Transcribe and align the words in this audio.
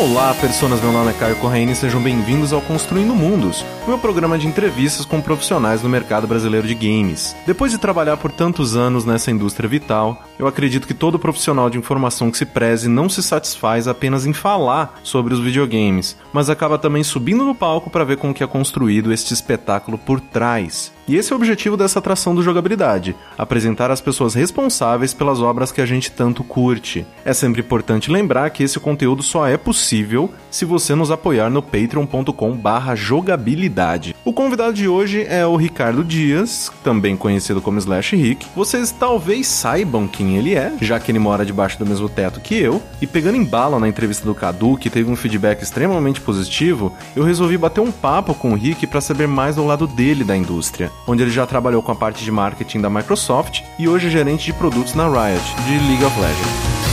Olá, 0.00 0.34
pessoas, 0.40 0.80
meu 0.80 0.92
nome 0.92 1.10
é 1.10 1.12
Caio 1.12 1.36
Corraine 1.36 1.72
e 1.72 1.76
sejam 1.76 2.02
bem-vindos 2.02 2.54
ao 2.54 2.62
Construindo 2.62 3.14
Mundos, 3.14 3.62
o 3.84 3.88
meu 3.88 3.98
programa 3.98 4.38
de 4.38 4.46
entrevistas 4.46 5.04
com 5.04 5.20
profissionais 5.20 5.82
do 5.82 5.90
mercado 5.90 6.26
brasileiro 6.26 6.66
de 6.66 6.74
games. 6.74 7.36
Depois 7.46 7.70
de 7.70 7.76
trabalhar 7.76 8.16
por 8.16 8.32
tantos 8.32 8.74
anos 8.74 9.04
nessa 9.04 9.30
indústria 9.30 9.68
vital, 9.68 10.24
eu 10.38 10.46
acredito 10.46 10.86
que 10.86 10.94
todo 10.94 11.18
profissional 11.18 11.68
de 11.68 11.76
informação 11.76 12.30
que 12.30 12.38
se 12.38 12.46
preze 12.46 12.88
não 12.88 13.10
se 13.10 13.22
satisfaz 13.22 13.86
apenas 13.86 14.24
em 14.24 14.32
falar 14.32 14.98
sobre 15.02 15.34
os 15.34 15.40
videogames, 15.40 16.16
mas 16.32 16.48
acaba 16.48 16.78
também 16.78 17.04
subindo 17.04 17.44
no 17.44 17.54
palco 17.54 17.90
para 17.90 18.02
ver 18.02 18.16
como 18.16 18.32
que 18.32 18.42
é 18.42 18.46
construído 18.46 19.12
este 19.12 19.34
espetáculo 19.34 19.98
por 19.98 20.18
trás. 20.18 20.90
E 21.10 21.16
esse 21.16 21.32
é 21.32 21.34
o 21.34 21.36
objetivo 21.36 21.76
dessa 21.76 21.98
atração 21.98 22.36
do 22.36 22.42
jogabilidade: 22.42 23.16
apresentar 23.36 23.90
as 23.90 24.00
pessoas 24.00 24.32
responsáveis 24.32 25.12
pelas 25.12 25.40
obras 25.40 25.72
que 25.72 25.80
a 25.80 25.86
gente 25.86 26.12
tanto 26.12 26.44
curte. 26.44 27.04
É 27.24 27.32
sempre 27.32 27.62
importante 27.62 28.12
lembrar 28.12 28.48
que 28.50 28.62
esse 28.62 28.78
conteúdo 28.78 29.20
só 29.20 29.44
é 29.44 29.56
possível 29.56 30.30
se 30.52 30.64
você 30.64 30.94
nos 30.94 31.10
apoiar 31.10 31.50
no 31.50 31.60
patreon.com/jogabilidade. 31.60 34.14
O 34.24 34.32
convidado 34.32 34.74
de 34.74 34.86
hoje 34.86 35.24
é 35.28 35.46
o 35.46 35.56
Ricardo 35.56 36.04
Dias, 36.04 36.70
também 36.84 37.16
conhecido 37.16 37.60
como 37.60 37.78
Slash 37.78 38.14
Rick. 38.16 38.46
Vocês 38.54 38.90
talvez 38.90 39.46
saibam 39.46 40.06
quem 40.06 40.36
ele 40.36 40.54
é, 40.54 40.72
já 40.80 41.00
que 41.00 41.10
ele 41.10 41.18
mora 41.18 41.44
debaixo 41.44 41.78
do 41.78 41.86
mesmo 41.86 42.08
teto 42.08 42.40
que 42.40 42.54
eu. 42.54 42.82
E 43.00 43.06
pegando 43.06 43.36
em 43.36 43.44
bala 43.44 43.78
na 43.78 43.88
entrevista 43.88 44.24
do 44.24 44.34
Cadu, 44.34 44.76
que 44.76 44.90
teve 44.90 45.10
um 45.10 45.16
feedback 45.16 45.62
extremamente 45.62 46.20
positivo, 46.20 46.92
eu 47.16 47.24
resolvi 47.24 47.56
bater 47.56 47.80
um 47.80 47.90
papo 47.90 48.34
com 48.34 48.52
o 48.52 48.56
Rick 48.56 48.86
para 48.86 49.00
saber 49.00 49.26
mais 49.26 49.56
do 49.56 49.66
lado 49.66 49.86
dele 49.86 50.22
da 50.22 50.36
indústria 50.36 50.90
onde 51.06 51.22
ele 51.22 51.30
já 51.30 51.46
trabalhou 51.46 51.82
com 51.82 51.92
a 51.92 51.94
parte 51.94 52.24
de 52.24 52.30
marketing 52.30 52.80
da 52.80 52.90
Microsoft 52.90 53.62
e 53.78 53.88
hoje 53.88 54.06
é 54.06 54.10
gerente 54.10 54.46
de 54.46 54.52
produtos 54.52 54.94
na 54.94 55.08
Riot, 55.08 55.44
de 55.66 55.78
League 55.88 56.04
of 56.04 56.20
Legends. 56.20 56.89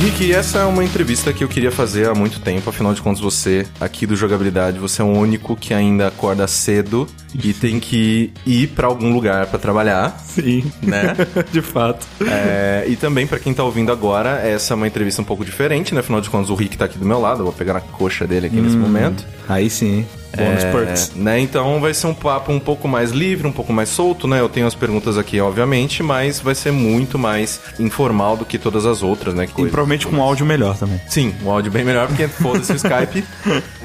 Rick, 0.00 0.32
essa 0.32 0.60
é 0.60 0.64
uma 0.64 0.82
entrevista 0.82 1.30
que 1.30 1.44
eu 1.44 1.48
queria 1.48 1.70
fazer 1.70 2.08
há 2.08 2.14
muito 2.14 2.40
tempo, 2.40 2.70
afinal 2.70 2.94
de 2.94 3.02
contas 3.02 3.20
você, 3.20 3.66
aqui 3.78 4.06
do 4.06 4.16
Jogabilidade, 4.16 4.78
você 4.78 5.02
é 5.02 5.04
o 5.04 5.08
único 5.08 5.54
que 5.54 5.74
ainda 5.74 6.08
acorda 6.08 6.46
cedo 6.46 7.06
e 7.34 7.52
tem 7.52 7.78
que 7.78 8.32
ir 8.46 8.68
para 8.68 8.86
algum 8.86 9.12
lugar 9.12 9.48
para 9.48 9.58
trabalhar. 9.58 10.18
Sim. 10.18 10.64
Né? 10.82 11.14
de 11.52 11.60
fato. 11.60 12.06
É, 12.26 12.86
e 12.88 12.96
também 12.96 13.26
para 13.26 13.38
quem 13.38 13.52
tá 13.52 13.62
ouvindo 13.62 13.92
agora, 13.92 14.40
essa 14.40 14.72
é 14.72 14.74
uma 14.74 14.86
entrevista 14.86 15.20
um 15.20 15.24
pouco 15.24 15.44
diferente, 15.44 15.94
né? 15.94 16.00
Afinal 16.00 16.22
de 16.22 16.30
contas 16.30 16.48
o 16.48 16.54
Rick 16.54 16.78
tá 16.78 16.86
aqui 16.86 16.98
do 16.98 17.04
meu 17.04 17.20
lado, 17.20 17.40
eu 17.40 17.44
vou 17.44 17.52
pegar 17.52 17.74
na 17.74 17.82
coxa 17.82 18.26
dele 18.26 18.46
aqui 18.46 18.58
hum, 18.58 18.62
nesse 18.62 18.78
momento. 18.78 19.22
Aí 19.46 19.68
sim. 19.68 20.06
Bônus 20.36 20.64
é, 20.64 20.72
perks. 20.72 21.12
Né? 21.14 21.40
Então 21.40 21.80
vai 21.80 21.92
ser 21.94 22.06
um 22.06 22.14
papo 22.14 22.52
um 22.52 22.60
pouco 22.60 22.86
mais 22.86 23.10
livre, 23.10 23.46
um 23.46 23.52
pouco 23.52 23.72
mais 23.72 23.88
solto, 23.88 24.26
né? 24.26 24.40
Eu 24.40 24.48
tenho 24.48 24.66
as 24.66 24.74
perguntas 24.74 25.18
aqui, 25.18 25.40
obviamente, 25.40 26.02
mas 26.02 26.40
vai 26.40 26.54
ser 26.54 26.72
muito 26.72 27.18
mais 27.18 27.60
informal 27.78 28.36
do 28.36 28.44
que 28.44 28.58
todas 28.58 28.86
as 28.86 29.02
outras, 29.02 29.34
né? 29.34 29.46
Que 29.46 29.52
e 29.52 29.66
provavelmente 29.66 30.06
com 30.06 30.16
um 30.16 30.22
áudio 30.22 30.46
melhor 30.46 30.76
também. 30.76 31.00
Sim, 31.08 31.34
um 31.44 31.50
áudio 31.50 31.70
bem 31.70 31.84
melhor, 31.84 32.06
porque 32.06 32.28
foda-se 32.28 32.72
o 32.72 32.76
Skype. 32.80 33.24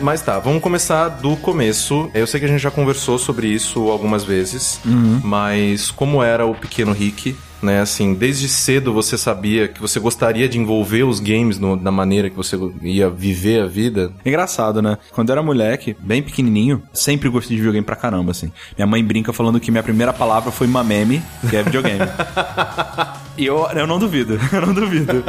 Mas 0.01 0.21
tá, 0.21 0.39
vamos 0.39 0.61
começar 0.61 1.09
do 1.09 1.35
começo. 1.37 2.09
Eu 2.13 2.27
sei 2.27 2.39
que 2.39 2.45
a 2.45 2.49
gente 2.49 2.61
já 2.61 2.71
conversou 2.71 3.17
sobre 3.17 3.47
isso 3.47 3.89
algumas 3.89 4.23
vezes, 4.23 4.79
uhum. 4.85 5.19
mas 5.23 5.91
como 5.91 6.21
era 6.21 6.45
o 6.45 6.53
pequeno 6.53 6.91
Rick 6.91 7.35
né? 7.65 7.81
Assim, 7.81 8.13
desde 8.13 8.47
cedo 8.47 8.93
você 8.93 9.17
sabia 9.17 9.67
que 9.67 9.81
você 9.81 9.99
gostaria 9.99 10.47
de 10.47 10.57
envolver 10.57 11.03
os 11.03 11.19
games 11.19 11.59
no, 11.59 11.75
da 11.75 11.91
maneira 11.91 12.29
que 12.29 12.35
você 12.35 12.57
ia 12.81 13.09
viver 13.09 13.63
a 13.63 13.65
vida. 13.65 14.11
Engraçado, 14.25 14.81
né? 14.81 14.97
Quando 15.11 15.29
eu 15.29 15.33
era 15.33 15.43
moleque, 15.43 15.95
bem 15.99 16.21
pequenininho, 16.21 16.81
sempre 16.93 17.27
gostei 17.27 17.55
de 17.55 17.61
videogame 17.61 17.85
pra 17.85 17.95
caramba, 17.95 18.31
assim. 18.31 18.51
Minha 18.77 18.87
mãe 18.87 19.03
brinca 19.03 19.33
falando 19.33 19.59
que 19.59 19.71
minha 19.71 19.83
primeira 19.83 20.13
palavra 20.13 20.51
foi 20.51 20.67
mameme, 20.67 21.21
que 21.49 21.55
é 21.57 21.63
videogame. 21.63 22.05
E 23.37 23.45
eu, 23.45 23.67
eu 23.75 23.85
não 23.85 23.99
duvido, 23.99 24.39
eu 24.51 24.61
não 24.61 24.73
duvido. 24.73 25.23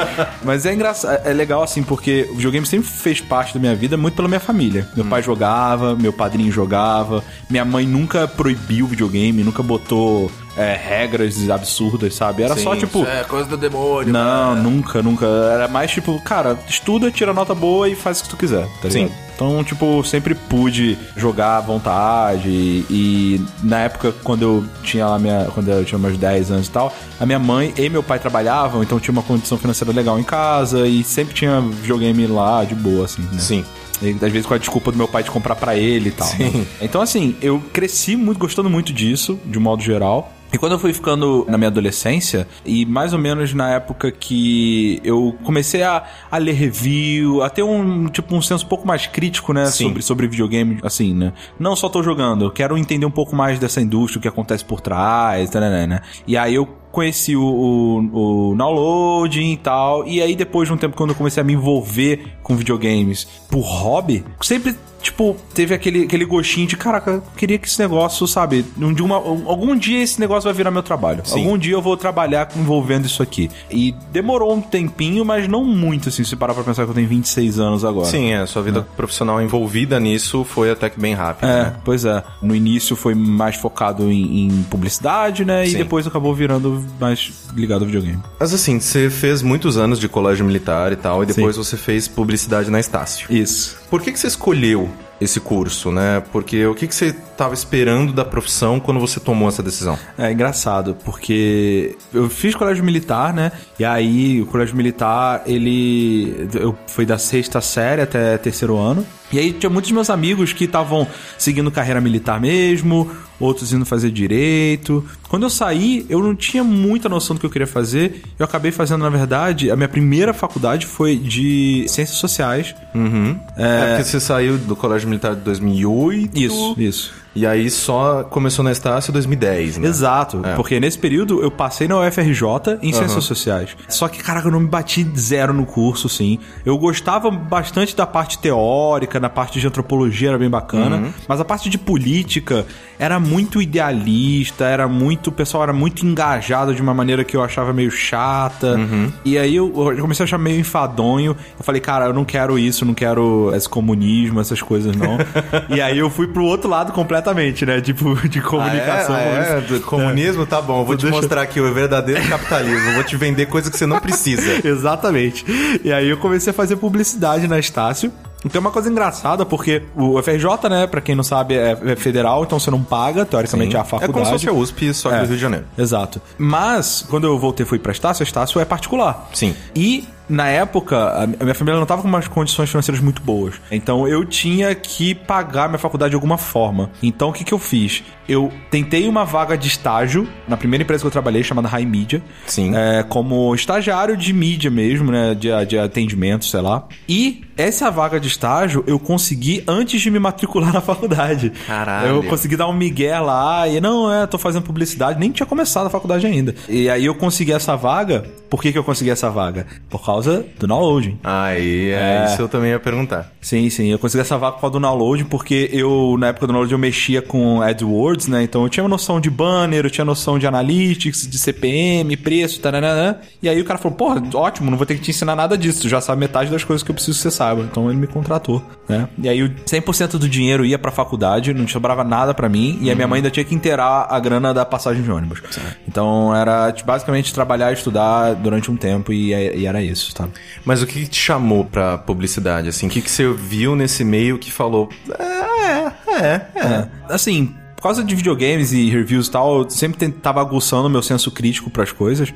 Mas 0.45 0.65
é 0.65 0.73
engraçado, 0.73 1.27
é 1.27 1.33
legal 1.33 1.63
assim, 1.63 1.83
porque 1.83 2.29
o 2.31 2.37
videogame 2.37 2.65
sempre 2.65 2.87
fez 2.89 3.21
parte 3.21 3.53
da 3.55 3.61
minha 3.61 3.75
vida 3.75 3.97
muito 3.97 4.15
pela 4.15 4.29
minha 4.29 4.41
família. 4.41 4.89
Meu 4.95 5.05
hum. 5.05 5.09
pai 5.09 5.23
jogava, 5.23 5.97
meu 5.97 6.13
padrinho 6.13 6.53
jogava, 6.53 7.25
minha 7.51 7.65
mãe 7.65 7.87
nunca 7.87 8.29
proibiu 8.29 8.87
videogame, 8.87 9.43
nunca 9.43 9.63
botou 9.63 10.31
é, 10.57 10.75
regras 10.75 11.49
absurdas, 11.51 12.15
sabe? 12.15 12.43
Era 12.43 12.57
Sim, 12.57 12.63
só 12.63 12.77
tipo. 12.77 13.05
É, 13.05 13.25
coisa 13.25 13.49
do 13.49 13.57
demônio. 13.57 14.13
Não, 14.13 14.55
né? 14.55 14.63
nunca, 14.63 15.03
nunca. 15.03 15.27
Era 15.27 15.69
mais 15.69 15.91
tipo, 15.91 16.21
cara, 16.23 16.59
estuda, 16.69 17.11
tira 17.11 17.33
nota 17.33 17.55
boa 17.55 17.89
e 17.89 17.95
faz 17.95 18.21
o 18.21 18.25
que 18.25 18.29
tu 18.31 18.37
quiser, 18.37 18.67
tá 18.81 18.91
Sim. 18.91 19.05
ligado? 19.05 19.27
Então, 19.37 19.63
tipo, 19.63 20.03
sempre 20.03 20.35
pude 20.35 20.97
jogar 21.15 21.59
à 21.59 21.61
vontade. 21.61 22.49
E, 22.49 22.87
e, 22.89 23.47
na 23.63 23.81
época, 23.81 24.15
quando 24.25 24.43
eu 24.43 24.65
tinha 24.83 25.07
lá 25.07 25.19
minha. 25.19 25.47
Quando 25.53 25.69
eu 25.69 25.85
tinha 25.85 25.99
meus 25.99 26.17
10 26.17 26.51
anos 26.51 26.69
e 26.69 26.71
tal, 26.71 26.93
a 27.21 27.27
minha 27.27 27.39
mãe 27.39 27.73
e 27.77 27.89
meu 27.91 28.03
pai 28.03 28.19
trabalhavam, 28.19 28.83
então 28.83 28.99
tinha 28.99 29.13
uma 29.13 29.23
condição 29.23 29.59
financeira 29.59 29.93
legal 29.93 30.19
em 30.19 30.25
casa 30.25 30.89
e 30.89 31.05
sempre 31.05 31.35
tinha 31.35 31.61
videogame 31.61 32.27
lá 32.27 32.65
de 32.65 32.75
boa, 32.75 33.05
assim, 33.05 33.23
né? 33.31 33.39
Sim. 33.39 33.65
E, 34.03 34.13
às 34.13 34.33
vezes 34.33 34.47
com 34.47 34.55
a 34.55 34.59
desculpa 34.59 34.91
do 34.91 34.97
meu 34.97 35.09
pai 35.09 35.23
de 35.23 35.31
comprar 35.31 35.55
para 35.55 35.77
ele 35.77 36.09
e 36.09 36.13
tal. 36.13 36.29
Né? 36.29 36.51
Sim. 36.51 36.59
Né? 36.59 36.67
Então, 36.81 37.03
assim, 37.03 37.37
eu 37.43 37.63
cresci 37.73 38.17
muito 38.17 38.39
gostando 38.39 38.71
muito 38.71 38.93
disso, 38.93 39.39
de 39.45 39.59
um 39.59 39.63
modo 39.63 39.83
geral. 39.83 40.33
E 40.53 40.59
quando 40.59 40.73
eu 40.73 40.79
fui 40.79 40.93
ficando 40.93 41.45
na 41.49 41.59
minha 41.59 41.69
adolescência, 41.69 42.47
e 42.65 42.87
mais 42.87 43.13
ou 43.13 43.19
menos 43.19 43.53
na 43.53 43.71
época 43.71 44.11
que 44.11 45.01
eu 45.05 45.37
comecei 45.43 45.83
a, 45.83 46.05
a 46.31 46.39
ler 46.39 46.53
review, 46.53 47.43
a 47.43 47.51
ter 47.51 47.63
um, 47.63 48.07
tipo, 48.09 48.35
um 48.35 48.41
senso 48.41 48.65
um 48.65 48.69
pouco 48.69 48.87
mais 48.87 49.07
crítico, 49.07 49.53
né, 49.53 49.67
sobre, 49.67 50.03
sobre 50.03 50.27
videogame, 50.29 50.79
assim, 50.83 51.15
né? 51.15 51.33
Não 51.59 51.75
só 51.75 51.89
tô 51.89 52.03
jogando, 52.03 52.45
eu 52.45 52.51
quero 52.51 52.79
entender 52.79 53.07
um 53.07 53.11
pouco 53.11 53.35
mais 53.35 53.59
dessa 53.59 53.81
indústria, 53.81 54.19
o 54.19 54.23
que 54.23 54.29
acontece 54.29 54.65
por 54.65 54.81
trás, 54.81 55.51
né, 55.51 55.61
né, 55.61 55.87
né? 55.87 56.01
E 56.27 56.37
aí 56.37 56.55
eu 56.55 56.67
conheci 56.97 57.37
o, 57.37 57.43
o, 57.43 58.53
o 58.53 58.57
downloading 58.57 59.53
e 59.53 59.57
tal. 59.59 60.07
E 60.07 60.23
aí, 60.23 60.35
depois 60.35 60.67
de 60.67 60.73
um 60.73 60.79
tempo, 60.79 60.97
quando 60.97 61.11
eu 61.11 61.17
comecei 61.17 61.43
a 61.43 61.45
me 61.45 61.53
envolver 61.53 62.39
com 62.43 62.57
videogames 62.57 63.25
por 63.51 63.61
hobby, 63.61 64.25
sempre 64.41 64.75
tipo, 65.07 65.37
teve 65.55 65.75
aquele, 65.75 66.05
aquele 66.05 66.25
gostinho 66.25 66.67
de, 66.67 66.77
caraca, 66.77 67.11
eu 67.13 67.23
queria 67.37 67.59
que 67.59 67.69
esse 67.69 67.79
negócio, 67.79 68.27
sabe, 68.27 68.65
um, 68.79 68.93
de 68.93 69.03
uma, 69.03 69.17
algum 69.17 69.77
dia 69.77 70.03
esse 70.03 70.19
negócio 70.19 70.45
vai 70.45 70.55
virar 70.55 70.71
meu 70.71 70.83
trabalho. 70.83 71.23
Sim. 71.25 71.45
Algum 71.45 71.57
dia 71.57 71.75
eu 71.75 71.83
vou 71.83 71.97
trabalhar 71.97 72.49
envolvendo 72.57 73.07
isso 73.07 73.23
aqui. 73.23 73.49
E 73.71 73.95
demorou 74.11 74.55
um 74.55 74.61
tempinho, 74.61 75.25
mas 75.25 75.49
não 75.49 75.65
muito, 75.65 76.09
assim, 76.09 76.25
se 76.25 76.35
parar 76.35 76.55
pra 76.55 76.65
pensar 76.65 76.85
que 76.85 76.91
eu 76.91 76.95
tenho 76.95 77.09
26 77.09 77.59
anos 77.59 77.85
agora. 77.85 78.07
Sim, 78.07 78.33
é, 78.33 78.45
sua 78.47 78.63
vida 78.63 78.81
é. 78.81 78.97
profissional 78.97 79.41
envolvida 79.41 80.01
nisso 80.01 80.45
foi 80.45 80.71
até 80.71 80.91
que 80.91 80.99
bem 80.99 81.15
rápido. 81.15 81.49
É, 81.49 81.65
né? 81.65 81.77
pois 81.85 82.05
é. 82.05 82.23
No 82.43 82.55
início 82.55 82.97
foi 82.97 83.15
mais 83.15 83.57
focado 83.57 84.11
em, 84.11 84.47
em 84.47 84.63
publicidade, 84.65 85.45
né, 85.45 85.67
Sim. 85.67 85.75
e 85.75 85.79
depois 85.79 86.07
acabou 86.07 86.35
virando 86.35 86.85
mais 87.01 87.33
ligado 87.55 87.83
ao 87.83 87.87
videogame. 87.87 88.21
Mas 88.39 88.53
assim, 88.53 88.81
você 88.81 89.09
fez 89.09 89.43
muitos 89.43 89.77
anos 89.77 90.01
de 90.01 90.09
colégio 90.09 90.45
militar 90.45 90.93
e 90.93 90.97
tal, 90.97 91.23
e 91.23 91.27
depois 91.27 91.55
Sim. 91.55 91.63
você 91.63 91.77
fez 91.77 92.09
publicidade 92.09 92.71
na 92.71 92.81
Estácio. 92.81 93.33
Isso. 93.33 93.77
Por 93.89 94.03
que, 94.03 94.13
que 94.13 94.19
você 94.19 94.27
escolheu 94.27 94.91
esse 95.21 95.41
curso, 95.41 95.91
né? 95.91 96.23
Porque 96.33 96.67
o 96.67 96.75
que, 96.75 96.87
que 96.87 96.95
você 96.95 97.07
estava 97.07 97.55
esperando 97.55 98.13
da 98.13 98.25
profissão 98.25 98.79
quando 98.79 99.01
você 99.01 99.19
tomou 99.19 99.49
essa 99.49 99.63
decisão? 99.63 99.99
É 100.19 100.31
engraçado, 100.31 100.97
porque 101.05 101.97
eu 102.13 102.29
fiz 102.29 102.55
colégio 102.55 102.85
militar, 102.85 103.33
né? 103.33 103.53
E 103.79 103.85
aí 103.85 104.41
o 104.43 104.47
colégio 104.47 104.77
militar, 104.77 105.43
ele 105.47 106.49
eu 106.55 106.77
fui 106.87 107.07
da 107.07 107.19
sexta 107.19 107.61
série 107.61 108.03
até 108.03 108.37
terceiro 108.39 108.77
ano. 108.77 109.07
E 109.33 109.39
aí 109.39 109.53
tinha 109.53 109.69
muitos 109.69 109.91
meus 109.91 110.09
amigos 110.09 110.53
que 110.53 110.65
estavam 110.65 111.07
seguindo 111.37 111.71
carreira 111.71 112.01
militar 112.01 112.41
mesmo, 112.41 113.11
outros 113.41 113.73
indo 113.73 113.85
fazer 113.85 114.11
direito. 114.11 115.05
Quando 115.29 115.43
eu 115.43 115.51
saí, 115.51 116.07
eu 116.09 116.23
não 116.23 116.35
tinha 116.35 116.63
muita 116.63 117.09
noção 117.09 117.35
do 117.35 117.41
que 117.41 117.47
eu 117.47 117.51
queria 117.51 117.67
fazer. 117.67 118.23
Eu 118.39 118.45
acabei 118.45 118.71
fazendo, 118.71 119.03
na 119.03 119.11
verdade, 119.11 119.71
a 119.71 119.77
minha 119.77 119.89
primeira 119.89 120.33
faculdade 120.33 120.87
foi 120.87 121.17
de 121.17 121.85
Ciências 121.89 122.19
Sociais. 122.19 122.75
Uhum. 122.95 123.39
É, 123.57 123.65
é 123.65 123.89
porque 123.89 124.05
você 124.05 124.21
saiu 124.21 124.59
do 124.59 124.77
Colégio 124.77 125.09
Militar 125.09 125.35
de 125.35 125.41
2008. 125.41 126.39
Isso, 126.39 126.75
isso. 126.79 127.26
E 127.37 127.47
aí 127.47 127.69
só 127.71 128.25
começou 128.25 128.65
na 128.65 128.73
Estácio 128.73 129.11
em 129.11 129.13
2010, 129.13 129.77
né? 129.77 129.89
Exato, 129.89 130.41
é. 130.43 130.55
porque 130.55 130.81
nesse 130.81 130.99
período 130.99 131.43
eu 131.43 131.51
passei 131.51 131.87
na 131.87 132.01
UFRJ 132.01 132.79
em 132.81 132.95
Ciências 132.95 133.25
Sociais. 133.25 133.77
Só 133.89 134.09
que, 134.09 134.23
caraca, 134.23 134.49
eu 134.49 134.53
não 134.53 134.61
me 134.61 134.69
bati 134.69 135.07
zero 135.15 135.53
no 135.53 135.67
curso, 135.67 136.09
sim. 136.09 136.39
Eu 136.65 136.79
gostava 136.79 137.31
bastante 137.31 137.95
da 137.95 138.07
parte 138.07 138.39
teórica, 138.39 139.21
na 139.21 139.29
parte 139.29 139.61
de 139.61 139.67
antropologia 139.67 140.31
era 140.31 140.39
bem 140.39 140.49
bacana, 140.49 140.97
uhum. 140.97 141.13
mas 141.29 141.39
a 141.39 141.45
parte 141.45 141.69
de 141.69 141.77
política 141.77 142.65
era 142.99 143.21
muito 143.21 143.61
idealista, 143.61 144.65
era 144.65 144.89
muito. 144.89 145.29
O 145.29 145.33
pessoal 145.33 145.65
era 145.65 145.75
muito 145.75 146.07
engajado 146.07 146.75
de 146.75 146.81
uma 146.81 146.95
maneira 146.95 147.23
que 147.23 147.37
eu 147.37 147.43
achava 147.43 147.71
meio 147.71 147.91
chata. 147.91 148.77
Uhum. 148.77 149.13
E 149.27 149.37
aí 149.37 149.57
eu, 149.57 149.93
eu, 149.93 149.99
comecei 149.99 150.25
a 150.25 150.27
achar 150.27 150.39
meio 150.39 150.59
enfadonho. 150.59 151.37
Eu 151.59 151.65
falei, 151.65 151.83
cara, 151.83 152.07
eu 152.07 152.15
não 152.15 152.25
quero 152.25 152.59
isso, 152.59 152.87
não 152.87 152.95
quero 152.95 153.53
esse 153.55 153.69
comunismo, 153.69 154.41
essas 154.41 154.63
coisas, 154.63 154.97
não. 154.97 155.19
e 155.69 155.83
aí 155.83 155.99
eu 155.99 156.09
fui 156.09 156.27
pro 156.27 156.43
outro 156.43 156.71
lado 156.71 156.93
completamente 156.93 157.26
completamente, 157.27 157.67
né? 157.67 157.81
Tipo, 157.81 158.15
de 158.29 158.41
comunicação. 158.41 159.15
Ah, 159.15 159.21
é, 159.21 159.77
é, 159.77 159.79
comunismo, 159.81 160.43
é. 160.45 160.47
tá 160.47 160.61
bom. 160.63 160.81
Eu 160.81 160.85
vou 160.85 160.97
te 160.97 161.03
deixa... 161.03 161.17
mostrar 161.17 161.43
aqui 161.43 161.61
o 161.61 161.75
verdadeiro 161.75 162.27
capitalismo. 162.29 162.93
vou 162.93 163.05
te 163.05 163.17
vender 163.17 163.47
coisa 163.47 163.71
que 163.71 163.77
você 163.77 163.87
não 163.87 163.99
precisa. 163.99 164.43
Exatamente. 164.67 165.45
E 165.83 165.93
aí 165.93 166.09
eu 166.09 166.17
comecei 166.19 166.51
a 166.51 166.55
fazer 166.55 166.77
publicidade 166.77 167.49
na 167.49 167.59
Estácio. 167.59 168.13
Então 168.45 168.61
é 168.61 168.63
uma 168.65 168.71
coisa 168.71 168.89
engraçada, 168.89 169.45
porque 169.45 169.83
o 169.97 170.23
FRJ, 170.23 170.69
né, 170.71 170.87
pra 170.87 171.01
quem 171.01 171.17
não 171.17 171.25
sabe, 171.25 171.57
é, 171.57 171.77
é 171.85 171.97
federal, 171.97 172.45
então 172.45 172.61
você 172.61 172.71
não 172.71 172.81
paga, 172.81 173.25
teoricamente, 173.25 173.73
Sim. 173.73 173.79
a 173.79 173.83
faculdade. 173.83 174.11
É 174.11 174.13
como 174.13 174.25
se 174.25 174.31
fosse 174.31 174.49
a 174.49 174.53
USP, 174.53 174.95
só 174.95 175.09
que 175.09 175.15
É. 175.17 175.19
do 175.21 175.27
Rio 175.27 175.35
de 175.35 175.43
Janeiro. 175.43 175.65
Exato. 175.77 176.21
Mas, 176.39 177.05
quando 177.09 177.27
eu 177.27 177.37
voltei 177.39 177.67
e 177.67 177.69
fui 177.69 177.79
pra 177.79 177.91
Estácio, 177.91 178.23
a 178.23 178.25
Estácio 178.25 178.61
é 178.61 178.65
particular. 178.65 179.31
Sim. 179.33 179.57
E, 179.75 180.07
na 180.29 180.49
época, 180.49 180.97
a 181.41 181.45
minha 181.45 181.55
família 181.55 181.79
não 181.79 181.87
tava 181.87 182.03
com 182.03 182.09
umas 182.09 182.29
condições 182.29 182.71
financeiras 182.71 183.03
muito 183.03 183.23
boas. 183.23 183.55
Então, 183.71 184.07
eu 184.09 184.25
tinha 184.25 184.75
que 184.75 185.15
pagar 185.15 185.69
minha 185.69 185.79
faculdade 185.79 186.11
de 186.11 186.17
alguma 186.17 186.37
forma. 186.37 186.91
Então, 187.03 187.31
o 187.31 187.33
que 187.33 187.45
que 187.45 187.55
eu 187.55 187.59
fiz? 187.59 188.03
Eu 188.29 188.53
tentei 188.71 189.09
uma 189.09 189.25
vaga 189.25 189.57
de 189.57 189.69
estágio 189.69 190.29
na 190.49 190.57
primeira 190.57 190.83
empresa 190.83 191.03
que 191.03 191.07
eu 191.07 191.13
trabalhei, 191.13 191.43
chamada 191.43 191.69
High 191.69 191.87
Media. 191.87 192.23
Sim. 192.47 192.75
É, 192.75 193.03
como 193.05 193.55
estagiário 193.55 194.17
de 194.17 194.33
mídia 194.33 194.71
mesmo, 194.71 195.13
né? 195.13 195.35
De, 195.35 195.49
de 195.67 195.79
atendimento, 195.79 196.45
sei 196.45 196.61
lá. 196.61 196.85
E 197.09 197.46
essa 197.57 197.91
vaga 197.91 198.21
de 198.21 198.29
estágio 198.29 198.85
eu 198.87 198.99
consegui 198.99 199.63
antes 199.67 200.01
de 200.01 200.11
me 200.11 200.19
matricular 200.19 200.73
na 200.73 200.81
faculdade. 200.81 201.53
Caralho. 201.67 202.09
Eu 202.09 202.23
consegui 202.25 202.57
dar 202.57 202.69
um 202.69 202.73
migué 202.73 203.19
lá 203.19 203.67
e 203.69 203.81
não, 203.81 204.13
é, 204.13 204.27
tô 204.27 204.39
fazendo 204.39 204.63
publicidade, 204.63 205.19
nem 205.19 205.31
tinha 205.31 205.47
começado 205.47 205.87
a 205.87 205.91
faculdade 205.91 206.27
ainda. 206.27 206.55
E 206.69 206.89
aí 206.91 207.05
eu 207.05 207.15
consegui 207.15 207.53
essa 207.53 207.77
vaga. 207.77 208.25
Por 208.51 208.63
que, 208.63 208.71
que 208.71 208.79
eu 208.79 208.85
consegui 208.85 209.11
essa 209.11 209.29
vaga? 209.29 209.67
Por 209.91 210.05
causa 210.05 210.45
do 210.59 210.67
downloading. 210.67 211.19
Aí, 211.25 211.91
é, 211.91 212.25
É. 212.25 212.27
isso 212.33 212.41
eu 212.41 212.49
também 212.49 212.71
ia 212.71 212.79
perguntar. 212.79 213.33
Sim, 213.41 213.69
sim. 213.71 213.89
Eu 213.89 213.99
consegui 213.99 214.21
essa 214.21 214.39
vaga 214.39 214.53
por 214.55 214.61
causa 214.61 214.73
do 214.75 214.81
download, 214.81 215.25
porque 215.25 215.69
eu, 215.73 216.17
na 216.19 216.29
época 216.29 216.47
do 216.47 216.53
download, 216.53 216.73
eu 216.73 216.79
mexia 216.79 217.21
com 217.21 217.61
AdWords, 217.61 218.29
né? 218.29 218.43
Então 218.43 218.63
eu 218.63 218.69
tinha 218.69 218.87
noção 218.87 219.21
de 219.21 219.29
banner, 219.31 219.85
eu 219.85 219.91
tinha 219.91 220.05
noção 220.05 220.39
de 220.39 220.47
analytics, 220.47 221.27
de 221.27 221.39
CPM, 221.39 222.17
preço, 222.17 222.61
taranã. 222.61 223.17
E 223.43 223.49
aí 223.49 223.61
o 223.61 223.65
cara 223.65 223.79
falou, 223.79 223.97
porra, 223.97 224.23
ótimo, 224.35 224.71
não 224.71 224.77
vou 224.77 224.87
ter 224.87 224.95
que 224.95 225.01
te 225.01 225.11
ensinar 225.11 225.35
nada 225.35 225.59
disso. 225.59 225.83
Tu 225.83 225.89
já 225.89 226.01
sabe 226.01 226.21
metade 226.21 226.51
das 226.51 226.63
coisas 226.63 226.83
que 226.85 226.91
eu 226.91 226.95
preciso 226.95 227.17
que 227.17 227.23
você 227.25 227.31
saiba. 227.31 227.46
Então 227.55 227.91
ele 227.91 227.99
me 227.99 228.07
contratou, 228.07 228.63
né? 228.89 229.09
E 229.19 229.29
aí 229.29 229.43
o 229.43 229.51
100% 229.51 230.13
do 230.19 230.29
dinheiro 230.29 230.65
ia 230.65 230.79
pra 230.79 230.91
faculdade, 230.91 231.53
não 231.53 231.67
sobrava 231.67 232.05
nada 232.05 232.35
pra 232.35 232.49
mim. 232.49 232.79
E 232.81 232.91
a 232.91 232.95
minha 232.95 233.07
mãe 233.07 233.19
ainda 233.19 233.31
tinha 233.31 233.45
que 233.45 233.55
inteirar 233.55 234.07
a 234.09 234.19
grana 234.19 234.53
da 234.53 234.65
passagem 234.65 235.03
de 235.03 235.11
ônibus. 235.11 235.41
Então 235.87 236.35
era 236.35 236.75
basicamente 236.85 237.33
trabalhar 237.33 237.71
e 237.71 237.75
estudar 237.75 238.35
durante 238.35 238.71
um 238.71 238.77
tempo 238.77 239.13
e, 239.13 239.31
e 239.33 239.67
era 239.67 239.83
isso, 239.83 240.15
tá? 240.15 240.29
Mas 240.65 240.83
o 240.83 240.87
que 240.87 241.01
que 241.01 241.09
te 241.09 241.21
chamou 241.21 241.65
pra 241.65 241.99
publicidade, 241.99 242.69
assim? 242.69 242.87
O 242.87 242.91
que 242.91 243.01
que 243.03 243.11
você 243.11 243.31
viu 243.33 243.77
nesse 243.77 244.05
meio 244.05 244.39
que 244.39 244.51
falou... 244.51 244.89
É, 245.19 245.77
é, 246.13 246.47
é. 246.55 246.67
É. 246.67 246.89
Assim, 247.09 247.55
por 247.77 247.83
causa 247.83 248.03
de 248.03 248.15
videogames 248.15 248.73
e 248.73 248.89
reviews 248.89 249.29
e 249.29 249.31
tal, 249.31 249.59
eu 249.59 249.71
sempre 249.71 249.99
tentava 249.99 250.41
aguçando 250.41 250.87
o 250.89 250.91
meu 250.91 251.03
senso 251.03 251.31
crítico 251.31 251.71
pras 251.71 251.93
coisas. 251.93 252.33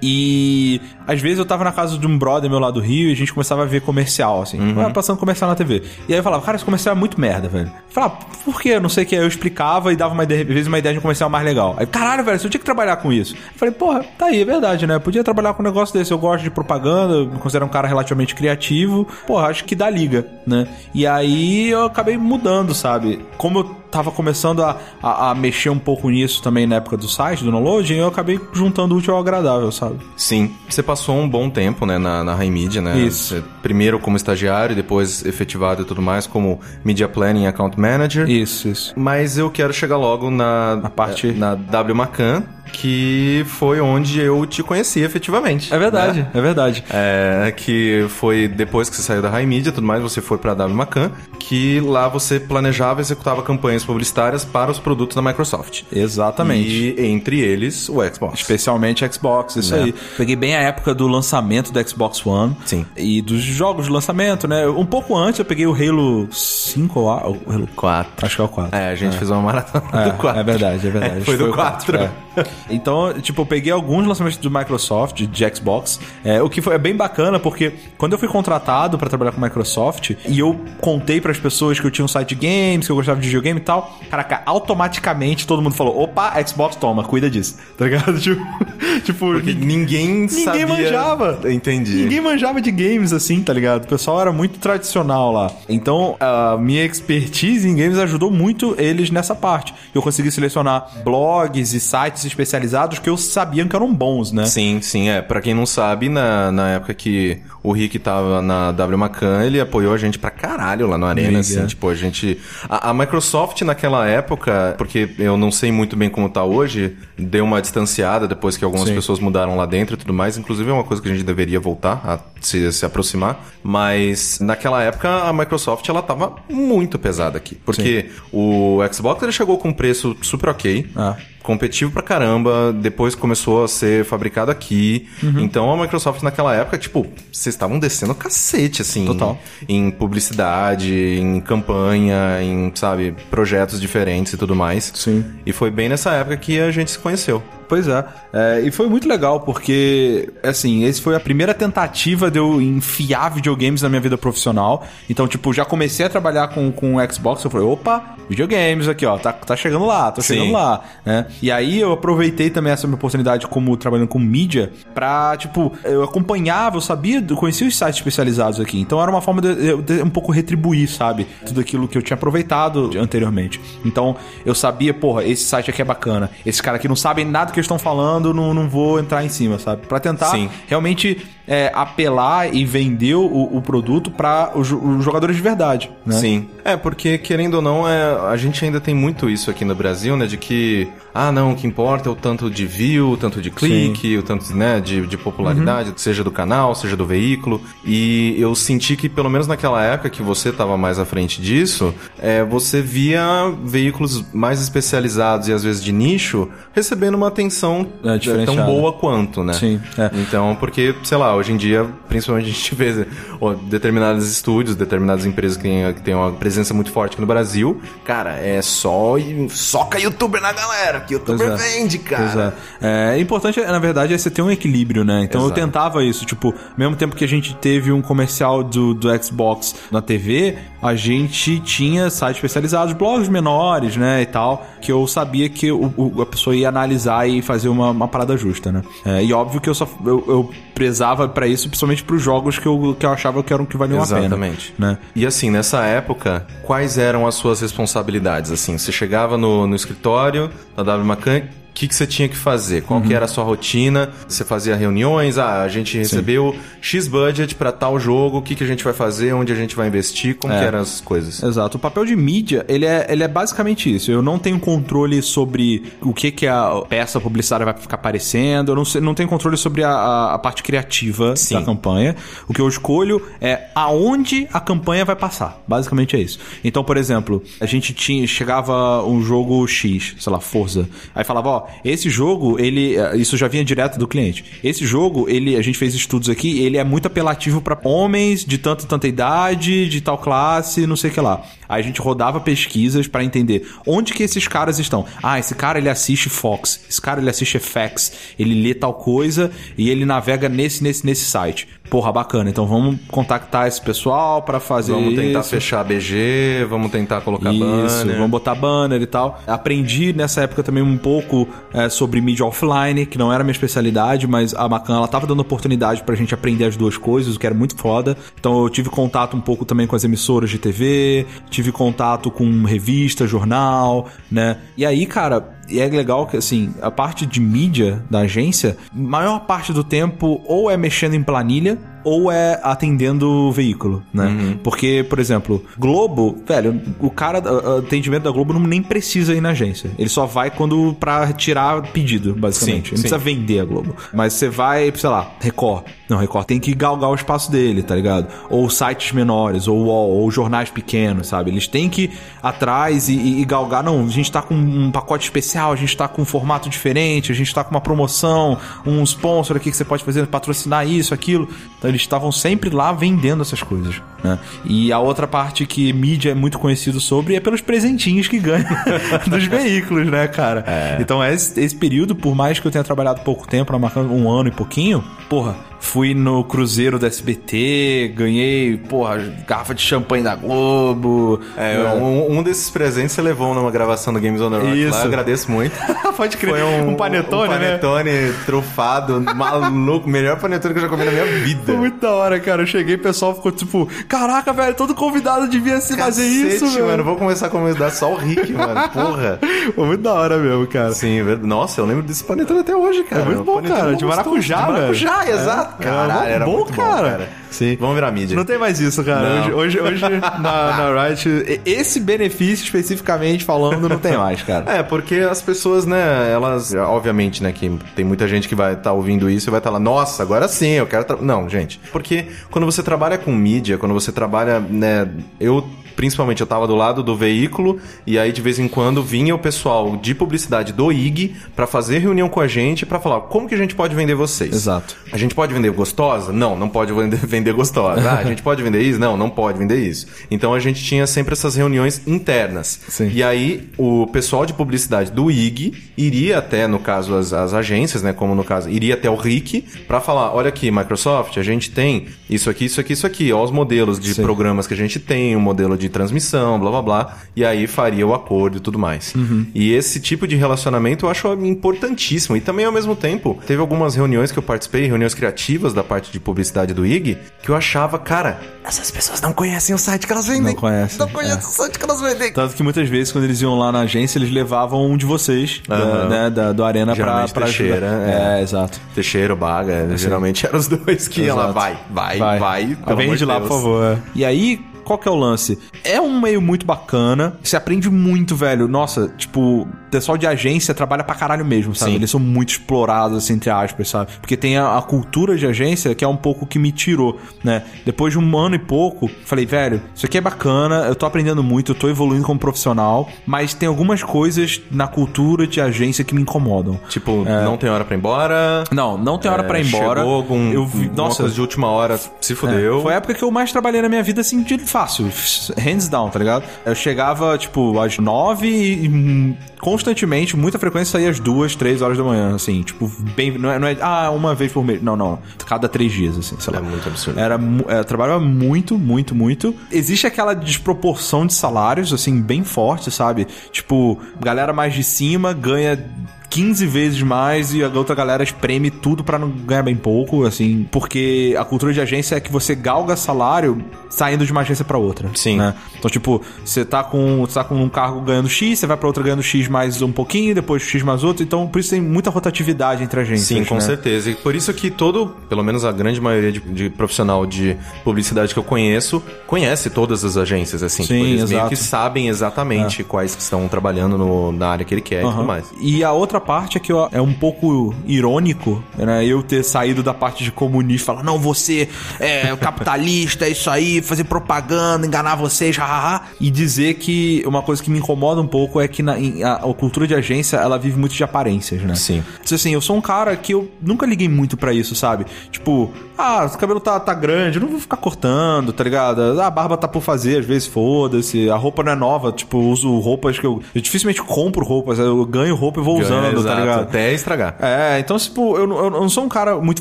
E 0.00 0.80
às 1.06 1.20
vezes 1.20 1.38
eu 1.38 1.44
tava 1.44 1.64
na 1.64 1.72
casa 1.72 1.98
de 1.98 2.06
um 2.06 2.16
brother 2.16 2.48
meu 2.48 2.58
lá 2.58 2.70
do 2.70 2.80
Rio 2.80 3.08
e 3.08 3.12
a 3.12 3.16
gente 3.16 3.32
começava 3.32 3.62
a 3.62 3.66
ver 3.66 3.80
comercial, 3.80 4.42
assim. 4.42 4.58
Ah, 4.78 4.90
passando 4.90 5.18
comercial 5.18 5.50
na 5.50 5.56
TV. 5.56 5.82
E 6.08 6.12
aí 6.12 6.18
eu 6.18 6.22
falava, 6.22 6.44
cara, 6.44 6.56
esse 6.56 6.64
comercial 6.64 6.94
é 6.94 6.98
muito 6.98 7.20
merda, 7.20 7.48
velho. 7.48 7.66
Eu 7.66 7.92
falava, 7.92 8.18
por 8.44 8.60
quê? 8.60 8.70
Eu 8.70 8.80
não 8.80 8.88
sei 8.88 9.04
o 9.04 9.06
que. 9.06 9.16
Aí 9.16 9.22
eu 9.22 9.28
explicava 9.28 9.92
e 9.92 9.96
dava 9.96 10.14
uma 10.14 10.22
ideia, 10.22 10.42
às 10.42 10.48
vezes 10.48 10.66
uma 10.68 10.78
ideia 10.78 10.92
de 10.92 10.98
um 10.98 11.02
comercial 11.02 11.28
mais 11.28 11.44
legal. 11.44 11.74
Aí, 11.78 11.86
caralho, 11.86 12.24
velho, 12.24 12.38
você 12.38 12.48
tinha 12.48 12.58
que 12.58 12.64
trabalhar 12.64 12.96
com 12.98 13.12
isso. 13.12 13.34
Eu 13.34 13.58
falei, 13.58 13.74
porra, 13.74 14.04
tá 14.16 14.26
aí, 14.26 14.42
é 14.42 14.44
verdade, 14.44 14.86
né? 14.86 14.94
Eu 14.94 15.00
podia 15.00 15.24
trabalhar 15.24 15.54
com 15.54 15.62
um 15.62 15.66
negócio 15.66 15.98
desse. 15.98 16.12
Eu 16.12 16.18
gosto 16.18 16.44
de 16.44 16.50
propaganda, 16.50 17.14
eu 17.14 17.26
me 17.26 17.38
considero 17.38 17.66
um 17.66 17.70
cara 17.70 17.88
relativamente 17.88 18.34
criativo. 18.34 19.06
Porra, 19.26 19.48
acho 19.48 19.64
que 19.64 19.74
dá 19.74 19.90
liga, 19.90 20.26
né? 20.46 20.68
E 20.94 21.06
aí 21.06 21.70
eu 21.70 21.86
acabei 21.86 22.16
mudando, 22.16 22.74
sabe? 22.74 23.24
Como 23.36 23.58
eu 23.58 23.85
tava 23.96 24.10
começando 24.10 24.62
a, 24.62 24.76
a, 25.02 25.30
a 25.30 25.34
mexer 25.34 25.70
um 25.70 25.78
pouco 25.78 26.10
nisso 26.10 26.42
também 26.42 26.66
na 26.66 26.76
época 26.76 26.96
do 26.96 27.08
site, 27.08 27.42
do 27.42 27.50
downloading, 27.50 27.94
eu 27.94 28.06
acabei 28.08 28.38
juntando 28.52 28.94
o 28.94 28.98
útil 28.98 29.14
ao 29.14 29.20
agradável, 29.20 29.70
sabe? 29.72 29.96
Sim. 30.16 30.54
Você 30.68 30.82
passou 30.82 31.16
um 31.16 31.28
bom 31.28 31.48
tempo, 31.48 31.86
né, 31.86 31.96
na, 31.98 32.22
na 32.22 32.34
High 32.34 32.50
Media, 32.50 32.82
né? 32.82 32.98
Isso. 32.98 33.34
Você, 33.36 33.44
primeiro 33.62 33.98
como 33.98 34.16
estagiário, 34.16 34.76
depois 34.76 35.24
efetivado 35.24 35.82
e 35.82 35.84
tudo 35.84 36.02
mais 36.02 36.26
como 36.26 36.60
Media 36.84 37.08
Planning 37.08 37.46
Account 37.46 37.78
Manager. 37.80 38.28
Isso, 38.28 38.68
isso. 38.68 38.92
Mas 38.96 39.38
eu 39.38 39.50
quero 39.50 39.72
chegar 39.72 39.96
logo 39.96 40.30
na, 40.30 40.76
Na 40.76 40.90
parte- 40.90 41.32
na 41.32 41.54
W 41.54 41.94
Macan, 41.94 42.42
que 42.72 43.44
foi 43.48 43.80
onde 43.80 44.20
eu 44.20 44.44
te 44.46 44.62
conheci 44.62 45.00
efetivamente. 45.00 45.72
É 45.72 45.78
verdade, 45.78 46.20
né? 46.20 46.28
é 46.34 46.40
verdade. 46.40 46.84
É, 46.90 47.52
que 47.56 48.06
foi 48.08 48.48
depois 48.48 48.88
que 48.90 48.96
você 48.96 49.02
saiu 49.02 49.22
da 49.22 49.28
High 49.30 49.46
Media 49.46 49.70
e 49.70 49.72
tudo 49.72 49.86
mais, 49.86 50.02
você 50.02 50.20
foi 50.20 50.38
pra 50.38 50.54
W 50.54 50.76
Macan, 50.76 51.10
que 51.38 51.80
lá 51.80 52.08
você 52.08 52.38
planejava 52.40 53.00
e 53.00 53.02
executava 53.02 53.42
campanhas 53.42 53.84
publicitárias 53.84 54.44
para 54.44 54.70
os 54.70 54.78
produtos 54.78 55.14
da 55.14 55.22
Microsoft. 55.22 55.82
Exatamente. 55.92 56.94
E 56.98 57.06
entre 57.06 57.40
eles, 57.40 57.88
o 57.88 57.96
Xbox. 58.12 58.40
Especialmente 58.40 59.06
Xbox, 59.12 59.56
isso 59.56 59.74
Né? 59.76 59.84
aí. 59.84 59.94
Peguei 60.16 60.36
bem 60.36 60.54
a 60.56 60.60
época 60.60 60.94
do 60.94 61.06
lançamento 61.06 61.72
do 61.72 61.88
Xbox 61.88 62.24
One. 62.26 62.56
Sim. 62.64 62.84
E 62.96 63.22
dos 63.22 63.40
jogos 63.42 63.86
de 63.86 63.92
lançamento, 63.92 64.46
né? 64.48 64.66
Um 64.66 64.84
pouco 64.86 65.16
antes 65.16 65.38
eu 65.38 65.44
peguei 65.44 65.66
o 65.66 65.72
Halo 65.74 66.28
5 66.32 66.98
ou 67.00 67.06
o 67.46 67.52
Halo 67.52 67.68
4. 67.76 68.26
Acho 68.26 68.36
que 68.36 68.42
é 68.42 68.44
o 68.44 68.48
4. 68.48 68.76
É, 68.78 68.88
a 68.90 68.94
gente 68.94 69.16
fez 69.16 69.30
uma 69.30 69.40
maratona 69.42 69.84
É, 69.92 70.04
do 70.10 70.12
4. 70.18 70.40
é 70.40 70.44
verdade, 70.44 70.86
é 70.86 70.90
verdade. 70.90 71.20
foi 71.24 71.36
do 71.36 71.50
o 71.50 71.52
4. 71.54 71.98
Então, 72.68 73.12
tipo, 73.20 73.42
eu 73.42 73.46
peguei 73.46 73.72
alguns 73.72 74.06
lançamentos 74.06 74.38
do 74.38 74.50
Microsoft, 74.50 75.22
de 75.22 75.54
Xbox, 75.54 76.00
é, 76.24 76.42
o 76.42 76.48
que 76.48 76.60
foi 76.60 76.74
é 76.74 76.78
bem 76.78 76.94
bacana, 76.94 77.38
porque 77.38 77.72
quando 77.96 78.12
eu 78.12 78.18
fui 78.18 78.28
contratado 78.28 78.98
pra 78.98 79.08
trabalhar 79.08 79.32
com 79.32 79.40
Microsoft, 79.40 80.12
e 80.28 80.38
eu 80.38 80.58
contei 80.80 81.20
pras 81.20 81.38
pessoas 81.38 81.78
que 81.78 81.86
eu 81.86 81.90
tinha 81.90 82.04
um 82.04 82.08
site 82.08 82.34
de 82.34 82.46
games, 82.46 82.86
que 82.86 82.92
eu 82.92 82.96
gostava 82.96 83.20
de 83.20 83.26
videogame 83.26 83.60
e 83.60 83.62
tal, 83.62 83.98
caraca, 84.10 84.42
automaticamente 84.46 85.46
todo 85.46 85.62
mundo 85.62 85.74
falou, 85.74 86.02
opa, 86.02 86.34
Xbox, 86.46 86.76
toma, 86.76 87.04
cuida 87.04 87.30
disso, 87.30 87.56
tá 87.76 87.84
ligado? 87.84 88.18
Tipo, 88.18 88.42
tipo 89.04 89.32
Porque 89.32 89.54
ninguém, 89.54 90.28
sabia... 90.28 90.66
manjava. 90.66 91.38
Entendi. 91.46 91.96
Ninguém 92.02 92.20
manjava 92.20 92.60
de 92.60 92.70
games 92.70 93.12
assim, 93.12 93.42
tá 93.42 93.52
ligado? 93.52 93.84
O 93.84 93.88
pessoal 93.88 94.20
era 94.20 94.32
muito 94.32 94.58
tradicional 94.58 95.32
lá. 95.32 95.50
Então, 95.68 96.16
a 96.20 96.56
minha 96.58 96.84
expertise 96.84 97.68
em 97.68 97.74
games 97.76 97.98
ajudou 97.98 98.30
muito 98.30 98.74
eles 98.78 99.10
nessa 99.10 99.34
parte. 99.34 99.74
Eu 99.94 100.02
consegui 100.02 100.30
selecionar 100.30 100.88
blogs 101.04 101.72
e 101.72 101.80
sites 101.80 102.24
especializados 102.46 102.98
que 102.98 103.08
eu 103.10 103.16
sabia 103.16 103.64
que 103.66 103.74
eram 103.76 103.92
bons, 103.92 104.32
né? 104.32 104.46
Sim, 104.46 104.80
sim, 104.80 105.08
é. 105.08 105.20
Pra 105.20 105.40
quem 105.40 105.52
não 105.54 105.66
sabe, 105.66 106.08
na, 106.08 106.50
na 106.52 106.70
época 106.70 106.94
que 106.94 107.38
o 107.62 107.72
Rick 107.72 107.98
tava 107.98 108.40
na 108.40 108.70
W 108.72 108.96
Macan, 108.98 109.44
ele 109.44 109.60
apoiou 109.60 109.92
a 109.92 109.98
gente 109.98 110.18
pra 110.18 110.30
caralho 110.30 110.86
lá 110.86 110.96
no 110.96 111.04
Arena, 111.06 111.28
Liga. 111.28 111.40
assim, 111.40 111.66
tipo, 111.66 111.88
a 111.88 111.94
gente... 111.94 112.38
A, 112.68 112.90
a 112.90 112.94
Microsoft 112.94 113.60
naquela 113.62 114.06
época, 114.06 114.74
porque 114.78 115.10
eu 115.18 115.36
não 115.36 115.50
sei 115.50 115.72
muito 115.72 115.96
bem 115.96 116.08
como 116.08 116.28
tá 116.28 116.44
hoje, 116.44 116.96
deu 117.18 117.44
uma 117.44 117.60
distanciada 117.60 118.28
depois 118.28 118.56
que 118.56 118.64
algumas 118.64 118.88
Sim. 118.88 118.94
pessoas 118.94 119.18
mudaram 119.18 119.56
lá 119.56 119.66
dentro 119.66 119.94
e 119.94 119.98
tudo 119.98 120.14
mais, 120.14 120.38
inclusive 120.38 120.70
é 120.70 120.72
uma 120.72 120.84
coisa 120.84 121.02
que 121.02 121.08
a 121.08 121.12
gente 121.12 121.24
deveria 121.24 121.58
voltar 121.58 122.00
a 122.04 122.18
se, 122.40 122.72
se 122.72 122.86
aproximar, 122.86 123.44
mas 123.62 124.38
naquela 124.40 124.82
época 124.82 125.08
a 125.08 125.32
Microsoft, 125.32 125.88
ela 125.88 126.02
tava 126.02 126.36
muito 126.48 126.98
pesada 126.98 127.36
aqui, 127.36 127.56
porque 127.56 128.06
o 128.32 128.78
Xbox, 128.92 129.22
ele 129.22 129.32
chegou 129.32 129.58
com 129.58 129.68
um 129.68 129.72
preço 129.72 130.16
super 130.22 130.50
ok, 130.50 130.86
Ah. 130.94 131.16
Competitivo 131.46 131.92
pra 131.92 132.02
caramba, 132.02 132.72
depois 132.72 133.14
começou 133.14 133.62
a 133.62 133.68
ser 133.68 134.04
fabricado 134.04 134.50
aqui. 134.50 135.08
Uhum. 135.22 135.38
Então 135.40 135.72
a 135.72 135.76
Microsoft 135.80 136.22
naquela 136.22 136.52
época, 136.52 136.76
tipo, 136.76 137.06
vocês 137.32 137.54
estavam 137.54 137.78
descendo 137.78 138.14
cacete, 138.14 138.82
assim. 138.82 139.06
Total. 139.06 139.38
Em 139.68 139.90
publicidade, 139.90 140.92
em 140.92 141.40
campanha, 141.40 142.42
em, 142.42 142.72
sabe, 142.74 143.14
projetos 143.30 143.80
diferentes 143.80 144.32
e 144.32 144.36
tudo 144.36 144.56
mais. 144.56 144.92
Sim. 144.94 145.24
E 145.46 145.52
foi 145.52 145.70
bem 145.70 145.88
nessa 145.88 146.10
época 146.10 146.36
que 146.36 146.58
a 146.58 146.72
gente 146.72 146.90
se 146.90 146.98
conheceu. 146.98 147.40
Pois 147.68 147.88
é. 147.88 148.04
É, 148.32 148.60
E 148.64 148.70
foi 148.70 148.88
muito 148.88 149.08
legal, 149.08 149.40
porque, 149.40 150.30
assim, 150.42 150.84
esse 150.84 151.00
foi 151.00 151.14
a 151.16 151.20
primeira 151.20 151.54
tentativa 151.54 152.30
de 152.30 152.38
eu 152.38 152.60
enfiar 152.60 153.30
videogames 153.30 153.82
na 153.82 153.88
minha 153.88 154.00
vida 154.00 154.16
profissional. 154.16 154.86
Então, 155.08 155.26
tipo, 155.26 155.52
já 155.52 155.64
comecei 155.64 156.06
a 156.06 156.08
trabalhar 156.08 156.48
com, 156.48 156.70
com 156.70 156.96
o 156.96 157.12
Xbox, 157.12 157.44
eu 157.44 157.50
falei, 157.50 157.66
opa, 157.66 158.16
videogames 158.28 158.88
aqui, 158.88 159.06
ó, 159.06 159.18
tá, 159.18 159.32
tá 159.32 159.56
chegando 159.56 159.86
lá, 159.86 160.10
tô 160.10 160.20
Sim. 160.20 160.34
chegando 160.34 160.52
lá, 160.52 160.82
né? 161.04 161.26
E 161.42 161.50
aí 161.50 161.80
eu 161.80 161.92
aproveitei 161.92 162.50
também 162.50 162.72
essa 162.72 162.86
minha 162.86 162.96
oportunidade 162.96 163.46
como 163.46 163.76
trabalhando 163.76 164.08
com 164.08 164.18
mídia 164.18 164.72
pra, 164.94 165.36
tipo, 165.36 165.72
eu 165.84 166.02
acompanhava, 166.02 166.76
eu 166.76 166.80
sabia, 166.80 167.24
eu 167.28 167.36
conhecia 167.36 167.66
os 167.66 167.76
sites 167.76 167.96
especializados 167.96 168.60
aqui. 168.60 168.80
Então 168.80 169.00
era 169.00 169.10
uma 169.10 169.20
forma 169.20 169.40
de 169.40 169.48
eu 169.66 169.84
um 170.04 170.10
pouco 170.10 170.32
retribuir, 170.32 170.88
sabe? 170.88 171.26
Tudo 171.46 171.60
aquilo 171.60 171.88
que 171.88 171.96
eu 171.96 172.02
tinha 172.02 172.16
aproveitado 172.16 172.90
anteriormente. 172.98 173.60
Então 173.84 174.16
eu 174.44 174.54
sabia, 174.54 174.92
porra, 174.92 175.24
esse 175.24 175.44
site 175.44 175.70
aqui 175.70 175.82
é 175.82 175.84
bacana. 175.84 176.30
Esses 176.44 176.60
caras 176.60 176.78
aqui 176.78 176.88
não 176.88 176.96
sabem 176.96 177.24
nada 177.24 177.52
que 177.56 177.60
eles 177.60 177.64
estão 177.64 177.78
falando, 177.78 178.34
não, 178.34 178.52
não 178.52 178.68
vou 178.68 179.00
entrar 179.00 179.24
em 179.24 179.30
cima, 179.30 179.58
sabe? 179.58 179.86
Pra 179.86 179.98
tentar 179.98 180.30
Sim. 180.30 180.50
realmente 180.66 181.26
é, 181.46 181.70
apelar 181.74 182.52
e 182.54 182.64
vender 182.64 183.14
o, 183.14 183.24
o 183.56 183.62
produto 183.62 184.10
pra 184.10 184.52
os, 184.54 184.68
jo- 184.68 184.78
os 184.78 185.04
jogadores 185.04 185.36
de 185.36 185.42
verdade, 185.42 185.90
né? 186.04 186.16
Sim. 186.16 186.48
É, 186.64 186.76
porque, 186.76 187.16
querendo 187.18 187.54
ou 187.54 187.62
não, 187.62 187.88
é, 187.88 188.28
a 188.28 188.36
gente 188.36 188.64
ainda 188.64 188.80
tem 188.80 188.94
muito 188.94 189.30
isso 189.30 189.50
aqui 189.50 189.64
no 189.64 189.74
Brasil, 189.74 190.16
né? 190.16 190.26
De 190.26 190.36
que, 190.36 190.88
ah, 191.14 191.30
não, 191.30 191.52
o 191.52 191.54
que 191.56 191.64
importa 191.66 192.08
é 192.08 192.12
o 192.12 192.16
tanto 192.16 192.50
de 192.50 192.66
view, 192.66 193.10
o 193.10 193.16
tanto 193.16 193.40
de 193.40 193.50
clique, 193.50 194.18
o 194.18 194.22
tanto 194.22 194.52
né, 194.56 194.80
de, 194.80 195.06
de 195.06 195.16
popularidade, 195.16 195.92
seja 195.96 196.24
do 196.24 196.30
canal, 196.32 196.74
seja 196.74 196.96
do 196.96 197.06
veículo. 197.06 197.60
E 197.84 198.34
eu 198.38 198.54
senti 198.56 198.96
que, 198.96 199.08
pelo 199.08 199.30
menos 199.30 199.46
naquela 199.46 199.80
época 199.84 200.10
que 200.10 200.22
você 200.22 200.48
estava 200.48 200.76
mais 200.76 200.98
à 200.98 201.04
frente 201.04 201.40
disso, 201.40 201.94
é, 202.20 202.42
você 202.42 202.82
via 202.82 203.22
veículos 203.64 204.24
mais 204.34 204.60
especializados 204.60 205.46
e 205.48 205.52
às 205.52 205.62
vezes 205.62 205.82
de 205.84 205.92
nicho 205.92 206.48
recebendo 206.74 207.14
uma 207.14 207.28
atenção 207.28 207.86
É, 208.04 208.16
é, 208.16 208.44
tão 208.44 208.56
boa 208.66 208.92
quanto, 208.92 209.44
né? 209.44 209.52
Sim, 209.52 209.80
é. 209.96 210.10
Então, 210.14 210.56
porque, 210.58 210.94
sei 211.04 211.16
lá, 211.16 211.35
hoje 211.36 211.52
em 211.52 211.56
dia, 211.56 211.86
principalmente 212.08 212.50
a 212.50 212.52
gente 212.52 212.74
vê 212.74 213.06
ó, 213.40 213.54
determinados 213.54 214.30
estúdios, 214.30 214.76
determinadas 214.76 215.24
empresas 215.26 215.56
que 215.56 215.62
têm, 215.62 215.94
que 215.94 216.02
têm 216.02 216.14
uma 216.14 216.32
presença 216.32 216.74
muito 216.74 216.90
forte 216.90 217.12
aqui 217.12 217.20
no 217.20 217.26
Brasil, 217.26 217.80
cara, 218.04 218.36
é 218.38 218.60
só 218.62 219.14
soca 219.50 219.98
youtuber 219.98 220.40
na 220.40 220.52
galera, 220.52 221.00
que 221.00 221.14
youtuber 221.14 221.48
é. 221.48 221.56
vende, 221.56 221.98
cara. 221.98 222.56
É. 222.80 223.16
é. 223.16 223.20
importante, 223.20 223.60
na 223.60 223.78
verdade, 223.78 224.14
é 224.14 224.18
você 224.18 224.30
ter 224.30 224.42
um 224.42 224.50
equilíbrio, 224.50 225.04
né? 225.04 225.22
Então 225.24 225.42
Exato. 225.42 225.58
eu 225.58 225.64
tentava 225.64 226.04
isso, 226.04 226.24
tipo, 226.24 226.54
mesmo 226.76 226.96
tempo 226.96 227.14
que 227.14 227.24
a 227.24 227.28
gente 227.28 227.54
teve 227.56 227.92
um 227.92 228.02
comercial 228.02 228.62
do, 228.62 228.94
do 228.94 229.08
Xbox 229.22 229.74
na 229.90 230.00
TV, 230.02 230.56
a 230.82 230.94
gente 230.94 231.60
tinha 231.60 232.10
sites 232.10 232.36
especializados, 232.36 232.94
blogs 232.94 233.28
menores, 233.28 233.96
né, 233.96 234.22
e 234.22 234.26
tal, 234.26 234.66
que 234.80 234.92
eu 234.92 235.06
sabia 235.06 235.48
que 235.48 235.70
o, 235.72 235.92
o, 235.96 236.22
a 236.22 236.26
pessoa 236.26 236.54
ia 236.54 236.68
analisar 236.68 237.28
e 237.28 237.42
fazer 237.42 237.68
uma, 237.68 237.90
uma 237.90 238.08
parada 238.08 238.36
justa, 238.36 238.70
né? 238.70 238.82
É, 239.04 239.24
e 239.24 239.32
óbvio 239.32 239.60
que 239.60 239.68
eu 239.68 239.74
só 239.74 239.88
eu, 240.04 240.24
eu 240.28 240.50
prezava 240.74 241.25
para 241.32 241.46
isso, 241.46 241.68
principalmente 241.68 242.04
para 242.04 242.16
os 242.16 242.22
jogos 242.22 242.58
que 242.58 242.66
eu, 242.66 242.96
que 242.98 243.06
eu 243.06 243.10
achava 243.10 243.42
que 243.42 243.52
eram 243.52 243.64
que 243.64 243.76
valiam 243.76 244.00
Exatamente. 244.00 244.26
a 244.26 244.36
pena. 244.36 244.46
Exatamente. 244.46 244.74
Né? 244.78 244.98
E 245.14 245.26
assim, 245.26 245.50
nessa 245.50 245.84
época, 245.84 246.46
quais 246.62 246.98
eram 246.98 247.26
as 247.26 247.34
suas 247.34 247.60
responsabilidades? 247.60 248.50
Assim, 248.50 248.78
você 248.78 248.92
chegava 248.92 249.36
no, 249.36 249.66
no 249.66 249.74
escritório 249.74 250.50
da 250.76 250.82
W 250.82 251.06
Macan, 251.06 251.42
que, 251.76 251.86
que 251.86 251.94
você 251.94 252.06
tinha 252.06 252.26
que 252.26 252.36
fazer? 252.36 252.82
Qual 252.82 252.98
uhum. 252.98 253.06
que 253.06 253.12
era 253.12 253.26
a 253.26 253.28
sua 253.28 253.44
rotina? 253.44 254.10
Você 254.26 254.46
fazia 254.46 254.74
reuniões? 254.74 255.36
Ah, 255.36 255.62
a 255.62 255.68
gente 255.68 255.98
recebeu 255.98 256.52
Sim. 256.54 256.60
X 256.80 257.06
budget 257.06 257.54
para 257.54 257.70
tal 257.70 258.00
jogo, 258.00 258.38
o 258.38 258.42
que, 258.42 258.54
que 258.54 258.64
a 258.64 258.66
gente 258.66 258.82
vai 258.82 258.94
fazer? 258.94 259.34
Onde 259.34 259.52
a 259.52 259.54
gente 259.54 259.76
vai 259.76 259.86
investir? 259.86 260.36
Como 260.36 260.54
é. 260.54 260.58
que 260.58 260.64
eram 260.64 260.78
as 260.78 261.02
coisas? 261.02 261.42
Exato. 261.42 261.76
O 261.76 261.80
papel 261.80 262.06
de 262.06 262.16
mídia, 262.16 262.64
ele 262.66 262.86
é, 262.86 263.06
ele 263.10 263.22
é 263.22 263.28
basicamente 263.28 263.94
isso. 263.94 264.10
Eu 264.10 264.22
não 264.22 264.38
tenho 264.38 264.58
controle 264.58 265.20
sobre 265.20 265.92
o 266.00 266.14
que, 266.14 266.30
que 266.30 266.46
a 266.46 266.80
peça 266.88 267.20
publicitária 267.20 267.66
vai 267.66 267.74
ficar 267.74 267.96
aparecendo, 267.96 268.72
eu 268.72 268.76
não, 268.76 268.84
sei, 268.86 269.02
não 269.02 269.14
tenho 269.14 269.28
controle 269.28 269.58
sobre 269.58 269.84
a, 269.84 270.32
a 270.32 270.38
parte 270.38 270.62
criativa 270.62 271.36
Sim. 271.36 271.56
da 271.56 271.62
campanha. 271.62 272.16
O 272.48 272.54
que 272.54 272.60
eu 272.60 272.68
escolho 272.68 273.20
é 273.38 273.66
aonde 273.74 274.48
a 274.50 274.60
campanha 274.60 275.04
vai 275.04 275.14
passar. 275.14 275.62
Basicamente 275.68 276.16
é 276.16 276.20
isso. 276.20 276.38
Então, 276.64 276.82
por 276.82 276.96
exemplo, 276.96 277.42
a 277.60 277.66
gente 277.66 277.92
tinha 277.92 278.26
chegava 278.26 279.04
um 279.04 279.20
jogo 279.20 279.66
X, 279.68 280.16
sei 280.18 280.32
lá, 280.32 280.40
Forza. 280.40 280.88
Aí 281.14 281.22
falava, 281.22 281.48
ó, 281.50 281.65
esse 281.84 282.08
jogo, 282.10 282.58
ele. 282.58 282.96
Eh, 282.96 283.16
isso 283.16 283.36
já 283.36 283.48
vinha 283.48 283.64
direto 283.64 283.98
do 283.98 284.06
cliente. 284.06 284.44
Esse 284.62 284.86
jogo, 284.86 285.28
ele. 285.28 285.56
A 285.56 285.62
gente 285.62 285.78
fez 285.78 285.94
estudos 285.94 286.28
aqui, 286.28 286.60
ele 286.60 286.76
é 286.76 286.84
muito 286.84 287.06
apelativo 287.06 287.60
para 287.60 287.78
homens 287.84 288.44
de 288.44 288.58
tanta 288.58 288.84
e 288.84 288.86
tanta 288.86 289.08
idade, 289.08 289.88
de 289.88 290.00
tal 290.00 290.18
classe, 290.18 290.86
não 290.86 290.96
sei 290.96 291.10
o 291.10 291.12
que 291.12 291.20
lá. 291.20 291.42
Aí 291.68 291.80
a 291.80 291.84
gente 291.84 292.00
rodava 292.00 292.40
pesquisas 292.40 293.08
para 293.08 293.24
entender 293.24 293.66
onde 293.86 294.12
que 294.12 294.22
esses 294.22 294.46
caras 294.46 294.78
estão. 294.78 295.04
Ah, 295.22 295.38
esse 295.38 295.54
cara 295.54 295.78
ele 295.78 295.88
assiste 295.88 296.28
Fox, 296.28 296.84
esse 296.88 297.00
cara 297.00 297.20
ele 297.20 297.30
assiste 297.30 297.58
FX, 297.58 298.12
ele 298.38 298.62
lê 298.62 298.74
tal 298.74 298.94
coisa 298.94 299.50
e 299.76 299.90
ele 299.90 300.04
navega 300.04 300.48
nesse, 300.48 300.82
nesse, 300.82 301.04
nesse 301.04 301.24
site. 301.24 301.68
Porra, 301.90 302.12
bacana. 302.12 302.50
Então 302.50 302.66
vamos 302.66 302.98
contactar 303.08 303.68
esse 303.68 303.80
pessoal 303.80 304.42
para 304.42 304.58
fazer 304.58 304.92
Vamos 304.92 305.14
tentar 305.14 305.40
isso. 305.40 305.50
fechar 305.50 305.84
BG, 305.84 306.66
vamos 306.68 306.90
tentar 306.90 307.20
colocar 307.20 307.52
isso, 307.52 307.64
banner. 307.98 308.16
vamos 308.16 308.30
botar 308.30 308.54
banner 308.54 309.00
e 309.00 309.06
tal. 309.06 309.40
Aprendi 309.46 310.12
nessa 310.12 310.42
época 310.42 310.62
também 310.62 310.82
um 310.82 310.96
pouco 310.96 311.48
é, 311.72 311.88
sobre 311.88 312.20
mídia 312.20 312.44
offline, 312.44 313.06
que 313.06 313.18
não 313.18 313.32
era 313.32 313.42
minha 313.44 313.52
especialidade, 313.52 314.26
mas 314.26 314.54
a 314.54 314.68
Macan 314.68 314.96
ela 314.96 315.08
tava 315.08 315.26
dando 315.26 315.40
oportunidade 315.40 316.02
pra 316.02 316.14
gente 316.14 316.34
aprender 316.34 316.64
as 316.64 316.76
duas 316.76 316.96
coisas, 316.96 317.36
o 317.36 317.38
que 317.38 317.46
era 317.46 317.54
muito 317.54 317.76
foda. 317.76 318.16
Então 318.38 318.62
eu 318.62 318.70
tive 318.70 318.88
contato 318.88 319.36
um 319.36 319.40
pouco 319.40 319.64
também 319.64 319.86
com 319.86 319.96
as 319.96 320.04
emissoras 320.04 320.50
de 320.50 320.58
TV, 320.58 321.26
tive 321.50 321.72
contato 321.72 322.30
com 322.30 322.64
revista, 322.64 323.26
jornal, 323.26 324.08
né? 324.30 324.58
E 324.76 324.84
aí, 324.84 325.06
cara, 325.06 325.55
e 325.68 325.80
é 325.80 325.86
legal 325.86 326.26
que, 326.26 326.36
assim, 326.36 326.72
a 326.80 326.90
parte 326.90 327.26
de 327.26 327.40
mídia 327.40 328.02
da 328.10 328.20
agência, 328.20 328.76
maior 328.92 329.40
parte 329.40 329.72
do 329.72 329.82
tempo 329.82 330.40
ou 330.46 330.70
é 330.70 330.76
mexendo 330.76 331.14
em 331.14 331.22
planilha 331.22 331.78
ou 332.06 332.30
é 332.30 332.60
atendendo 332.62 333.28
o 333.28 333.50
veículo, 333.50 334.00
né? 334.14 334.26
Uhum. 334.26 334.58
Porque, 334.62 335.04
por 335.10 335.18
exemplo, 335.18 335.64
Globo, 335.76 336.38
velho, 336.46 336.80
o 337.00 337.10
cara, 337.10 337.42
o 337.42 337.78
atendimento 337.78 338.22
da 338.22 338.30
Globo 338.30 338.52
não 338.52 338.60
nem 338.60 338.80
precisa 338.80 339.34
ir 339.34 339.40
na 339.40 339.48
agência. 339.48 339.90
Ele 339.98 340.08
só 340.08 340.24
vai 340.24 340.48
quando 340.52 340.94
pra 341.00 341.32
tirar 341.32 341.82
pedido, 341.90 342.32
basicamente. 342.32 342.90
Sim, 342.90 342.94
Ele 342.94 342.96
não 342.98 343.00
precisa 343.00 343.18
vender 343.18 343.58
a 343.58 343.64
Globo. 343.64 343.96
Mas 344.14 344.34
você 344.34 344.48
vai, 344.48 344.92
sei 344.94 345.10
lá, 345.10 345.32
Record. 345.40 345.86
Não, 346.08 346.16
Record 346.16 346.46
tem 346.46 346.60
que 346.60 346.72
galgar 346.74 347.10
o 347.10 347.14
espaço 347.16 347.50
dele, 347.50 347.82
tá 347.82 347.96
ligado? 347.96 348.28
Ou 348.48 348.70
sites 348.70 349.10
menores, 349.10 349.66
ou 349.66 349.76
UOL, 349.86 350.10
ou 350.10 350.30
jornais 350.30 350.70
pequenos, 350.70 351.26
sabe? 351.26 351.50
Eles 351.50 351.66
têm 351.66 351.88
que 351.88 352.02
ir 352.02 352.10
atrás 352.40 353.08
e, 353.08 353.14
e, 353.14 353.40
e 353.40 353.44
galgar. 353.44 353.82
Não, 353.82 354.04
a 354.04 354.08
gente 354.08 354.30
tá 354.30 354.40
com 354.40 354.54
um 354.54 354.92
pacote 354.92 355.24
especial, 355.24 355.55
a 355.64 355.76
gente 355.76 355.96
tá 355.96 356.08
com 356.08 356.22
um 356.22 356.24
formato 356.24 356.68
diferente, 356.68 357.32
a 357.32 357.34
gente 357.34 357.54
tá 357.54 357.64
com 357.64 357.70
uma 357.70 357.80
promoção, 357.80 358.58
um 358.84 359.02
sponsor 359.02 359.56
aqui 359.56 359.70
que 359.70 359.76
você 359.76 359.84
pode 359.84 360.04
fazer, 360.04 360.26
patrocinar 360.26 360.86
isso, 360.86 361.14
aquilo. 361.14 361.48
Então 361.78 361.90
eles 361.90 362.00
estavam 362.00 362.30
sempre 362.32 362.70
lá 362.70 362.92
vendendo 362.92 363.42
essas 363.42 363.62
coisas. 363.62 364.00
Né? 364.22 364.38
E 364.64 364.92
a 364.92 364.98
outra 364.98 365.26
parte 365.26 365.66
que 365.66 365.92
mídia 365.92 366.30
é 366.30 366.34
muito 366.34 366.58
conhecido 366.58 367.00
sobre 367.00 367.34
é 367.34 367.40
pelos 367.40 367.60
presentinhos 367.60 368.28
que 368.28 368.38
ganha 368.38 368.66
dos 369.26 369.44
veículos, 369.44 370.06
né, 370.08 370.26
cara? 370.28 370.64
É. 370.66 370.98
Então 371.00 371.22
esse, 371.24 371.58
esse 371.60 371.76
período, 371.76 372.14
por 372.14 372.34
mais 372.34 372.58
que 372.58 372.66
eu 372.66 372.70
tenha 372.70 372.84
trabalhado 372.84 373.20
pouco 373.22 373.46
tempo, 373.46 373.72
na 373.72 373.78
marca 373.78 374.00
um 374.00 374.30
ano 374.30 374.48
e 374.48 374.52
pouquinho, 374.52 375.04
porra, 375.28 375.56
Fui 375.80 376.14
no 376.14 376.44
Cruzeiro 376.44 376.98
do 376.98 377.06
SBT, 377.06 378.12
ganhei, 378.14 378.76
porra, 378.76 379.18
garrafa 379.46 379.74
de 379.74 379.82
champanhe 379.82 380.22
da 380.22 380.34
Globo. 380.34 381.40
É, 381.56 381.74
é. 381.74 381.88
Um, 381.94 382.38
um, 382.38 382.42
desses 382.42 382.70
presentes 382.70 383.12
você 383.12 383.22
levou 383.22 383.54
numa 383.54 383.70
gravação 383.70 384.12
do 384.12 384.20
Games 384.20 384.40
on 384.40 384.50
the 384.50 384.58
Rock 384.58 384.82
Isso. 384.82 384.90
lá, 384.90 385.00
eu 385.00 385.06
agradeço 385.06 385.50
muito. 385.50 385.76
Pode 386.16 386.36
crer. 386.36 386.50
Foi 386.50 386.62
um, 386.62 386.90
um 386.90 386.94
panetone, 386.94 387.48
um 387.48 387.52
né? 387.52 387.58
panetone 387.58 388.10
né? 388.10 388.34
trufado, 388.44 389.20
maluco, 389.34 390.08
melhor 390.08 390.38
panetone 390.38 390.74
que 390.74 390.80
eu 390.80 390.82
já 390.84 390.88
comi 390.88 391.04
na 391.04 391.10
minha 391.10 391.26
vida. 391.26 391.62
Foi 391.64 391.76
muito 391.76 392.00
da 392.00 392.10
hora, 392.10 392.40
cara. 392.40 392.62
Eu 392.62 392.66
cheguei 392.66 392.96
o 392.96 392.98
pessoal 392.98 393.34
ficou 393.34 393.52
tipo, 393.52 393.88
caraca, 394.08 394.52
velho, 394.52 394.74
todo 394.74 394.94
convidado 394.94 395.48
devia 395.48 395.80
se 395.80 395.96
fazer 395.96 396.26
isso, 396.26 396.66
velho. 396.68 396.86
mano, 396.86 397.04
vou 397.04 397.16
começar 397.16 397.46
a 397.46 397.50
convidar 397.50 397.90
só 397.90 398.12
o 398.12 398.16
Rick, 398.16 398.52
mano, 398.52 398.88
porra. 398.88 399.38
Foi 399.74 399.86
muito 399.86 400.02
da 400.02 400.12
hora 400.12 400.38
mesmo, 400.38 400.66
cara. 400.66 400.92
Sim, 400.92 401.22
nossa, 401.42 401.80
eu 401.80 401.86
lembro 401.86 402.02
desse 402.02 402.24
panetone 402.24 402.60
até 402.60 402.74
hoje, 402.74 403.04
cara. 403.04 403.22
É 403.22 403.24
muito 403.24 403.44
bom, 403.44 403.62
cara, 403.62 403.94
de 403.94 404.04
maracujá, 404.04 404.66
velho. 404.66 404.94
De 404.94 405.04
maracujá, 405.04 405.26
é. 405.26 405.30
exato. 405.34 405.65
Caralho, 405.80 406.28
era 406.28 406.44
bom, 406.44 406.52
muito 406.52 406.72
cara. 406.72 406.96
bom, 407.02 407.02
cara. 407.02 407.28
Sim. 407.50 407.76
Vamos 407.78 407.94
virar 407.94 408.10
mídia. 408.10 408.36
Não 408.36 408.44
tem 408.44 408.58
mais 408.58 408.80
isso, 408.80 409.02
cara. 409.04 409.46
Hoje, 409.54 409.78
hoje, 409.78 409.80
hoje 409.80 410.02
na, 410.20 410.40
na 410.40 411.08
Riot, 411.08 411.60
esse 411.64 412.00
benefício 412.00 412.64
especificamente 412.64 413.44
falando, 413.44 413.88
não 413.88 413.98
tem 413.98 414.16
mais, 414.16 414.42
cara. 414.42 414.70
É, 414.70 414.82
porque 414.82 415.16
as 415.16 415.40
pessoas, 415.40 415.86
né, 415.86 416.30
elas, 416.32 416.74
obviamente, 416.74 417.42
né, 417.42 417.52
que 417.52 417.70
tem 417.94 418.04
muita 418.04 418.26
gente 418.28 418.48
que 418.48 418.54
vai 418.54 418.72
estar 418.72 418.84
tá 418.84 418.92
ouvindo 418.92 419.30
isso 419.30 419.48
e 419.48 419.50
vai 419.50 419.58
estar 419.58 419.70
tá 419.70 419.74
lá, 419.74 419.80
nossa, 419.80 420.22
agora 420.22 420.48
sim, 420.48 420.72
eu 420.72 420.86
quero. 420.86 421.22
Não, 421.22 421.48
gente. 421.48 421.80
Porque 421.92 422.26
quando 422.50 422.64
você 422.64 422.82
trabalha 422.82 423.18
com 423.18 423.32
mídia, 423.32 423.78
quando 423.78 423.92
você 423.92 424.12
trabalha, 424.12 424.60
né, 424.60 425.08
eu 425.40 425.66
principalmente 425.96 426.42
eu 426.42 426.46
tava 426.46 426.66
do 426.66 426.76
lado 426.76 427.02
do 427.02 427.16
veículo 427.16 427.80
e 428.06 428.18
aí 428.18 428.30
de 428.30 428.42
vez 428.42 428.58
em 428.58 428.68
quando 428.68 429.02
vinha 429.02 429.34
o 429.34 429.38
pessoal 429.38 429.96
de 429.96 430.14
publicidade 430.14 430.72
do 430.72 430.92
IG 430.92 431.34
para 431.56 431.66
fazer 431.66 431.98
reunião 431.98 432.28
com 432.28 432.40
a 432.40 432.46
gente 432.46 432.84
para 432.84 433.00
falar 433.00 433.22
como 433.22 433.48
que 433.48 433.54
a 433.54 433.58
gente 433.58 433.74
pode 433.74 433.94
vender 433.94 434.14
vocês. 434.14 434.54
Exato. 434.54 434.94
A 435.10 435.16
gente 435.16 435.34
pode 435.34 435.54
vender 435.54 435.70
gostosa? 435.70 436.32
Não, 436.32 436.56
não 436.56 436.68
pode 436.68 436.92
vender, 436.92 437.16
vender 437.38 437.52
gostosa. 437.52 438.10
Ah, 438.10 438.18
a 438.18 438.24
gente 438.24 438.42
pode 438.42 438.62
vender 438.62 438.82
isso? 438.82 438.98
Não, 438.98 439.16
não 439.16 439.30
pode 439.30 439.58
vender 439.58 439.78
isso. 439.78 440.06
Então 440.30 440.52
a 440.52 440.60
gente 440.60 440.84
tinha 440.84 441.06
sempre 441.06 441.32
essas 441.32 441.56
reuniões 441.56 442.02
internas. 442.06 442.78
Sim. 442.88 443.10
E 443.12 443.22
aí 443.22 443.68
o 443.78 444.06
pessoal 444.06 444.44
de 444.44 444.52
publicidade 444.52 445.10
do 445.10 445.30
IG 445.30 445.72
iria 445.96 446.38
até, 446.38 446.66
no 446.66 446.78
caso, 446.78 447.14
as, 447.14 447.32
as 447.32 447.54
agências, 447.54 448.02
né, 448.02 448.12
como 448.12 448.34
no 448.34 448.44
caso, 448.44 448.68
iria 448.68 448.94
até 448.94 449.08
o 449.08 449.16
RIC 449.16 449.64
para 449.88 450.00
falar, 450.00 450.34
olha 450.34 450.48
aqui, 450.48 450.70
Microsoft, 450.70 451.38
a 451.38 451.42
gente 451.42 451.70
tem 451.70 452.06
isso 452.28 452.50
aqui, 452.50 452.66
isso 452.66 452.80
aqui, 452.80 452.92
isso 452.92 453.06
aqui, 453.06 453.32
ó 453.32 453.42
os 453.42 453.50
modelos 453.50 453.98
de 453.98 454.12
Sim. 454.14 454.22
programas 454.22 454.66
que 454.66 454.74
a 454.74 454.76
gente 454.76 454.98
tem, 454.98 455.34
o 455.34 455.38
um 455.38 455.42
modelo 455.42 455.76
de 455.76 455.86
de 455.86 455.88
transmissão, 455.88 456.58
blá 456.60 456.70
blá 456.70 456.82
blá, 456.82 457.18
e 457.34 457.44
aí 457.44 457.66
faria 457.66 458.06
o 458.06 458.12
acordo 458.12 458.58
e 458.58 458.60
tudo 458.60 458.78
mais. 458.78 459.14
Uhum. 459.14 459.46
E 459.54 459.72
esse 459.72 459.98
tipo 460.00 460.26
de 460.26 460.36
relacionamento 460.36 461.06
eu 461.06 461.10
acho 461.10 461.32
importantíssimo. 461.44 462.36
E 462.36 462.40
também, 462.40 462.66
ao 462.66 462.72
mesmo 462.72 462.94
tempo, 462.94 463.38
teve 463.46 463.60
algumas 463.60 463.94
reuniões 463.94 464.30
que 464.30 464.38
eu 464.38 464.42
participei, 464.42 464.86
reuniões 464.86 465.14
criativas 465.14 465.72
da 465.72 465.82
parte 465.82 466.12
de 466.12 466.20
publicidade 466.20 466.74
do 466.74 466.84
IG, 466.84 467.16
que 467.42 467.50
eu 467.50 467.56
achava, 467.56 467.98
cara, 467.98 468.40
essas 468.64 468.90
pessoas 468.90 469.20
não 469.20 469.32
conhecem 469.32 469.74
o 469.74 469.78
site 469.78 470.06
que 470.06 470.12
elas 470.12 470.26
vendem. 470.26 470.54
Não 470.54 470.54
conhecem. 470.54 470.98
Não 470.98 471.08
conhecem 471.08 471.36
é. 471.36 471.46
o 471.46 471.50
site 471.50 471.78
que 471.78 471.84
elas 471.84 472.00
vendem. 472.00 472.32
Tanto 472.32 472.54
que 472.54 472.62
muitas 472.62 472.88
vezes, 472.88 473.12
quando 473.12 473.24
eles 473.24 473.40
iam 473.40 473.56
lá 473.56 473.70
na 473.70 473.80
agência, 473.80 474.18
eles 474.18 474.30
levavam 474.30 474.84
um 474.84 474.96
de 474.96 475.06
vocês, 475.06 475.62
uhum. 475.68 475.76
da, 475.76 476.08
né, 476.08 476.30
da, 476.30 476.52
do 476.52 476.64
Arena 476.64 476.94
pra, 476.96 477.28
pra 477.28 477.44
Teixeira, 477.44 477.86
É. 477.86 478.38
é, 478.38 478.42
exato. 478.42 478.80
Teixeira, 478.94 479.36
Baga, 479.36 479.72
é, 479.72 479.96
geralmente 479.96 480.46
eram 480.46 480.58
os 480.58 480.68
dois 480.68 481.08
que 481.08 481.22
iam 481.22 481.36
lá, 481.36 481.52
vai, 481.52 481.78
vai, 481.90 482.18
vai. 482.18 482.38
vai 482.38 482.96
Vende 482.96 483.24
lá, 483.24 483.40
por 483.40 483.48
favor. 483.48 483.98
E 484.14 484.24
aí, 484.24 484.60
qual 484.86 484.98
que 484.98 485.08
é 485.08 485.10
o 485.10 485.16
lance? 485.16 485.58
É 485.82 486.00
um 486.00 486.20
meio 486.20 486.40
muito 486.40 486.64
bacana, 486.64 487.36
você 487.42 487.56
aprende 487.56 487.90
muito, 487.90 488.36
velho. 488.36 488.68
Nossa, 488.68 489.08
tipo, 489.18 489.66
pessoal 489.90 490.16
de 490.16 490.26
agência 490.26 490.72
trabalha 490.72 491.02
pra 491.02 491.14
caralho 491.14 491.44
mesmo, 491.44 491.74
sabe? 491.74 491.90
Sim. 491.90 491.96
Eles 491.96 492.10
são 492.10 492.20
muito 492.20 492.50
explorados, 492.50 493.18
assim, 493.18 493.34
entre 493.34 493.50
aspas, 493.50 493.88
sabe? 493.88 494.12
Porque 494.20 494.36
tem 494.36 494.56
a, 494.56 494.78
a 494.78 494.82
cultura 494.82 495.36
de 495.36 495.46
agência 495.46 495.94
que 495.94 496.04
é 496.04 496.08
um 496.08 496.16
pouco 496.16 496.46
que 496.46 496.58
me 496.58 496.70
tirou, 496.70 497.18
né? 497.42 497.64
Depois 497.84 498.12
de 498.12 498.18
um 498.18 498.38
ano 498.38 498.54
e 498.54 498.58
pouco, 498.58 499.10
falei, 499.24 499.44
velho, 499.44 499.82
isso 499.94 500.06
aqui 500.06 500.18
é 500.18 500.20
bacana, 500.20 500.84
eu 500.86 500.94
tô 500.94 501.04
aprendendo 501.04 501.42
muito, 501.42 501.72
eu 501.72 501.74
tô 501.74 501.88
evoluindo 501.88 502.24
como 502.24 502.38
profissional, 502.38 503.08
mas 503.26 503.54
tem 503.54 503.68
algumas 503.68 504.02
coisas 504.02 504.60
na 504.70 504.86
cultura 504.86 505.46
de 505.46 505.60
agência 505.60 506.04
que 506.04 506.14
me 506.14 506.22
incomodam. 506.22 506.78
Tipo, 506.88 507.24
não 507.24 507.56
tem 507.56 507.68
hora 507.68 507.84
pra 507.84 507.96
ir 507.96 507.98
embora. 507.98 508.64
Não, 508.70 508.96
não 508.96 509.18
tem 509.18 509.30
hora 509.30 509.42
é, 509.42 509.46
pra 509.46 509.58
ir 509.58 509.66
embora. 509.66 510.00
Chegou 510.00 510.24
com 510.24 510.52
eu 510.52 510.64
vi, 510.64 510.88
nossa, 510.90 511.28
de 511.28 511.40
última 511.40 511.68
hora, 511.68 511.98
se 512.20 512.34
fudeu. 512.34 512.78
é, 512.78 512.82
foi 512.82 512.92
a 512.92 512.96
época 512.96 513.14
que 513.14 513.22
eu 513.22 513.30
mais 513.30 513.50
trabalhei 513.50 513.82
na 513.82 513.88
minha 513.88 514.02
vida, 514.02 514.20
assim, 514.20 514.42
de 514.42 514.58
fácil. 514.76 515.10
Hands 515.56 515.88
down, 515.88 516.10
tá 516.10 516.18
ligado? 516.18 516.44
Eu 516.66 516.74
chegava, 516.74 517.38
tipo, 517.38 517.80
às 517.80 517.98
nove 517.98 518.46
e 518.46 519.36
constantemente, 519.58 520.36
muita 520.36 520.58
frequência, 520.58 520.92
saía 520.92 521.08
às 521.08 521.18
duas, 521.18 521.56
três 521.56 521.80
horas 521.80 521.96
da 521.96 522.04
manhã, 522.04 522.34
assim, 522.34 522.62
tipo, 522.62 522.86
bem. 523.16 523.38
Não 523.38 523.50
é, 523.50 523.58
não 523.58 523.66
é 523.66 523.76
ah, 523.80 524.10
uma 524.10 524.34
vez 524.34 524.52
por 524.52 524.62
mês. 524.62 524.82
Não, 524.82 524.94
não. 524.94 525.18
Cada 525.46 525.66
três 525.66 525.92
dias, 525.92 526.18
assim, 526.18 526.36
sei 526.38 526.52
lá. 526.52 526.58
É 526.58 526.62
muito 526.62 526.86
absurdo. 526.86 527.18
Era, 527.18 527.40
é, 527.68 527.82
trabalhava 527.84 528.20
muito, 528.20 528.78
muito, 528.78 529.14
muito. 529.14 529.54
Existe 529.72 530.06
aquela 530.06 530.34
desproporção 530.34 531.26
de 531.26 531.32
salários, 531.32 531.92
assim, 531.92 532.20
bem 532.20 532.44
forte, 532.44 532.90
sabe? 532.90 533.26
Tipo, 533.50 533.98
galera 534.20 534.52
mais 534.52 534.74
de 534.74 534.84
cima 534.84 535.32
ganha 535.32 535.82
15 536.28 536.66
vezes 536.66 537.02
mais 537.02 537.54
e 537.54 537.62
a 537.62 537.68
outra 537.68 537.94
galera 537.94 538.22
espreme 538.22 538.70
tudo 538.70 539.02
pra 539.04 539.18
não 539.18 539.30
ganhar 539.30 539.62
bem 539.62 539.76
pouco, 539.76 540.24
assim, 540.24 540.66
porque 540.70 541.34
a 541.38 541.44
cultura 541.44 541.72
de 541.72 541.80
agência 541.80 542.14
é 542.16 542.20
que 542.20 542.30
você 542.32 542.54
galga 542.54 542.96
salário 542.96 543.62
saindo 543.88 544.26
de 544.26 544.32
uma 544.32 544.40
agência 544.42 544.64
pra 544.64 544.76
outra. 544.76 545.08
Sim. 545.14 545.38
Né? 545.38 545.54
Então, 545.78 545.90
tipo, 545.90 546.20
você 546.44 546.64
tá 546.64 546.82
com, 546.84 547.20
você 547.26 547.34
tá 547.34 547.44
com 547.44 547.54
um 547.54 547.68
cargo 547.68 548.00
ganhando 548.00 548.28
X, 548.28 548.58
você 548.58 548.66
vai 548.66 548.76
pra 548.76 548.86
outra 548.86 549.02
ganhando 549.02 549.22
X 549.22 549.48
mais 549.48 549.80
um 549.80 549.90
pouquinho, 549.92 550.34
depois 550.34 550.62
X 550.62 550.82
mais 550.82 551.02
outro, 551.04 551.22
então 551.22 551.46
por 551.46 551.58
isso 551.60 551.70
tem 551.70 551.80
muita 551.80 552.10
rotatividade 552.10 552.82
entre 552.82 553.00
agências. 553.00 553.26
Sim, 553.28 553.44
com 553.44 553.54
né? 553.54 553.60
certeza. 553.60 554.10
E 554.10 554.14
por 554.14 554.34
isso 554.34 554.52
que 554.52 554.70
todo, 554.70 555.14
pelo 555.28 555.42
menos 555.42 555.64
a 555.64 555.72
grande 555.72 556.00
maioria 556.00 556.32
de, 556.32 556.40
de 556.40 556.68
profissional 556.70 557.24
de 557.24 557.56
publicidade 557.84 558.32
que 558.34 558.38
eu 558.38 558.44
conheço, 558.44 559.02
conhece 559.26 559.70
todas 559.70 560.04
as 560.04 560.16
agências, 560.16 560.62
assim. 560.62 560.82
Sim, 560.82 560.94
Tipo, 560.96 561.06
eles 561.06 561.24
meio 561.30 561.38
exato. 561.38 561.48
que 561.50 561.56
sabem 561.56 562.08
exatamente 562.08 562.82
quais 562.84 563.14
que 563.14 563.22
estão 563.22 563.46
trabalhando 563.48 563.96
no- 563.96 564.32
na 564.32 564.48
área 564.48 564.64
que 564.64 564.74
ele 564.74 564.80
quer 564.80 565.02
e 565.02 565.04
Aham. 565.04 565.12
tudo 565.16 565.24
mais. 565.26 565.44
E 565.60 565.82
a 565.84 565.92
outra 565.92 566.15
parte 566.20 566.56
é 566.56 566.60
que 566.60 566.72
ó, 566.72 566.88
é 566.92 567.00
um 567.00 567.12
pouco 567.12 567.74
irônico, 567.86 568.62
né? 568.76 569.04
Eu 569.04 569.22
ter 569.22 569.42
saído 569.42 569.82
da 569.82 569.94
parte 569.94 570.22
de 570.24 570.30
comunista 570.32 570.82
e 570.84 570.86
falar, 570.86 571.02
não, 571.02 571.18
você 571.18 571.68
é 572.00 572.34
capitalista, 572.36 573.24
é 573.26 573.30
isso 573.30 573.48
aí, 573.50 573.80
fazer 573.82 574.04
propaganda, 574.04 574.86
enganar 574.86 575.14
vocês, 575.16 575.56
hahaha. 575.56 576.02
E 576.20 576.30
dizer 576.30 576.74
que 576.74 577.22
uma 577.26 577.42
coisa 577.42 577.62
que 577.62 577.70
me 577.70 577.78
incomoda 577.78 578.20
um 578.20 578.26
pouco 578.26 578.60
é 578.60 578.68
que 578.68 578.82
na, 578.82 578.98
em- 578.98 579.22
a, 579.22 579.34
a 579.34 579.54
cultura 579.54 579.86
de 579.86 579.94
agência, 579.94 580.36
ela 580.36 580.58
vive 580.58 580.78
muito 580.78 580.94
de 580.94 581.02
aparências, 581.04 581.62
né? 581.62 581.74
Sim. 581.74 582.02
Então, 582.22 582.34
assim, 582.36 582.52
eu 582.52 582.60
sou 582.60 582.76
um 582.76 582.80
cara 582.80 583.16
que 583.16 583.32
eu 583.32 583.50
nunca 583.60 583.86
liguei 583.86 584.08
muito 584.08 584.36
pra 584.36 584.52
isso, 584.52 584.74
sabe? 584.74 585.06
Tipo, 585.30 585.70
ah, 585.98 586.28
o 586.32 586.38
cabelo 586.38 586.60
tá, 586.60 586.78
tá 586.80 586.92
grande, 586.94 587.38
eu 587.38 587.42
não 587.42 587.48
vou 587.50 587.60
ficar 587.60 587.76
cortando, 587.76 588.52
tá 588.52 588.62
ligado? 588.64 589.20
Ah, 589.20 589.26
a 589.26 589.30
barba 589.30 589.56
tá 589.56 589.66
por 589.68 589.80
fazer, 589.82 590.18
às 590.20 590.26
vezes 590.26 590.46
foda-se. 590.48 591.30
A 591.30 591.36
roupa 591.36 591.62
não 591.62 591.72
é 591.72 591.74
nova, 591.74 592.12
tipo, 592.12 592.38
uso 592.38 592.78
roupas 592.78 593.18
que 593.18 593.26
eu. 593.26 593.40
Eu 593.54 593.60
dificilmente 593.60 594.02
compro 594.02 594.44
roupas, 594.44 594.78
eu 594.78 595.04
ganho 595.06 595.34
roupa 595.34 595.60
e 595.60 595.62
vou 595.62 595.80
usando, 595.80 596.12
tá 596.12 596.18
Exato, 596.20 596.40
ligado? 596.40 596.62
Até 596.62 596.92
estragar. 596.92 597.36
É, 597.40 597.78
então, 597.78 597.96
tipo, 597.98 598.36
eu, 598.36 598.46
não- 598.46 598.58
eu 598.64 598.70
não 598.70 598.88
sou 598.88 599.04
um 599.04 599.08
cara 599.08 599.36
muito 599.36 599.60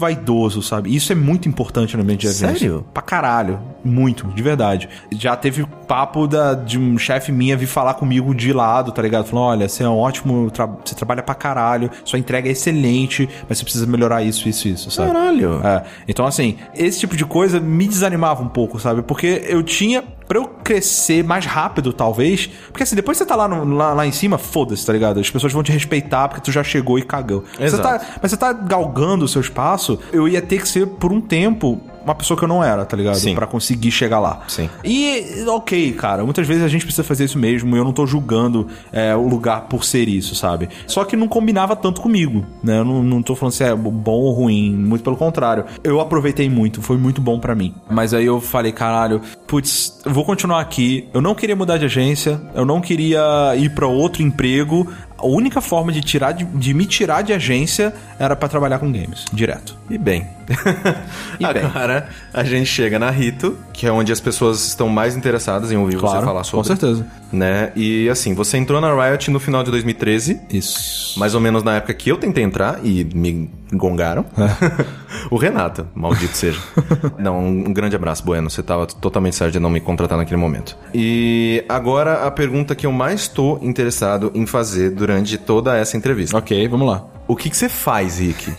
vaidoso, 0.02 0.62
sabe? 0.62 0.94
Isso 0.96 1.12
é 1.12 1.16
muito 1.16 1.48
importante 1.48 1.96
no 1.96 2.04
ambiente 2.04 2.22
de 2.22 2.28
agência. 2.28 2.48
Sério? 2.58 2.86
Pra 2.94 3.02
caralho. 3.02 3.60
Muito, 3.84 4.28
de 4.28 4.42
verdade. 4.42 4.90
Já 5.12 5.36
teve 5.36 5.66
papo 5.88 6.26
da, 6.28 6.54
de 6.56 6.80
um 6.80 6.98
chefe 6.98 7.32
minha 7.32 7.56
vir 7.56 7.68
falar 7.68 7.94
comigo 7.94 8.34
de 8.34 8.52
lado, 8.52 8.92
tá 8.92 9.02
ligado? 9.02 9.26
Falando, 9.26 9.46
olha, 9.46 9.70
você 9.70 9.84
é 9.84 9.90
um 9.90 9.98
ótimo, 9.98 10.50
tra- 10.50 10.66
você 10.84 10.96
trabalha 10.96 11.22
pra 11.22 11.36
caralho, 11.36 11.92
sua 12.04 12.18
entrega 12.18 12.50
é 12.50 12.52
excelente, 12.52 13.30
mas 13.48 13.60
você 13.60 13.64
precisa 13.64 13.86
melhorar 13.86 14.24
isso, 14.24 14.50
isso, 14.50 14.68
isso, 14.68 14.90
sabe? 14.90 15.12
Caralho. 15.12 15.62
É. 15.64 15.84
Então, 16.08 16.25
assim, 16.28 16.58
esse 16.74 17.00
tipo 17.00 17.16
de 17.16 17.26
coisa 17.26 17.60
me 17.60 17.88
desanimava 17.88 18.42
um 18.44 18.50
pouco, 18.50 18.80
sabe? 18.80 19.02
Porque 19.02 19.44
eu 19.48 19.64
tinha. 19.64 20.04
Pra 20.28 20.40
eu 20.40 20.46
crescer 20.64 21.24
mais 21.24 21.46
rápido, 21.46 21.94
talvez. 21.94 22.48
Porque 22.72 22.84
assim, 22.84 22.96
depois 22.96 23.18
você 23.18 23.26
tá 23.26 23.36
lá, 23.36 23.48
no- 23.48 23.76
lá, 23.76 23.94
lá 23.94 24.08
em 24.08 24.12
cima, 24.12 24.38
foda-se, 24.38 24.86
tá 24.86 24.92
ligado? 24.94 25.20
As 25.20 25.30
pessoas 25.30 25.54
vão 25.54 25.62
te 25.64 25.72
respeitar 25.72 26.28
porque 26.28 26.42
tu 26.44 26.52
já 26.52 26.64
chegou 26.64 26.98
e 26.98 27.04
cagou. 27.04 27.44
Você 27.58 27.64
Exato. 27.64 27.84
tá, 27.84 28.02
mas 28.22 28.32
você 28.32 28.38
tá 28.38 28.52
galgando 28.54 29.26
o 29.26 29.28
seu 29.28 29.42
espaço, 29.42 30.00
eu 30.12 30.28
ia 30.28 30.42
ter 30.42 30.62
que 30.62 30.68
ser, 30.68 30.88
por 30.88 31.12
um 31.12 31.22
tempo, 31.22 31.80
uma 32.04 32.14
pessoa 32.16 32.38
que 32.38 32.44
eu 32.44 32.48
não 32.48 32.64
era, 32.64 32.86
tá 32.86 32.96
ligado? 32.96 33.16
Sim. 33.16 33.34
Pra 33.36 33.48
conseguir 33.48 33.90
chegar 33.92 34.20
lá. 34.20 34.42
Sim. 34.48 34.70
E, 34.84 35.44
ok, 35.48 35.94
cara, 35.94 36.24
muitas 36.24 36.46
vezes 36.48 36.64
a 36.64 36.68
gente 36.68 36.86
precisa 36.86 37.04
fazer 37.04 37.26
isso 37.26 37.38
mesmo, 37.38 37.76
eu 37.76 37.84
não 37.84 37.92
tô 37.94 38.06
julgando 38.06 38.68
é, 38.92 39.16
o 39.16 39.28
lugar 39.28 39.62
por 39.62 39.84
ser 39.84 40.08
isso, 40.08 40.36
sabe? 40.36 40.70
Só 40.88 41.04
que 41.04 41.16
não 41.16 41.28
combinava 41.28 41.76
tanto 41.76 42.02
comigo, 42.02 42.46
né? 42.64 42.80
Eu 42.80 42.86
não, 42.86 43.02
não 43.04 43.22
tô 43.24 43.36
falando 43.36 43.54
se 43.54 43.64
é 43.64 43.76
bom 43.76 44.12
ou 44.22 44.32
ruim, 44.34 44.72
muito 44.76 45.04
pelo 45.04 45.16
contrário. 45.18 45.66
Eu 45.84 46.00
aproveitei 46.00 46.48
muito, 46.50 46.82
foi 46.82 46.98
muito 46.98 47.22
bom 47.22 47.40
pra 47.40 47.56
mim. 47.56 47.74
Mas 47.90 48.14
aí 48.14 48.26
eu 48.26 48.40
falei, 48.40 48.72
caralho, 48.72 49.22
putz, 49.48 50.00
vou 50.16 50.24
continuar 50.24 50.62
aqui, 50.62 51.10
eu 51.14 51.22
não 51.22 51.36
queria 51.36 51.58
mudar 51.58 51.78
de 51.78 51.84
agência, 51.84 52.42
eu 52.54 52.64
não 52.64 52.80
queria 52.80 53.54
ir 53.58 53.70
pra 53.72 53.86
outro 53.86 54.24
emprego. 54.24 54.90
A 55.18 55.26
única 55.26 55.60
forma 55.60 55.92
de 55.92 56.00
tirar 56.00 56.32
de, 56.32 56.46
de 56.46 56.74
me 56.74 56.86
tirar 56.86 57.22
de 57.22 57.34
agência 57.34 57.94
era 58.18 58.34
pra 58.34 58.48
trabalhar 58.48 58.80
com 58.80 58.90
games, 58.90 59.26
direto. 59.34 59.78
E 59.90 59.98
bem. 59.98 60.26
E. 61.40 61.46
Agora 61.46 62.08
a 62.34 62.44
gente 62.44 62.68
chega 62.68 62.98
na 62.98 63.10
Rito, 63.10 63.58
que 63.74 63.86
é 63.86 63.92
onde 63.92 64.12
as 64.12 64.20
pessoas 64.20 64.66
estão 64.66 64.88
mais 64.88 65.16
interessadas 65.16 65.72
em 65.72 65.78
ouvir 65.78 65.98
você 65.98 66.22
falar 66.22 66.44
sobre. 66.44 66.70
com 66.70 66.76
certeza. 66.76 67.06
Né? 67.32 67.72
E 67.76 68.08
assim, 68.10 68.34
você 68.34 68.58
entrou 68.58 68.80
na 68.80 68.94
Riot 68.94 69.30
no 69.32 69.40
final 69.40 69.64
de 69.64 69.72
2013. 69.72 70.40
Isso. 70.50 71.20
Mais 71.20 71.36
ou 71.36 71.42
menos 71.42 71.64
na 71.64 71.76
época 71.76 71.94
que 71.94 72.10
eu 72.10 72.18
tentei 72.18 72.44
entrar 72.44 72.80
e 72.84 73.04
me 73.14 73.50
gongaram. 73.74 74.26
o 75.30 75.36
Renato, 75.36 75.88
maldito 75.94 76.38
seja. 76.38 76.60
Não, 77.20 77.46
um 77.46 77.74
grande 77.74 77.96
abraço, 77.96 78.24
Bueno. 78.24 78.50
Você 78.50 78.64
tava 78.64 78.86
totalmente 78.86 79.36
certo 79.36 79.54
de 79.54 79.60
não 79.60 79.70
me 79.70 79.80
contratar 79.80 80.18
naquele 80.18 80.40
momento. 80.40 80.78
E 80.94 81.64
agora 81.68 82.26
a 82.26 82.32
pergunta 82.32 82.76
que 82.76 82.86
eu 82.86 82.92
mais 82.92 83.28
tô 83.28 83.60
interessado 83.62 84.32
em 84.34 84.46
fazer 84.46 84.92
durante 84.92 85.38
toda 85.38 85.76
essa 85.76 85.98
entrevista. 85.98 86.38
Ok, 86.38 86.68
vamos 86.68 86.88
lá. 86.88 87.06
O 87.28 87.36
que, 87.36 87.50
que 87.50 87.58
você 87.58 87.68
faz, 87.68 88.20
Rick? 88.20 88.54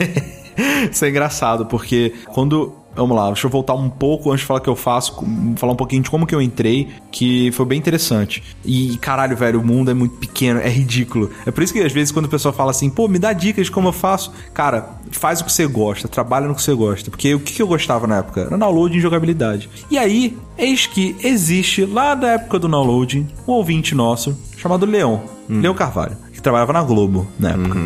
Isso 0.91 1.05
é 1.05 1.09
engraçado, 1.09 1.67
porque 1.67 2.15
quando. 2.27 2.73
Vamos 2.97 3.15
lá, 3.15 3.27
deixa 3.27 3.47
eu 3.47 3.51
voltar 3.51 3.75
um 3.75 3.91
pouco 3.91 4.31
antes 4.31 4.41
de 4.41 4.47
falar 4.47 4.59
o 4.59 4.63
que 4.63 4.71
eu 4.71 4.75
faço, 4.75 5.23
falar 5.57 5.75
um 5.75 5.77
pouquinho 5.77 6.03
de 6.03 6.09
como 6.09 6.27
que 6.27 6.35
eu 6.35 6.41
entrei, 6.41 6.89
que 7.13 7.53
foi 7.53 7.67
bem 7.67 7.79
interessante. 7.79 8.43
E 8.65 8.97
caralho, 8.97 9.37
velho, 9.37 9.61
o 9.61 9.63
mundo 9.63 9.91
é 9.91 9.95
muito 9.95 10.17
pequeno, 10.17 10.61
é 10.61 10.69
ridículo. 10.71 11.31
É 11.45 11.51
por 11.51 11.63
isso 11.63 11.75
que 11.75 11.81
às 11.81 11.93
vezes 11.93 12.11
quando 12.11 12.25
a 12.25 12.29
pessoa 12.31 12.55
fala 12.55 12.71
assim, 12.71 12.89
pô, 12.89 13.07
me 13.07 13.19
dá 13.19 13.35
dicas 13.35 13.67
de 13.67 13.71
como 13.71 13.89
eu 13.89 13.93
faço, 13.93 14.33
cara, 14.55 14.93
faz 15.11 15.43
o 15.43 15.45
que 15.45 15.53
você 15.53 15.67
gosta, 15.67 16.09
trabalha 16.09 16.49
no 16.49 16.55
que 16.55 16.63
você 16.63 16.73
gosta. 16.73 17.11
Porque 17.11 17.35
o 17.35 17.41
que 17.41 17.61
eu 17.61 17.67
gostava 17.67 18.07
na 18.07 18.17
época? 18.17 18.41
Era 18.41 18.57
download 18.57 18.97
e 18.97 19.01
jogabilidade. 19.01 19.69
E 19.91 19.99
aí, 19.99 20.35
eis 20.57 20.87
que 20.87 21.15
existe 21.23 21.85
lá 21.85 22.15
da 22.15 22.29
época 22.29 22.59
do 22.59 22.67
downloading 22.67 23.29
um 23.47 23.53
ouvinte 23.53 23.95
nosso 23.95 24.35
chamado 24.57 24.87
Leão, 24.87 25.23
Leão 25.51 25.75
Carvalho, 25.75 26.17
que 26.33 26.41
trabalhava 26.41 26.73
na 26.73 26.83
Globo 26.83 27.27
na 27.39 27.51
época. 27.51 27.79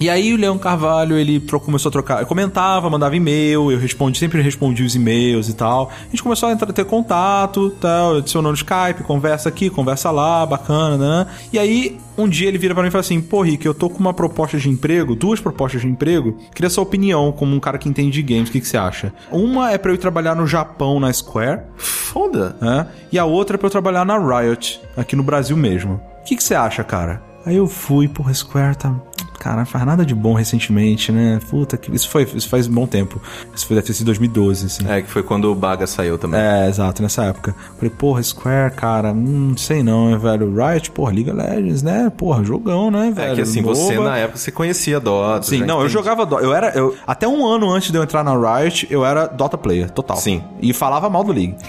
E 0.00 0.08
aí 0.08 0.32
o 0.32 0.36
Leão 0.36 0.56
Carvalho, 0.58 1.16
ele 1.16 1.40
começou 1.64 1.88
a 1.88 1.92
trocar, 1.92 2.20
eu 2.20 2.26
comentava, 2.26 2.88
mandava 2.88 3.16
e-mail, 3.16 3.70
eu 3.72 3.78
respondi, 3.78 4.18
sempre 4.18 4.40
respondi 4.40 4.82
os 4.82 4.94
e-mails 4.94 5.48
e 5.48 5.54
tal. 5.54 5.90
A 6.06 6.10
gente 6.10 6.22
começou 6.22 6.48
a 6.48 6.52
entrar, 6.52 6.72
ter 6.72 6.84
contato, 6.84 7.70
tal, 7.80 8.16
adicionou 8.16 8.52
no 8.52 8.56
Skype, 8.56 9.02
conversa 9.04 9.48
aqui, 9.48 9.68
conversa 9.68 10.10
lá, 10.10 10.46
bacana, 10.46 10.96
né? 10.96 11.26
E 11.52 11.58
aí 11.58 11.98
um 12.16 12.28
dia 12.28 12.48
ele 12.48 12.58
vira 12.58 12.74
pra 12.74 12.82
mim 12.82 12.88
e 12.88 12.92
fala 12.92 13.00
assim: 13.00 13.20
"Pô, 13.20 13.42
Rick, 13.42 13.64
eu 13.66 13.74
tô 13.74 13.88
com 13.90 13.98
uma 13.98 14.12
proposta 14.14 14.58
de 14.58 14.68
emprego, 14.68 15.14
duas 15.16 15.40
propostas 15.40 15.80
de 15.80 15.88
emprego. 15.88 16.36
Queria 16.54 16.70
sua 16.70 16.82
opinião 16.82 17.32
como 17.32 17.54
um 17.54 17.60
cara 17.60 17.78
que 17.78 17.88
entende 17.88 18.10
de 18.10 18.22
games, 18.22 18.48
o 18.48 18.52
que 18.52 18.60
que 18.60 18.68
você 18.68 18.76
acha?" 18.76 19.12
Uma 19.32 19.72
é 19.72 19.78
pra 19.78 19.90
eu 19.90 19.94
ir 19.94 19.98
trabalhar 19.98 20.34
no 20.34 20.46
Japão 20.46 20.98
na 21.00 21.12
Square, 21.12 21.62
Foda. 21.76 22.56
né? 22.60 22.86
E 23.12 23.18
a 23.18 23.24
outra 23.24 23.56
é 23.56 23.58
pra 23.58 23.66
eu 23.66 23.70
trabalhar 23.70 24.04
na 24.04 24.16
Riot, 24.18 24.80
aqui 24.96 25.14
no 25.16 25.22
Brasil 25.22 25.56
mesmo. 25.56 26.00
O 26.20 26.24
que, 26.24 26.36
que 26.36 26.42
você 26.44 26.54
acha, 26.54 26.84
cara? 26.84 27.22
Aí 27.46 27.56
eu 27.56 27.66
fui, 27.66 28.06
porra, 28.08 28.34
Square 28.34 28.76
tá. 28.76 28.94
Cara, 29.38 29.58
não 29.58 29.66
faz 29.66 29.84
nada 29.86 30.04
de 30.04 30.14
bom 30.14 30.34
recentemente, 30.34 31.12
né? 31.12 31.40
Puta, 31.48 31.76
que... 31.76 31.94
isso, 31.94 32.08
foi, 32.08 32.24
isso 32.34 32.48
faz 32.48 32.66
um 32.66 32.72
bom 32.72 32.86
tempo. 32.86 33.20
Isso 33.54 33.66
foi, 33.66 33.76
deve 33.76 33.86
ter 33.86 33.94
sido 33.94 34.06
2012, 34.06 34.66
assim. 34.66 34.88
É, 34.88 35.02
que 35.02 35.10
foi 35.10 35.22
quando 35.22 35.50
o 35.50 35.54
Baga 35.54 35.86
saiu 35.86 36.18
também. 36.18 36.40
É, 36.40 36.68
exato, 36.68 37.02
nessa 37.02 37.24
época. 37.24 37.54
Falei, 37.76 37.90
porra, 37.90 38.22
Square, 38.22 38.74
cara, 38.74 39.12
hum, 39.12 39.54
sei 39.56 39.82
não, 39.82 40.10
né, 40.10 40.16
velho? 40.16 40.52
Riot, 40.54 40.90
porra, 40.90 41.12
League 41.12 41.30
of 41.30 41.38
Legends, 41.38 41.82
né? 41.82 42.10
Porra, 42.16 42.44
jogão, 42.44 42.90
né, 42.90 43.10
velho? 43.14 43.32
É 43.32 43.34
que 43.36 43.40
assim, 43.42 43.62
você 43.62 43.96
MOBA. 43.96 44.08
na 44.08 44.16
época 44.18 44.38
você 44.38 44.50
conhecia 44.50 45.00
Dota. 45.00 45.46
Sim, 45.46 45.64
não, 45.64 45.82
eu 45.82 45.88
jogava 45.88 46.26
Dota. 46.26 46.44
Eu 46.44 46.54
era. 46.54 46.70
Eu, 46.70 46.94
até 47.06 47.26
um 47.28 47.46
ano 47.46 47.70
antes 47.70 47.90
de 47.90 47.96
eu 47.96 48.02
entrar 48.02 48.24
na 48.24 48.34
Riot, 48.34 48.86
eu 48.90 49.04
era 49.04 49.26
Dota 49.26 49.56
player, 49.56 49.90
total. 49.90 50.16
Sim. 50.16 50.42
E 50.60 50.72
falava 50.72 51.08
mal 51.08 51.24
do 51.24 51.32
League. 51.32 51.56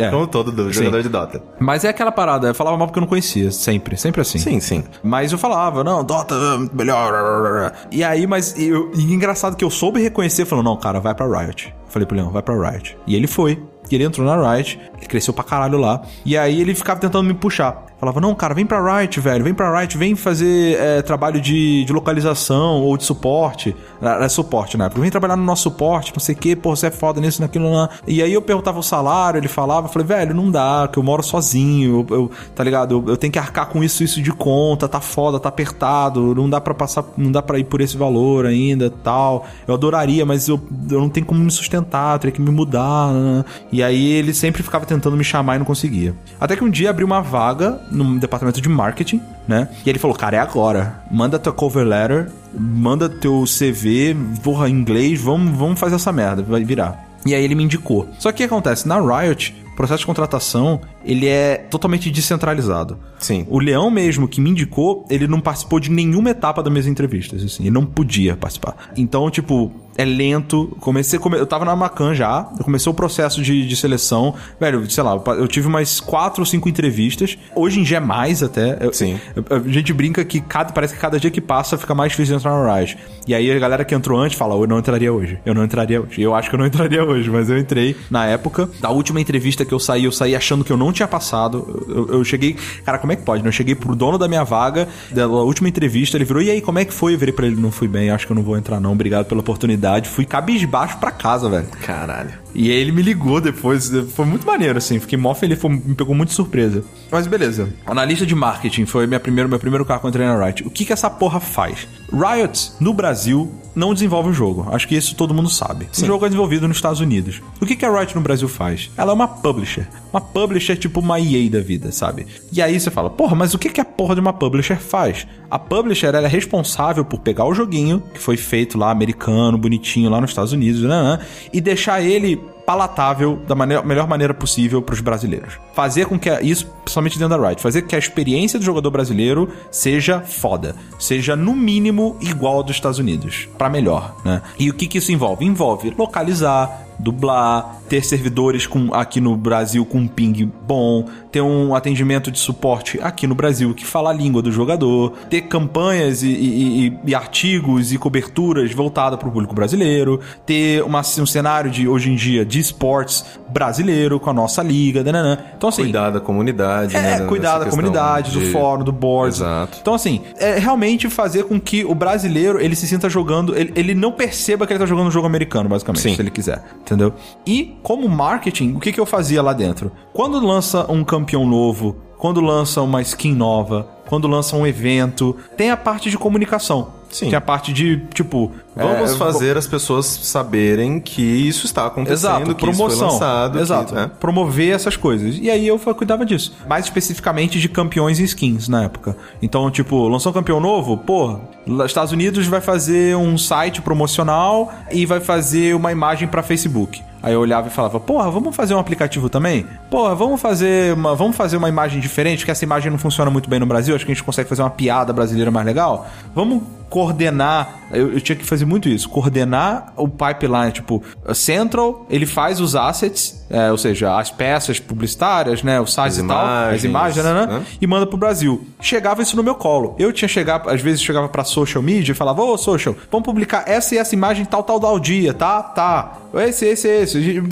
É. 0.00 0.08
Como 0.08 0.26
todo 0.26 0.52
do 0.52 0.72
jogador 0.72 0.98
Sim. 0.98 1.02
de 1.02 1.08
Dota. 1.08 1.42
Mas 1.58 1.84
é 1.84 1.88
aquela 1.88 2.12
parada, 2.12 2.48
eu 2.48 2.54
falava 2.54 2.76
mal 2.76 2.86
porque 2.86 2.98
eu 2.98 3.02
não 3.02 3.08
conhecia, 3.08 3.50
sempre, 3.50 3.96
sempre 3.96 4.20
assim. 4.20 4.38
Sim, 4.38 4.60
sim. 4.60 4.84
Mas 5.02 5.32
eu 5.32 5.38
falava, 5.38 5.82
não, 5.82 6.04
Dota, 6.04 6.34
melhor. 6.72 7.72
E 7.90 8.02
aí, 8.04 8.26
mas 8.26 8.54
eu, 8.58 8.90
e 8.94 9.12
engraçado 9.12 9.56
que 9.56 9.64
eu 9.64 9.70
soube 9.70 10.00
reconhecer, 10.00 10.44
falando, 10.44 10.66
não, 10.66 10.76
cara, 10.76 11.00
vai 11.00 11.14
pra 11.14 11.26
Riot. 11.26 11.74
Falei 11.88 12.06
pro 12.06 12.16
Leão, 12.16 12.30
vai 12.30 12.42
pra 12.42 12.70
Riot. 12.70 12.96
E 13.06 13.14
ele 13.14 13.26
foi. 13.26 13.62
E 13.90 13.94
ele 13.94 14.04
entrou 14.04 14.26
na 14.26 14.54
Riot, 14.54 14.78
ele 14.96 15.06
cresceu 15.06 15.34
pra 15.34 15.44
caralho 15.44 15.78
lá. 15.78 16.02
E 16.24 16.36
aí 16.36 16.60
ele 16.60 16.74
ficava 16.74 17.00
tentando 17.00 17.26
me 17.26 17.34
puxar. 17.34 17.86
Falava, 18.00 18.18
não, 18.18 18.34
cara, 18.34 18.54
vem 18.54 18.64
pra 18.64 19.00
Riot, 19.00 19.20
velho, 19.20 19.44
vem 19.44 19.52
pra 19.52 19.78
Riot, 19.78 19.98
vem 19.98 20.16
fazer 20.16 20.78
é, 20.80 21.02
trabalho 21.02 21.38
de, 21.38 21.84
de 21.84 21.92
localização 21.92 22.80
ou 22.80 22.96
de 22.96 23.04
suporte. 23.04 23.76
Era 24.00 24.26
suporte 24.30 24.78
na 24.78 24.86
época. 24.86 25.02
Vem 25.02 25.10
trabalhar 25.10 25.36
no 25.36 25.44
nosso 25.44 25.64
suporte, 25.64 26.10
não 26.14 26.20
sei 26.20 26.34
o 26.34 26.38
que, 26.38 26.56
pô, 26.56 26.74
você 26.74 26.86
é 26.86 26.90
foda 26.90 27.20
nisso, 27.20 27.42
naquilo, 27.42 27.70
lá. 27.70 27.90
E 28.06 28.22
aí 28.22 28.32
eu 28.32 28.40
perguntava 28.40 28.78
o 28.78 28.82
salário, 28.82 29.36
ele 29.36 29.48
falava, 29.48 29.86
falei, 29.86 30.08
velho, 30.08 30.34
não 30.34 30.50
dá, 30.50 30.88
que 30.90 30.98
eu 30.98 31.02
moro 31.02 31.22
sozinho, 31.22 32.06
eu, 32.08 32.16
eu 32.16 32.30
tá 32.54 32.64
ligado? 32.64 32.94
Eu, 32.94 33.10
eu, 33.10 33.16
tenho 33.18 33.30
que 33.30 33.38
arcar 33.38 33.66
com 33.66 33.84
isso, 33.84 34.02
isso 34.02 34.22
de 34.22 34.32
conta, 34.32 34.88
tá 34.88 35.02
foda, 35.02 35.38
tá 35.38 35.50
apertado, 35.50 36.34
não 36.34 36.48
dá 36.48 36.58
para 36.58 36.72
passar, 36.72 37.04
não 37.18 37.30
dá 37.30 37.42
para 37.42 37.58
ir 37.58 37.64
por 37.64 37.82
esse 37.82 37.98
valor 37.98 38.46
ainda, 38.46 38.90
tal. 39.04 39.44
Eu 39.68 39.74
adoraria, 39.74 40.24
mas 40.24 40.48
eu, 40.48 40.58
eu 40.90 41.00
não 41.00 41.10
tenho 41.10 41.26
como 41.26 41.40
me 41.40 41.50
sustentar, 41.50 42.14
eu 42.14 42.18
teria 42.18 42.32
que 42.32 42.40
me 42.40 42.50
mudar. 42.50 43.12
Né? 43.12 43.44
E 43.70 43.79
aí 43.82 44.12
ele 44.12 44.32
sempre 44.32 44.62
ficava 44.62 44.84
tentando 44.86 45.16
me 45.16 45.24
chamar 45.24 45.56
e 45.56 45.58
não 45.58 45.66
conseguia. 45.66 46.14
Até 46.40 46.56
que 46.56 46.64
um 46.64 46.70
dia 46.70 46.90
abriu 46.90 47.06
uma 47.06 47.20
vaga 47.20 47.80
no 47.90 48.18
departamento 48.18 48.60
de 48.60 48.68
marketing, 48.68 49.20
né? 49.46 49.68
E 49.84 49.88
ele 49.88 49.98
falou, 49.98 50.16
cara, 50.16 50.36
é 50.36 50.40
agora. 50.40 51.02
Manda 51.10 51.38
tua 51.38 51.52
cover 51.52 51.86
letter, 51.86 52.28
manda 52.58 53.08
teu 53.08 53.44
CV, 53.44 54.16
porra, 54.42 54.68
inglês, 54.68 55.20
vamos, 55.20 55.56
vamos 55.56 55.78
fazer 55.78 55.96
essa 55.96 56.12
merda, 56.12 56.42
vai 56.42 56.64
virar. 56.64 57.10
E 57.24 57.34
aí 57.34 57.44
ele 57.44 57.54
me 57.54 57.64
indicou. 57.64 58.08
Só 58.18 58.30
que 58.32 58.36
o 58.36 58.38
que 58.38 58.44
acontece? 58.44 58.88
Na 58.88 58.98
Riot, 58.98 59.54
o 59.72 59.76
processo 59.76 60.00
de 60.00 60.06
contratação, 60.06 60.80
ele 61.04 61.26
é 61.26 61.56
totalmente 61.56 62.10
descentralizado. 62.10 62.98
Sim. 63.18 63.46
O 63.48 63.58
Leão 63.58 63.90
mesmo, 63.90 64.26
que 64.26 64.40
me 64.40 64.50
indicou, 64.50 65.04
ele 65.10 65.26
não 65.26 65.40
participou 65.40 65.78
de 65.78 65.90
nenhuma 65.90 66.30
etapa 66.30 66.62
das 66.62 66.72
minhas 66.72 66.86
entrevistas, 66.86 67.42
assim. 67.42 67.64
Ele 67.64 67.70
não 67.70 67.84
podia 67.84 68.36
participar. 68.36 68.90
Então, 68.96 69.30
tipo, 69.30 69.70
é 70.00 70.04
lento. 70.04 70.74
Comecei, 70.80 71.18
come... 71.18 71.38
eu 71.38 71.46
tava 71.46 71.64
na 71.64 71.76
Macan 71.76 72.14
já, 72.14 72.48
eu 72.58 72.64
comecei 72.64 72.90
o 72.90 72.94
processo 72.94 73.42
de, 73.42 73.66
de 73.66 73.76
seleção. 73.76 74.34
Velho, 74.58 74.90
sei 74.90 75.04
lá, 75.04 75.20
eu 75.36 75.46
tive 75.46 75.68
mais 75.68 76.00
quatro 76.00 76.40
ou 76.40 76.46
cinco 76.46 76.68
entrevistas. 76.68 77.36
Hoje 77.54 77.80
em 77.80 77.82
dia 77.82 77.98
é 77.98 78.00
mais 78.00 78.42
até. 78.42 78.78
Eu, 78.80 78.92
Sim. 78.92 79.20
a 79.50 79.68
gente 79.68 79.92
brinca 79.92 80.24
que 80.24 80.40
cada, 80.40 80.72
parece 80.72 80.94
que 80.94 81.00
cada 81.00 81.20
dia 81.20 81.30
que 81.30 81.40
passa 81.40 81.76
fica 81.76 81.94
mais 81.94 82.12
difícil 82.12 82.36
entrar 82.36 82.52
no 82.52 82.74
Rise. 82.74 82.96
E 83.26 83.34
aí 83.34 83.50
a 83.50 83.58
galera 83.58 83.84
que 83.84 83.94
entrou 83.94 84.18
antes 84.18 84.38
fala, 84.38 84.54
eu 84.54 84.66
não 84.66 84.78
entraria 84.78 85.12
hoje. 85.12 85.38
Eu 85.44 85.54
não 85.54 85.64
entraria 85.64 86.00
hoje. 86.00 86.20
Eu 86.22 86.34
acho 86.34 86.48
que 86.48 86.54
eu 86.54 86.58
não 86.58 86.66
entraria 86.66 87.04
hoje, 87.04 87.28
mas 87.28 87.50
eu 87.50 87.58
entrei 87.58 87.94
na 88.10 88.26
época. 88.26 88.68
Da 88.80 88.90
última 88.90 89.20
entrevista 89.20 89.64
que 89.64 89.72
eu 89.72 89.78
saí, 89.78 90.04
eu 90.04 90.12
saí 90.12 90.34
achando 90.34 90.64
que 90.64 90.72
eu 90.72 90.76
não 90.76 90.92
tinha 90.92 91.06
passado. 91.06 91.84
Eu, 91.88 92.08
eu 92.14 92.24
cheguei. 92.24 92.56
Cara, 92.84 92.98
como 92.98 93.12
é 93.12 93.16
que 93.16 93.22
pode? 93.22 93.42
Né? 93.42 93.48
Eu 93.48 93.52
cheguei 93.52 93.74
pro 93.74 93.94
dono 93.94 94.16
da 94.16 94.26
minha 94.26 94.44
vaga, 94.44 94.88
da 95.10 95.26
última 95.26 95.68
entrevista, 95.68 96.16
ele 96.16 96.24
virou, 96.24 96.42
e 96.42 96.50
aí, 96.50 96.60
como 96.60 96.78
é 96.78 96.84
que 96.84 96.94
foi? 96.94 97.14
Eu 97.14 97.18
virei 97.18 97.34
pra 97.34 97.46
ele, 97.46 97.56
não 97.56 97.70
fui 97.70 97.86
bem, 97.86 98.10
acho 98.10 98.26
que 98.26 98.32
eu 98.32 98.36
não 98.36 98.42
vou 98.42 98.56
entrar, 98.56 98.80
não. 98.80 98.92
Obrigado 98.92 99.26
pela 99.26 99.40
oportunidade. 99.40 99.89
Fui 100.04 100.24
cabisbaixo 100.24 100.98
pra 100.98 101.10
casa, 101.10 101.48
velho. 101.48 101.66
Caralho. 101.84 102.30
E 102.54 102.70
aí 102.70 102.76
ele 102.76 102.92
me 102.92 103.02
ligou 103.02 103.40
depois. 103.40 103.90
Foi 104.14 104.24
muito 104.24 104.46
maneiro, 104.46 104.78
assim. 104.78 104.98
Fiquei 104.98 105.18
mó 105.18 105.34
feliz, 105.34 105.58
foi, 105.58 105.70
me 105.70 105.94
pegou 105.94 106.14
muito 106.14 106.32
surpresa. 106.32 106.84
Mas 107.10 107.26
beleza. 107.26 107.72
Analista 107.86 108.26
de 108.26 108.34
marketing 108.34 108.86
foi 108.86 109.06
minha 109.06 109.20
primeira, 109.20 109.48
meu 109.48 109.58
primeiro 109.58 109.84
carro 109.84 110.00
eu 110.04 110.08
entrei 110.08 110.26
na 110.26 110.44
Riot. 110.44 110.66
O 110.66 110.70
que, 110.70 110.84
que 110.84 110.92
essa 110.92 111.08
porra 111.08 111.40
faz? 111.40 111.86
Riot, 112.12 112.72
no 112.80 112.92
Brasil, 112.92 113.52
não 113.74 113.94
desenvolve 113.94 114.30
o 114.30 114.32
jogo. 114.32 114.66
Acho 114.72 114.86
que 114.88 114.96
isso 114.96 115.14
todo 115.14 115.34
mundo 115.34 115.48
sabe. 115.48 115.88
Sim. 115.92 116.04
O 116.04 116.06
jogo 116.06 116.26
é 116.26 116.28
desenvolvido 116.28 116.66
nos 116.66 116.76
Estados 116.76 117.00
Unidos. 117.00 117.40
O 117.60 117.66
que, 117.66 117.76
que 117.76 117.84
a 117.84 117.98
Riot 117.98 118.14
no 118.14 118.20
Brasil 118.20 118.48
faz? 118.48 118.90
Ela 118.96 119.12
é 119.12 119.14
uma 119.14 119.28
publisher. 119.28 119.88
Uma 120.12 120.20
publisher 120.20 120.76
tipo 120.76 121.00
uma 121.00 121.20
EA 121.20 121.48
da 121.48 121.60
vida, 121.60 121.92
sabe? 121.92 122.26
E 122.52 122.60
aí 122.60 122.78
você 122.78 122.90
fala, 122.90 123.08
porra, 123.08 123.36
mas 123.36 123.54
o 123.54 123.58
que, 123.58 123.70
que 123.70 123.80
a 123.80 123.84
porra 123.84 124.14
de 124.14 124.20
uma 124.20 124.32
publisher 124.32 124.76
faz? 124.76 125.26
A 125.48 125.58
publisher 125.58 126.14
ela 126.14 126.26
é 126.26 126.30
responsável 126.30 127.04
por 127.04 127.20
pegar 127.20 127.44
o 127.44 127.54
joguinho, 127.54 128.02
que 128.12 128.20
foi 128.20 128.36
feito 128.36 128.76
lá, 128.76 128.90
americano, 128.90 129.56
bonitinho, 129.56 129.79
lá 130.08 130.20
nos 130.20 130.30
Estados 130.30 130.52
Unidos, 130.52 130.82
né, 130.82 130.88
né 130.88 131.18
e 131.52 131.60
deixar 131.60 132.00
ele 132.00 132.40
palatável 132.70 133.36
da 133.48 133.54
maneira, 133.54 133.82
melhor 133.82 134.06
maneira 134.06 134.32
possível 134.32 134.80
para 134.80 134.92
os 134.92 135.00
brasileiros. 135.00 135.58
Fazer 135.74 136.06
com 136.06 136.16
que 136.16 136.30
a, 136.30 136.40
isso, 136.40 136.66
principalmente 136.84 137.18
dentro 137.18 137.36
da 137.36 137.48
Riot, 137.48 137.60
fazer 137.60 137.82
com 137.82 137.88
que 137.88 137.96
a 137.96 137.98
experiência 137.98 138.60
do 138.60 138.64
jogador 138.64 138.90
brasileiro 138.92 139.48
seja 139.72 140.20
foda, 140.20 140.76
seja 140.96 141.34
no 141.34 141.54
mínimo 141.56 142.16
igual 142.20 142.58
ao 142.58 142.62
dos 142.62 142.76
Estados 142.76 143.00
Unidos, 143.00 143.48
para 143.58 143.68
melhor, 143.68 144.14
né? 144.24 144.40
E 144.56 144.70
o 144.70 144.74
que 144.74 144.86
que 144.86 144.98
isso 144.98 145.10
envolve? 145.10 145.44
Envolve 145.44 145.92
localizar, 145.98 146.86
dublar, 147.00 147.80
ter 147.88 148.04
servidores 148.04 148.66
com, 148.66 148.94
aqui 148.94 149.20
no 149.20 149.36
Brasil 149.36 149.84
com 149.84 149.98
um 149.98 150.06
ping 150.06 150.50
bom, 150.66 151.06
ter 151.32 151.40
um 151.40 151.74
atendimento 151.74 152.30
de 152.30 152.38
suporte 152.38 153.00
aqui 153.02 153.26
no 153.26 153.34
Brasil 153.34 153.74
que 153.74 153.84
fala 153.84 154.10
a 154.10 154.12
língua 154.12 154.42
do 154.42 154.52
jogador, 154.52 155.12
ter 155.28 155.42
campanhas 155.42 156.22
e, 156.22 156.28
e, 156.28 156.98
e 157.04 157.14
artigos 157.14 157.92
e 157.92 157.98
coberturas 157.98 158.72
voltadas 158.72 159.18
para 159.18 159.28
o 159.28 159.32
público 159.32 159.54
brasileiro, 159.54 160.20
ter 160.46 160.82
uma, 160.82 161.00
um 161.00 161.26
cenário 161.26 161.70
de 161.70 161.88
hoje 161.88 162.10
em 162.10 162.14
dia 162.14 162.44
de 162.44 162.60
esportes 162.60 163.24
brasileiro 163.48 164.20
com 164.20 164.30
a 164.30 164.32
nossa 164.32 164.62
liga, 164.62 165.02
nananã. 165.02 165.38
então 165.56 165.68
assim 165.68 165.82
cuidar 165.82 166.10
da 166.10 166.20
comunidade, 166.20 166.96
é, 166.96 167.00
né, 167.00 167.26
cuidar 167.26 167.58
da 167.58 167.66
comunidade, 167.66 168.30
de... 168.30 168.38
do 168.38 168.52
fórum, 168.52 168.84
do 168.84 168.92
board. 168.92 169.34
Exato. 169.34 169.78
Então 169.80 169.94
assim 169.94 170.22
é 170.38 170.58
realmente 170.58 171.08
fazer 171.08 171.44
com 171.44 171.60
que 171.60 171.84
o 171.84 171.94
brasileiro 171.94 172.60
ele 172.60 172.76
se 172.76 172.86
sinta 172.86 173.08
jogando, 173.08 173.56
ele, 173.56 173.72
ele 173.74 173.94
não 173.94 174.12
perceba 174.12 174.66
que 174.66 174.72
ele 174.72 174.78
está 174.78 174.86
jogando 174.86 175.08
um 175.08 175.10
jogo 175.10 175.26
americano 175.26 175.68
basicamente, 175.68 176.02
Sim. 176.02 176.14
se 176.14 176.22
ele 176.22 176.30
quiser 176.30 176.62
entendeu? 176.90 177.14
E 177.46 177.76
como 177.82 178.08
marketing, 178.08 178.74
o 178.74 178.80
que, 178.80 178.92
que 178.92 179.00
eu 179.00 179.06
fazia 179.06 179.40
lá 179.40 179.52
dentro? 179.52 179.92
Quando 180.12 180.44
lança 180.44 180.90
um 180.90 181.04
campeão 181.04 181.46
novo, 181.46 181.96
quando 182.18 182.40
lança 182.40 182.82
uma 182.82 183.00
skin 183.00 183.32
nova, 183.32 183.88
quando 184.08 184.26
lança 184.26 184.56
um 184.56 184.66
evento, 184.66 185.36
tem 185.56 185.70
a 185.70 185.76
parte 185.76 186.10
de 186.10 186.18
comunicação. 186.18 186.88
Sim. 187.08 187.26
Tem 187.26 187.34
a 187.34 187.40
parte 187.40 187.72
de, 187.72 187.98
tipo, 188.12 188.52
vamos 188.74 189.12
é, 189.12 189.16
fazer 189.16 189.56
as 189.56 189.66
pessoas 189.66 190.06
saberem 190.06 191.00
que 191.00 191.22
isso 191.22 191.66
está 191.66 191.86
acontecendo, 191.86 192.18
Exato, 192.18 192.54
que 192.54 192.60
promoção. 192.60 192.88
isso 192.88 192.98
foi 192.98 193.06
lançado. 193.06 193.58
Exato. 193.58 193.86
Que, 193.86 193.94
né? 193.94 194.10
Promover 194.20 194.74
essas 194.74 194.96
coisas. 194.96 195.36
E 195.40 195.50
aí 195.50 195.66
eu 195.66 195.78
cuidava 195.78 196.24
disso. 196.24 196.56
Mais 196.68 196.84
especificamente 196.84 197.58
de 197.60 197.68
campeões 197.68 198.18
e 198.18 198.24
skins 198.24 198.68
na 198.68 198.84
época. 198.84 199.16
Então, 199.42 199.70
tipo, 199.70 200.08
lançou 200.08 200.30
um 200.30 200.34
campeão 200.34 200.60
novo, 200.60 200.96
porra, 200.96 201.40
Estados 201.84 202.12
Unidos 202.12 202.46
vai 202.46 202.60
fazer 202.60 203.16
um 203.16 203.36
site 203.36 203.82
promocional 203.82 204.72
e 204.90 205.06
vai 205.06 205.20
fazer 205.20 205.74
uma 205.74 205.92
imagem 205.92 206.28
para 206.28 206.42
Facebook. 206.42 207.02
Aí 207.22 207.34
eu 207.34 207.40
olhava 207.40 207.68
e 207.68 207.70
falava, 207.70 208.00
porra, 208.00 208.30
vamos 208.30 208.56
fazer 208.56 208.74
um 208.74 208.78
aplicativo 208.78 209.28
também? 209.28 209.66
Porra, 209.90 210.14
vamos 210.14 210.40
fazer 210.40 210.94
uma, 210.94 211.14
vamos 211.14 211.36
fazer 211.36 211.58
uma 211.58 211.68
imagem 211.68 212.00
diferente, 212.00 212.44
que 212.46 212.50
essa 212.50 212.64
imagem 212.64 212.90
não 212.90 212.98
funciona 212.98 213.30
muito 213.30 213.50
bem 213.50 213.60
no 213.60 213.66
Brasil, 213.66 213.94
acho 213.94 214.06
que 214.06 214.12
a 214.12 214.14
gente 214.14 214.24
consegue 214.24 214.48
fazer 214.48 214.62
uma 214.62 214.70
piada 214.70 215.12
brasileira 215.12 215.50
mais 215.50 215.66
legal. 215.66 216.08
Vamos 216.34 216.62
coordenar, 216.88 217.80
eu, 217.92 218.14
eu 218.14 218.20
tinha 218.20 218.34
que 218.34 218.44
fazer 218.44 218.59
muito 218.64 218.88
isso, 218.88 219.08
coordenar 219.08 219.92
o 219.96 220.08
pipeline, 220.08 220.72
tipo, 220.72 221.02
Central, 221.34 222.06
ele 222.10 222.26
faz 222.26 222.60
os 222.60 222.76
assets, 222.76 223.44
é, 223.50 223.70
ou 223.70 223.78
seja, 223.78 224.16
as 224.18 224.30
peças 224.30 224.78
publicitárias, 224.78 225.62
né, 225.62 225.80
o 225.80 225.86
site 225.86 226.20
e 226.20 226.26
tal, 226.26 226.46
as 226.72 226.84
imagens, 226.84 227.24
né, 227.24 227.46
né, 227.46 227.62
e 227.80 227.86
manda 227.86 228.06
pro 228.06 228.16
Brasil. 228.16 228.64
Chegava 228.80 229.22
isso 229.22 229.36
no 229.36 229.42
meu 229.42 229.54
colo. 229.54 229.94
Eu 229.98 230.12
tinha 230.12 230.28
chegado, 230.28 230.68
às 230.70 230.80
vezes 230.80 231.02
chegava 231.02 231.28
pra 231.28 231.44
social 231.44 231.82
media 231.82 232.12
e 232.12 232.14
falava, 232.14 232.42
ô 232.42 232.56
social, 232.56 232.94
vamos 233.10 233.24
publicar 233.24 233.64
essa 233.66 233.94
e 233.94 233.98
essa 233.98 234.14
imagem 234.14 234.44
tal, 234.44 234.62
tal, 234.62 234.78
tal 234.78 234.98
dia, 234.98 235.34
tá? 235.34 235.62
Tá. 235.62 236.12
Esse, 236.34 236.66
esse, 236.66 236.88
esse. 236.88 237.42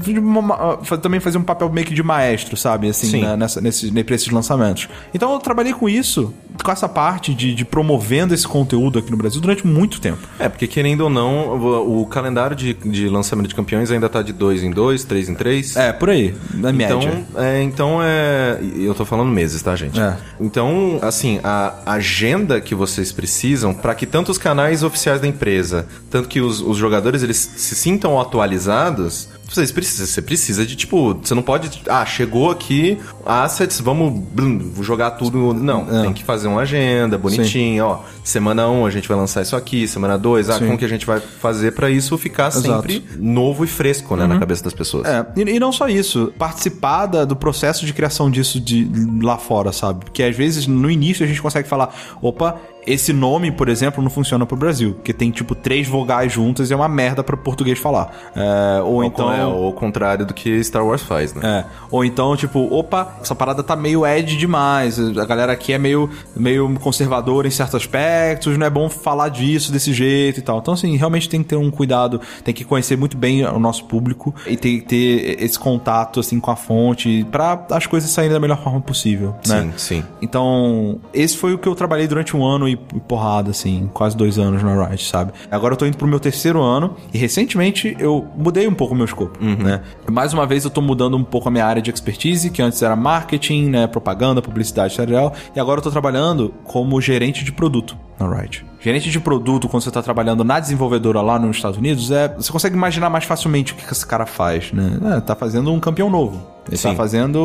Também 1.02 1.18
fazer 1.18 1.38
um 1.38 1.42
papel 1.42 1.68
meio 1.70 1.86
que 1.86 1.94
de 1.94 2.02
maestro, 2.02 2.56
sabe? 2.56 2.88
Assim, 2.88 3.22
né, 3.22 3.36
nessa, 3.36 3.60
nesse, 3.60 3.90
nesses 3.90 4.28
lançamentos. 4.28 4.88
Então 5.12 5.32
eu 5.32 5.38
trabalhei 5.40 5.72
com 5.72 5.88
isso, 5.88 6.32
com 6.62 6.70
essa 6.70 6.88
parte 6.88 7.34
de, 7.34 7.54
de 7.54 7.64
promovendo 7.64 8.34
esse 8.34 8.46
conteúdo 8.46 8.98
aqui 8.98 9.10
no 9.10 9.16
Brasil 9.16 9.40
durante 9.40 9.66
muito 9.66 10.00
tempo. 10.00 10.20
É, 10.38 10.48
porque 10.48 10.66
querendo 10.66 10.97
ou 11.04 11.10
não, 11.10 11.56
o, 11.58 12.02
o 12.02 12.06
calendário 12.06 12.56
de, 12.56 12.74
de 12.74 13.08
lançamento 13.08 13.48
de 13.48 13.54
campeões 13.54 13.90
ainda 13.90 14.08
tá 14.08 14.22
de 14.22 14.32
2 14.32 14.62
em 14.62 14.70
2, 14.70 15.04
3 15.04 15.28
em 15.30 15.34
3. 15.34 15.76
É, 15.76 15.92
por 15.92 16.10
aí, 16.10 16.34
na 16.54 16.70
então, 16.70 17.00
média. 17.00 17.24
É, 17.36 17.62
então 17.62 18.00
é. 18.02 18.58
Eu 18.76 18.94
tô 18.94 19.04
falando 19.04 19.30
meses, 19.30 19.60
tá, 19.62 19.74
gente? 19.76 20.00
É. 20.00 20.16
Então, 20.40 20.98
assim, 21.02 21.40
a 21.42 21.74
agenda 21.86 22.60
que 22.60 22.74
vocês 22.74 23.12
precisam 23.12 23.74
para 23.74 23.94
que 23.94 24.06
tanto 24.06 24.30
os 24.30 24.38
canais 24.38 24.82
oficiais 24.82 25.20
da 25.20 25.26
empresa, 25.26 25.86
tanto 26.10 26.28
que 26.28 26.40
os, 26.40 26.60
os 26.60 26.76
jogadores 26.76 27.22
eles 27.22 27.36
se 27.36 27.74
sintam 27.74 28.20
atualizados, 28.20 29.28
vocês 29.48 29.72
precisam, 29.72 30.06
você 30.06 30.20
precisa 30.20 30.66
de 30.66 30.76
tipo, 30.76 31.14
você 31.14 31.34
não 31.34 31.42
pode, 31.42 31.82
ah, 31.88 32.04
chegou 32.04 32.50
aqui, 32.50 32.98
assets, 33.24 33.80
vamos 33.80 34.12
blum, 34.32 34.72
jogar 34.82 35.12
tudo. 35.12 35.54
Não, 35.54 35.84
Não. 35.84 36.02
tem 36.02 36.12
que 36.12 36.22
fazer 36.22 36.48
uma 36.48 36.60
agenda 36.60 37.16
bonitinha, 37.16 37.84
ó. 37.86 38.00
Semana 38.22 38.68
1 38.68 38.80
um, 38.82 38.86
a 38.86 38.90
gente 38.90 39.08
vai 39.08 39.16
lançar 39.16 39.40
isso 39.42 39.56
aqui, 39.56 39.88
semana 39.88 40.18
2, 40.18 40.50
ah, 40.50 40.58
Sim. 40.58 40.66
como 40.66 40.78
que 40.78 40.84
a 40.84 40.88
gente 40.88 41.06
vai 41.06 41.18
fazer 41.18 41.72
para 41.72 41.88
isso 41.90 42.16
ficar 42.18 42.48
Exato. 42.48 42.66
sempre 42.66 43.02
novo 43.16 43.64
e 43.64 43.66
fresco, 43.66 44.14
né, 44.16 44.26
na 44.26 44.38
cabeça 44.38 44.62
das 44.62 44.74
pessoas. 44.74 45.06
É, 45.08 45.24
e, 45.36 45.40
e 45.42 45.58
não 45.58 45.72
só 45.72 45.88
isso, 45.88 46.32
participar 46.38 47.06
da- 47.06 47.24
do 47.24 47.34
processo 47.34 47.86
de 47.86 47.92
criação 47.94 48.30
disso 48.30 48.60
de 48.60 48.86
lá 49.22 49.38
fora, 49.38 49.72
sabe? 49.72 50.04
Porque 50.04 50.22
às 50.22 50.36
vezes 50.36 50.66
no 50.66 50.90
início 50.90 51.24
a 51.24 51.28
gente 51.28 51.40
consegue 51.40 51.66
falar, 51.66 51.94
opa, 52.20 52.56
esse 52.88 53.12
nome, 53.12 53.50
por 53.50 53.68
exemplo, 53.68 54.02
não 54.02 54.10
funciona 54.10 54.46
pro 54.46 54.56
Brasil, 54.56 54.94
porque 54.94 55.12
tem 55.12 55.30
tipo 55.30 55.54
três 55.54 55.86
vogais 55.86 56.32
juntas 56.32 56.70
e 56.70 56.72
é 56.72 56.76
uma 56.76 56.88
merda 56.88 57.22
para 57.22 57.36
português 57.36 57.78
falar. 57.78 58.10
É, 58.34 58.80
ou, 58.82 58.94
ou 58.94 59.04
então 59.04 59.32
é 59.32 59.46
o 59.46 59.72
contrário 59.72 60.24
do 60.24 60.32
que 60.32 60.62
Star 60.64 60.84
Wars 60.84 61.02
faz, 61.02 61.34
né? 61.34 61.64
É. 61.64 61.64
Ou 61.90 62.04
então 62.04 62.36
tipo, 62.36 62.60
opa, 62.74 63.16
essa 63.20 63.34
parada 63.34 63.62
tá 63.62 63.76
meio 63.76 64.06
edge 64.06 64.36
demais. 64.36 64.98
A 64.98 65.24
galera 65.24 65.52
aqui 65.52 65.72
é 65.72 65.78
meio 65.78 66.08
meio 66.34 66.72
conservadora 66.80 67.46
em 67.46 67.50
certos 67.50 67.74
aspectos, 67.74 68.56
não 68.56 68.66
é 68.66 68.70
bom 68.70 68.88
falar 68.88 69.28
disso 69.28 69.70
desse 69.70 69.92
jeito 69.92 70.40
e 70.40 70.42
tal. 70.42 70.58
Então 70.58 70.74
assim, 70.74 70.96
realmente 70.96 71.28
tem 71.28 71.42
que 71.42 71.48
ter 71.50 71.56
um 71.56 71.70
cuidado, 71.70 72.20
tem 72.42 72.54
que 72.54 72.64
conhecer 72.64 72.96
muito 72.96 73.16
bem 73.16 73.44
o 73.44 73.58
nosso 73.58 73.84
público 73.84 74.34
e 74.46 74.56
tem 74.56 74.80
que 74.80 74.86
ter 74.86 75.42
esse 75.42 75.58
contato 75.58 76.20
assim 76.20 76.40
com 76.40 76.50
a 76.50 76.56
fonte 76.56 77.26
para 77.30 77.66
as 77.70 77.86
coisas 77.86 78.10
saírem 78.10 78.32
da 78.32 78.40
melhor 78.40 78.62
forma 78.62 78.80
possível, 78.80 79.34
né? 79.46 79.62
Sim, 79.62 79.72
sim. 79.76 80.04
Então, 80.22 81.00
esse 81.12 81.36
foi 81.36 81.54
o 81.54 81.58
que 81.58 81.68
eu 81.68 81.74
trabalhei 81.74 82.06
durante 82.06 82.36
um 82.36 82.44
ano 82.44 82.68
e 82.68 82.77
porrada, 83.06 83.50
assim, 83.50 83.90
quase 83.92 84.16
dois 84.16 84.38
anos 84.38 84.62
na 84.62 84.86
Riot, 84.86 85.04
sabe? 85.04 85.32
Agora 85.50 85.74
eu 85.74 85.78
tô 85.78 85.86
indo 85.86 85.96
pro 85.96 86.06
meu 86.06 86.20
terceiro 86.20 86.62
ano 86.62 86.96
e 87.12 87.18
recentemente 87.18 87.96
eu 87.98 88.26
mudei 88.36 88.66
um 88.66 88.74
pouco 88.74 88.94
o 88.94 88.96
meu 88.96 89.04
escopo, 89.04 89.38
uhum. 89.42 89.56
né? 89.56 89.82
Mais 90.10 90.32
uma 90.32 90.46
vez 90.46 90.64
eu 90.64 90.70
tô 90.70 90.80
mudando 90.80 91.16
um 91.16 91.24
pouco 91.24 91.48
a 91.48 91.50
minha 91.50 91.64
área 91.64 91.82
de 91.82 91.90
expertise, 91.90 92.50
que 92.50 92.62
antes 92.62 92.82
era 92.82 92.96
marketing, 92.96 93.68
né, 93.68 93.86
propaganda, 93.86 94.40
publicidade 94.40 94.94
serial, 94.94 95.32
e 95.54 95.60
agora 95.60 95.78
eu 95.78 95.82
tô 95.82 95.90
trabalhando 95.90 96.54
como 96.64 97.00
gerente 97.00 97.44
de 97.44 97.52
produto 97.52 97.96
na 98.18 98.28
Riot. 98.28 98.64
Gerente 98.80 99.10
de 99.10 99.18
produto, 99.18 99.68
quando 99.68 99.82
você 99.82 99.88
está 99.88 100.02
trabalhando 100.02 100.44
na 100.44 100.60
desenvolvedora 100.60 101.20
lá 101.20 101.38
nos 101.38 101.56
Estados 101.56 101.78
Unidos, 101.78 102.10
é 102.10 102.28
você 102.28 102.52
consegue 102.52 102.76
imaginar 102.76 103.10
mais 103.10 103.24
facilmente 103.24 103.72
o 103.72 103.76
que 103.76 103.92
esse 103.92 104.06
cara 104.06 104.24
faz, 104.24 104.72
né? 104.72 105.16
É, 105.16 105.20
tá 105.20 105.34
fazendo 105.34 105.72
um 105.72 105.80
campeão 105.80 106.08
novo. 106.08 106.40
Ele 106.66 106.76
está 106.76 106.94
fazendo 106.94 107.38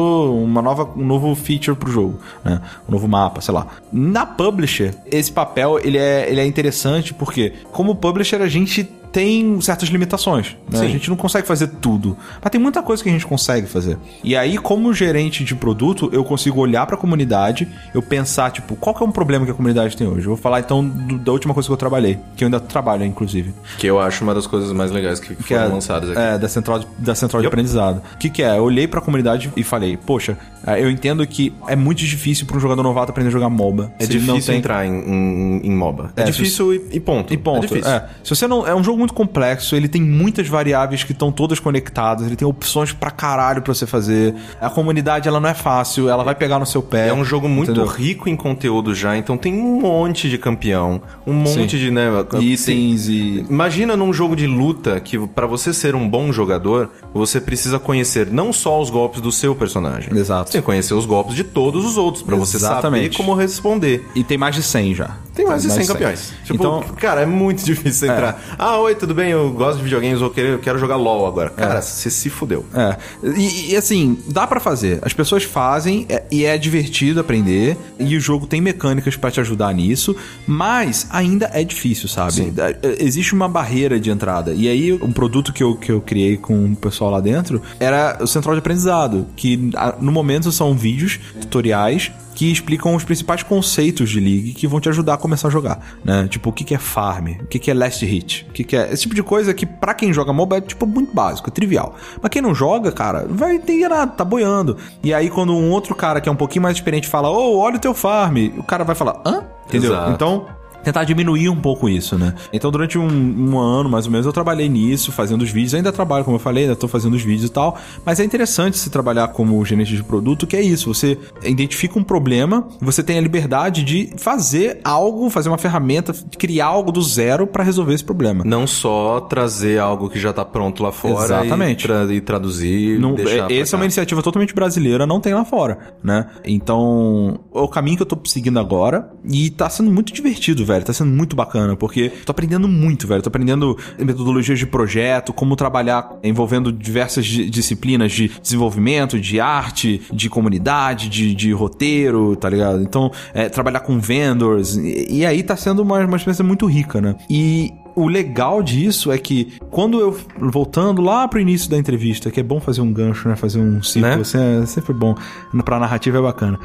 uma 0.43 0.61
nova, 0.61 0.89
um 0.95 1.05
novo 1.05 1.33
feature 1.33 1.77
pro 1.77 1.89
jogo, 1.89 2.19
né? 2.43 2.61
Um 2.87 2.91
novo 2.91 3.07
mapa, 3.07 3.41
sei 3.41 3.53
lá. 3.53 3.67
Na 3.91 4.25
publisher, 4.25 4.93
esse 5.09 5.31
papel 5.31 5.79
ele 5.79 5.97
é, 5.97 6.29
ele 6.29 6.41
é 6.41 6.45
interessante 6.45 7.13
porque, 7.13 7.53
como 7.71 7.95
publisher, 7.95 8.41
a 8.41 8.47
gente 8.47 8.89
tem 9.13 9.61
certas 9.61 9.89
limitações. 9.89 10.57
Né? 10.67 10.79
A 10.79 10.87
gente 10.87 11.07
não 11.07 11.15
consegue 11.15 11.47
fazer 11.47 11.67
tudo. 11.67 12.17
Mas 12.41 12.51
tem 12.51 12.59
muita 12.59 12.81
coisa 12.81 13.01
que 13.01 13.07
a 13.09 13.11
gente 13.11 13.27
consegue 13.27 13.67
fazer. 13.67 13.95
E 14.23 14.35
aí, 14.35 14.57
como 14.57 14.91
gerente 14.91 15.43
de 15.43 15.53
produto, 15.53 16.09
eu 16.11 16.23
consigo 16.23 16.59
olhar 16.59 16.85
para 16.87 16.95
a 16.95 16.97
comunidade, 16.97 17.67
eu 17.93 18.01
pensar, 18.01 18.51
tipo, 18.51 18.75
qual 18.75 18.95
que 18.95 19.03
é 19.03 19.05
um 19.05 19.11
problema 19.11 19.45
que 19.45 19.51
a 19.51 19.53
comunidade 19.53 19.95
tem 19.95 20.07
hoje? 20.07 20.21
Eu 20.21 20.29
vou 20.29 20.37
falar 20.37 20.61
então 20.61 20.83
do, 20.83 21.19
da 21.19 21.31
última 21.31 21.53
coisa 21.53 21.69
que 21.69 21.73
eu 21.73 21.77
trabalhei, 21.77 22.19
que 22.35 22.43
eu 22.43 22.47
ainda 22.47 22.59
trabalho, 22.59 23.05
inclusive. 23.05 23.53
Que 23.77 23.85
eu 23.85 23.99
acho 23.99 24.23
uma 24.23 24.33
das 24.33 24.47
coisas 24.47 24.71
mais 24.71 24.91
legais 24.91 25.19
que, 25.19 25.35
que 25.35 25.43
foram 25.43 25.61
é, 25.61 25.67
lançadas 25.67 26.09
aqui. 26.09 26.19
É, 26.19 26.39
da 26.39 26.49
central 26.49 26.79
de, 26.79 26.87
da 26.97 27.13
central 27.13 27.41
de 27.41 27.47
aprendizado. 27.47 28.01
O 28.15 28.17
que, 28.17 28.31
que 28.31 28.41
é? 28.41 28.57
Eu 28.57 28.63
olhei 28.63 28.87
para 28.87 28.99
a 28.99 29.01
comunidade 29.01 29.53
e 29.55 29.63
falei, 29.63 29.95
poxa, 29.95 30.35
é, 30.65 30.81
eu 30.81 30.89
entendo 30.89 31.25
que 31.27 31.53
é 31.67 31.75
muito 31.75 31.99
difícil 31.99 32.47
para 32.47 32.57
um 32.57 32.59
jogador 32.59 32.81
novato 32.81 33.11
aprender 33.11 33.29
a 33.29 33.31
jogar 33.31 33.49
MOBA. 33.49 33.93
É 33.99 34.07
difícil 34.07 34.41
tem... 34.41 34.57
entrar 34.57 34.85
em, 34.87 34.91
em, 34.91 35.67
em 35.67 35.71
MOBA. 35.71 36.13
É, 36.15 36.21
é 36.21 36.25
difícil 36.25 36.71
se... 36.71 36.97
e, 36.97 36.99
ponto. 36.99 37.31
E 37.31 37.37
ponto. 37.37 37.75
É, 37.75 37.79
é. 37.79 38.05
Se 38.23 38.35
você 38.35 38.47
não. 38.47 38.65
É 38.65 38.73
um 38.73 38.83
jogo 38.83 39.02
muito 39.03 39.13
complexo, 39.13 39.75
ele 39.75 39.87
tem 39.87 40.01
muitas 40.01 40.47
variáveis 40.47 41.03
que 41.03 41.11
estão 41.11 41.31
todas 41.31 41.59
conectadas, 41.59 42.25
ele 42.25 42.35
tem 42.35 42.47
opções 42.47 42.93
pra 42.93 43.11
caralho 43.11 43.61
pra 43.61 43.73
você 43.73 43.85
fazer. 43.85 44.33
A 44.59 44.69
comunidade, 44.69 45.27
ela 45.27 45.39
não 45.39 45.49
é 45.49 45.53
fácil, 45.53 46.09
ela 46.09 46.23
vai 46.23 46.35
pegar 46.35 46.57
no 46.57 46.65
seu 46.65 46.81
pé. 46.81 47.09
É 47.09 47.13
um 47.13 47.25
jogo 47.25 47.49
muito 47.49 47.71
entendeu? 47.71 47.89
rico 47.89 48.29
em 48.29 48.35
conteúdo 48.35 48.95
já, 48.95 49.17
então 49.17 49.37
tem 49.37 49.53
um 49.53 49.81
monte 49.81 50.29
de 50.29 50.37
campeão, 50.37 51.01
um 51.27 51.33
monte 51.33 51.71
Sim. 51.71 51.77
de, 51.77 51.91
né, 51.91 52.09
itens 52.39 53.07
e 53.07 53.45
Imagina 53.49 53.95
num 53.95 54.13
jogo 54.13 54.35
de 54.35 54.47
luta 54.47 54.99
que 54.99 55.17
para 55.27 55.45
você 55.45 55.73
ser 55.73 55.95
um 55.95 56.07
bom 56.07 56.31
jogador, 56.31 56.89
você 57.13 57.39
precisa 57.41 57.79
conhecer 57.79 58.27
não 58.31 58.53
só 58.53 58.81
os 58.81 58.89
golpes 58.89 59.21
do 59.21 59.31
seu 59.31 59.55
personagem. 59.55 60.15
Exato. 60.15 60.49
Você 60.49 60.53
tem 60.53 60.61
que 60.61 60.65
conhecer 60.65 60.93
os 60.93 61.05
golpes 61.05 61.35
de 61.35 61.43
todos 61.43 61.85
os 61.85 61.97
outros 61.97 62.23
para 62.23 62.35
você 62.35 62.59
saber 62.59 63.15
como 63.15 63.33
responder. 63.33 64.07
E 64.15 64.23
tem 64.23 64.37
mais 64.37 64.55
de 64.55 64.63
100 64.63 64.95
já. 64.95 65.17
Tem 65.33 65.45
mais 65.45 65.63
de 65.63 65.71
100 65.71 65.87
campeões. 65.87 66.33
Tipo, 66.43 66.53
então, 66.53 66.83
cara, 66.97 67.21
é 67.21 67.25
muito 67.25 67.63
difícil 67.65 68.09
é. 68.09 68.13
entrar. 68.13 68.41
Ah, 68.57 68.77
oi, 68.77 68.92
tudo 68.95 69.13
bem? 69.13 69.31
Eu 69.31 69.51
gosto 69.51 69.77
de 69.77 69.83
videogames, 69.83 70.21
eu 70.21 70.29
quero, 70.29 70.47
eu 70.47 70.59
quero 70.59 70.79
jogar 70.79 70.95
LOL 70.95 71.25
agora. 71.27 71.53
É. 71.57 71.61
Cara, 71.61 71.81
você 71.81 72.09
se 72.09 72.29
fudeu. 72.29 72.65
É. 72.73 72.97
E, 73.37 73.71
e 73.71 73.75
assim, 73.75 74.17
dá 74.27 74.45
para 74.47 74.59
fazer. 74.59 74.99
As 75.01 75.13
pessoas 75.13 75.43
fazem 75.43 76.05
é, 76.09 76.23
e 76.31 76.45
é 76.45 76.57
divertido 76.57 77.19
aprender. 77.19 77.77
E 77.99 78.15
o 78.15 78.19
jogo 78.19 78.47
tem 78.47 78.61
mecânicas 78.61 79.15
para 79.15 79.31
te 79.31 79.39
ajudar 79.39 79.73
nisso. 79.73 80.15
Mas 80.47 81.07
ainda 81.09 81.49
é 81.53 81.63
difícil, 81.63 82.07
sabe? 82.07 82.33
Sim. 82.33 82.53
É, 82.57 83.03
existe 83.03 83.33
uma 83.33 83.47
barreira 83.47 83.99
de 83.99 84.09
entrada. 84.09 84.53
E 84.53 84.67
aí, 84.67 84.93
um 84.93 85.11
produto 85.11 85.53
que 85.53 85.63
eu, 85.63 85.75
que 85.75 85.91
eu 85.91 86.01
criei 86.01 86.37
com 86.37 86.65
o 86.65 86.75
pessoal 86.75 87.11
lá 87.11 87.19
dentro 87.19 87.61
era 87.79 88.17
o 88.21 88.27
central 88.27 88.55
de 88.55 88.59
aprendizado. 88.59 89.27
Que 89.35 89.71
no 89.99 90.11
momento 90.11 90.51
são 90.51 90.73
vídeos, 90.75 91.19
tutoriais 91.41 92.11
que 92.33 92.51
explicam 92.51 92.95
os 92.95 93.03
principais 93.03 93.43
conceitos 93.43 94.09
de 94.09 94.19
League 94.19 94.53
que 94.53 94.67
vão 94.67 94.79
te 94.79 94.89
ajudar 94.89 95.15
a 95.15 95.17
começar 95.17 95.47
a 95.47 95.51
jogar, 95.51 95.79
né? 96.03 96.27
Tipo, 96.27 96.49
o 96.49 96.53
que 96.53 96.73
é 96.73 96.77
farm, 96.77 97.29
o 97.41 97.45
que 97.45 97.69
é 97.69 97.73
last 97.73 98.05
hit, 98.05 98.45
o 98.49 98.53
que 98.53 98.75
é... 98.75 98.91
Esse 98.91 99.03
tipo 99.03 99.15
de 99.15 99.23
coisa 99.23 99.53
que 99.53 99.65
para 99.65 99.93
quem 99.93 100.11
joga 100.11 100.33
MOBA 100.33 100.57
é, 100.57 100.61
tipo, 100.61 100.85
muito 100.85 101.13
básico, 101.13 101.49
é 101.49 101.51
trivial. 101.51 101.95
Mas 102.21 102.29
quem 102.29 102.41
não 102.41 102.53
joga, 102.53 102.91
cara, 102.91 103.25
vai 103.29 103.55
entender 103.55 103.87
nada, 103.87 104.11
tá 104.11 104.25
boiando. 104.25 104.77
E 105.03 105.13
aí 105.13 105.29
quando 105.29 105.53
um 105.53 105.71
outro 105.71 105.95
cara 105.95 106.19
que 106.19 106.27
é 106.27 106.31
um 106.31 106.35
pouquinho 106.35 106.63
mais 106.63 106.75
experiente 106.77 107.07
fala, 107.07 107.29
ô, 107.29 107.55
oh, 107.55 107.57
olha 107.59 107.77
o 107.77 107.79
teu 107.79 107.93
farm, 107.93 108.37
o 108.57 108.63
cara 108.63 108.83
vai 108.83 108.95
falar, 108.95 109.21
hã? 109.25 109.43
Entendeu? 109.67 109.93
Exato. 109.93 110.11
Então, 110.11 110.47
tentar 110.83 111.03
diminuir 111.03 111.49
um 111.49 111.55
pouco 111.55 111.87
isso, 111.87 112.17
né? 112.17 112.33
Então, 112.51 112.69
durante 112.69 112.97
um, 112.97 113.07
um, 113.07 113.57
ano, 113.57 113.89
mais 113.89 114.05
ou 114.05 114.11
menos, 114.11 114.25
eu 114.25 114.33
trabalhei 114.33 114.67
nisso, 114.67 115.11
fazendo 115.11 115.41
os 115.41 115.49
vídeos. 115.49 115.73
ainda 115.73 115.91
trabalho, 115.91 116.25
como 116.25 116.35
eu 116.35 116.39
falei, 116.39 116.63
ainda 116.63 116.75
tô 116.75 116.87
fazendo 116.87 117.13
os 117.13 117.21
vídeos 117.21 117.49
e 117.49 117.51
tal. 117.51 117.77
Mas 118.05 118.19
é 118.19 118.23
interessante 118.23 118.77
se 118.77 118.89
trabalhar 118.89 119.29
como 119.29 119.63
gerente 119.65 119.95
de 119.95 120.03
produto, 120.03 120.45
que 120.45 120.55
é 120.55 120.61
isso. 120.61 120.93
Você 120.93 121.17
identifica 121.43 121.97
um 121.97 122.03
problema, 122.03 122.67
você 122.81 123.01
tem 123.01 123.17
a 123.17 123.21
liberdade 123.21 123.83
de 123.83 124.09
fazer 124.17 124.79
algo, 124.83 125.29
fazer 125.29 125.49
uma 125.49 125.57
ferramenta, 125.57 126.13
criar 126.37 126.67
algo 126.67 126.91
do 126.91 127.01
zero 127.01 127.47
para 127.47 127.63
resolver 127.63 127.93
esse 127.93 128.03
problema. 128.03 128.43
Não 128.45 128.67
só 128.67 129.21
trazer 129.21 129.79
algo 129.79 130.09
que 130.09 130.19
já 130.19 130.33
tá 130.33 130.43
pronto 130.43 130.83
lá 130.83 130.91
fora 130.91 131.23
Exatamente. 131.23 131.85
E, 131.85 131.87
tra 131.87 132.13
e 132.13 132.21
traduzir. 132.21 132.99
Não, 132.99 133.15
essa 133.49 133.75
é 133.75 133.77
uma 133.77 133.85
iniciativa 133.85 134.21
totalmente 134.21 134.53
brasileira, 134.53 135.07
não 135.07 135.19
tem 135.19 135.33
lá 135.33 135.45
fora, 135.45 135.95
né? 136.03 136.27
Então, 136.43 137.39
é 137.53 137.59
o 137.59 137.67
caminho 137.67 137.97
que 137.97 138.03
eu 138.03 138.07
tô 138.07 138.17
seguindo 138.25 138.59
agora 138.59 139.09
e 139.23 139.49
tá 139.49 139.69
sendo 139.69 139.91
muito 139.91 140.11
divertido, 140.11 140.65
velho 140.65 140.72
velho. 140.73 140.85
Tá 140.85 140.93
sendo 140.93 141.11
muito 141.11 141.35
bacana, 141.35 141.75
porque 141.75 142.09
tô 142.25 142.31
aprendendo 142.31 142.67
muito, 142.67 143.07
velho. 143.07 143.21
Tô 143.21 143.29
aprendendo 143.29 143.77
metodologias 143.97 144.59
de 144.59 144.65
projeto, 144.65 145.31
como 145.31 145.55
trabalhar 145.55 146.17
envolvendo 146.23 146.71
diversas 146.71 147.25
disciplinas 147.25 148.11
de 148.11 148.29
desenvolvimento, 148.41 149.19
de 149.19 149.39
arte, 149.39 150.01
de 150.11 150.29
comunidade, 150.29 151.09
de, 151.09 151.33
de 151.35 151.51
roteiro, 151.51 152.35
tá 152.35 152.49
ligado? 152.49 152.81
Então, 152.81 153.11
é, 153.33 153.49
trabalhar 153.49 153.81
com 153.81 153.99
vendors. 153.99 154.75
E, 154.75 155.19
e, 155.19 155.25
aí 155.25 155.43
tá 155.43 155.55
sendo 155.55 155.81
uma, 155.81 155.99
uma 155.99 156.17
experiência 156.17 156.43
muito 156.43 156.65
rica, 156.65 156.99
né? 156.99 157.15
E 157.29 157.71
o 157.95 158.07
legal 158.07 158.61
disso 158.61 159.11
é 159.11 159.17
que 159.17 159.53
quando 159.69 159.99
eu 159.99 160.17
voltando 160.37 161.01
lá 161.01 161.27
pro 161.27 161.39
início 161.39 161.69
da 161.69 161.77
entrevista, 161.77 162.31
que 162.31 162.39
é 162.39 162.43
bom 162.43 162.59
fazer 162.59 162.81
um 162.81 162.91
gancho, 162.91 163.27
né, 163.27 163.35
fazer 163.35 163.59
um 163.59 163.81
ciclo, 163.81 164.09
né? 164.09 164.15
assim, 164.15 164.37
é 164.61 164.65
sempre 164.65 164.93
bom. 164.93 165.15
Pra 165.63 165.79
narrativa 165.79 166.17
é 166.17 166.21
bacana. 166.21 166.59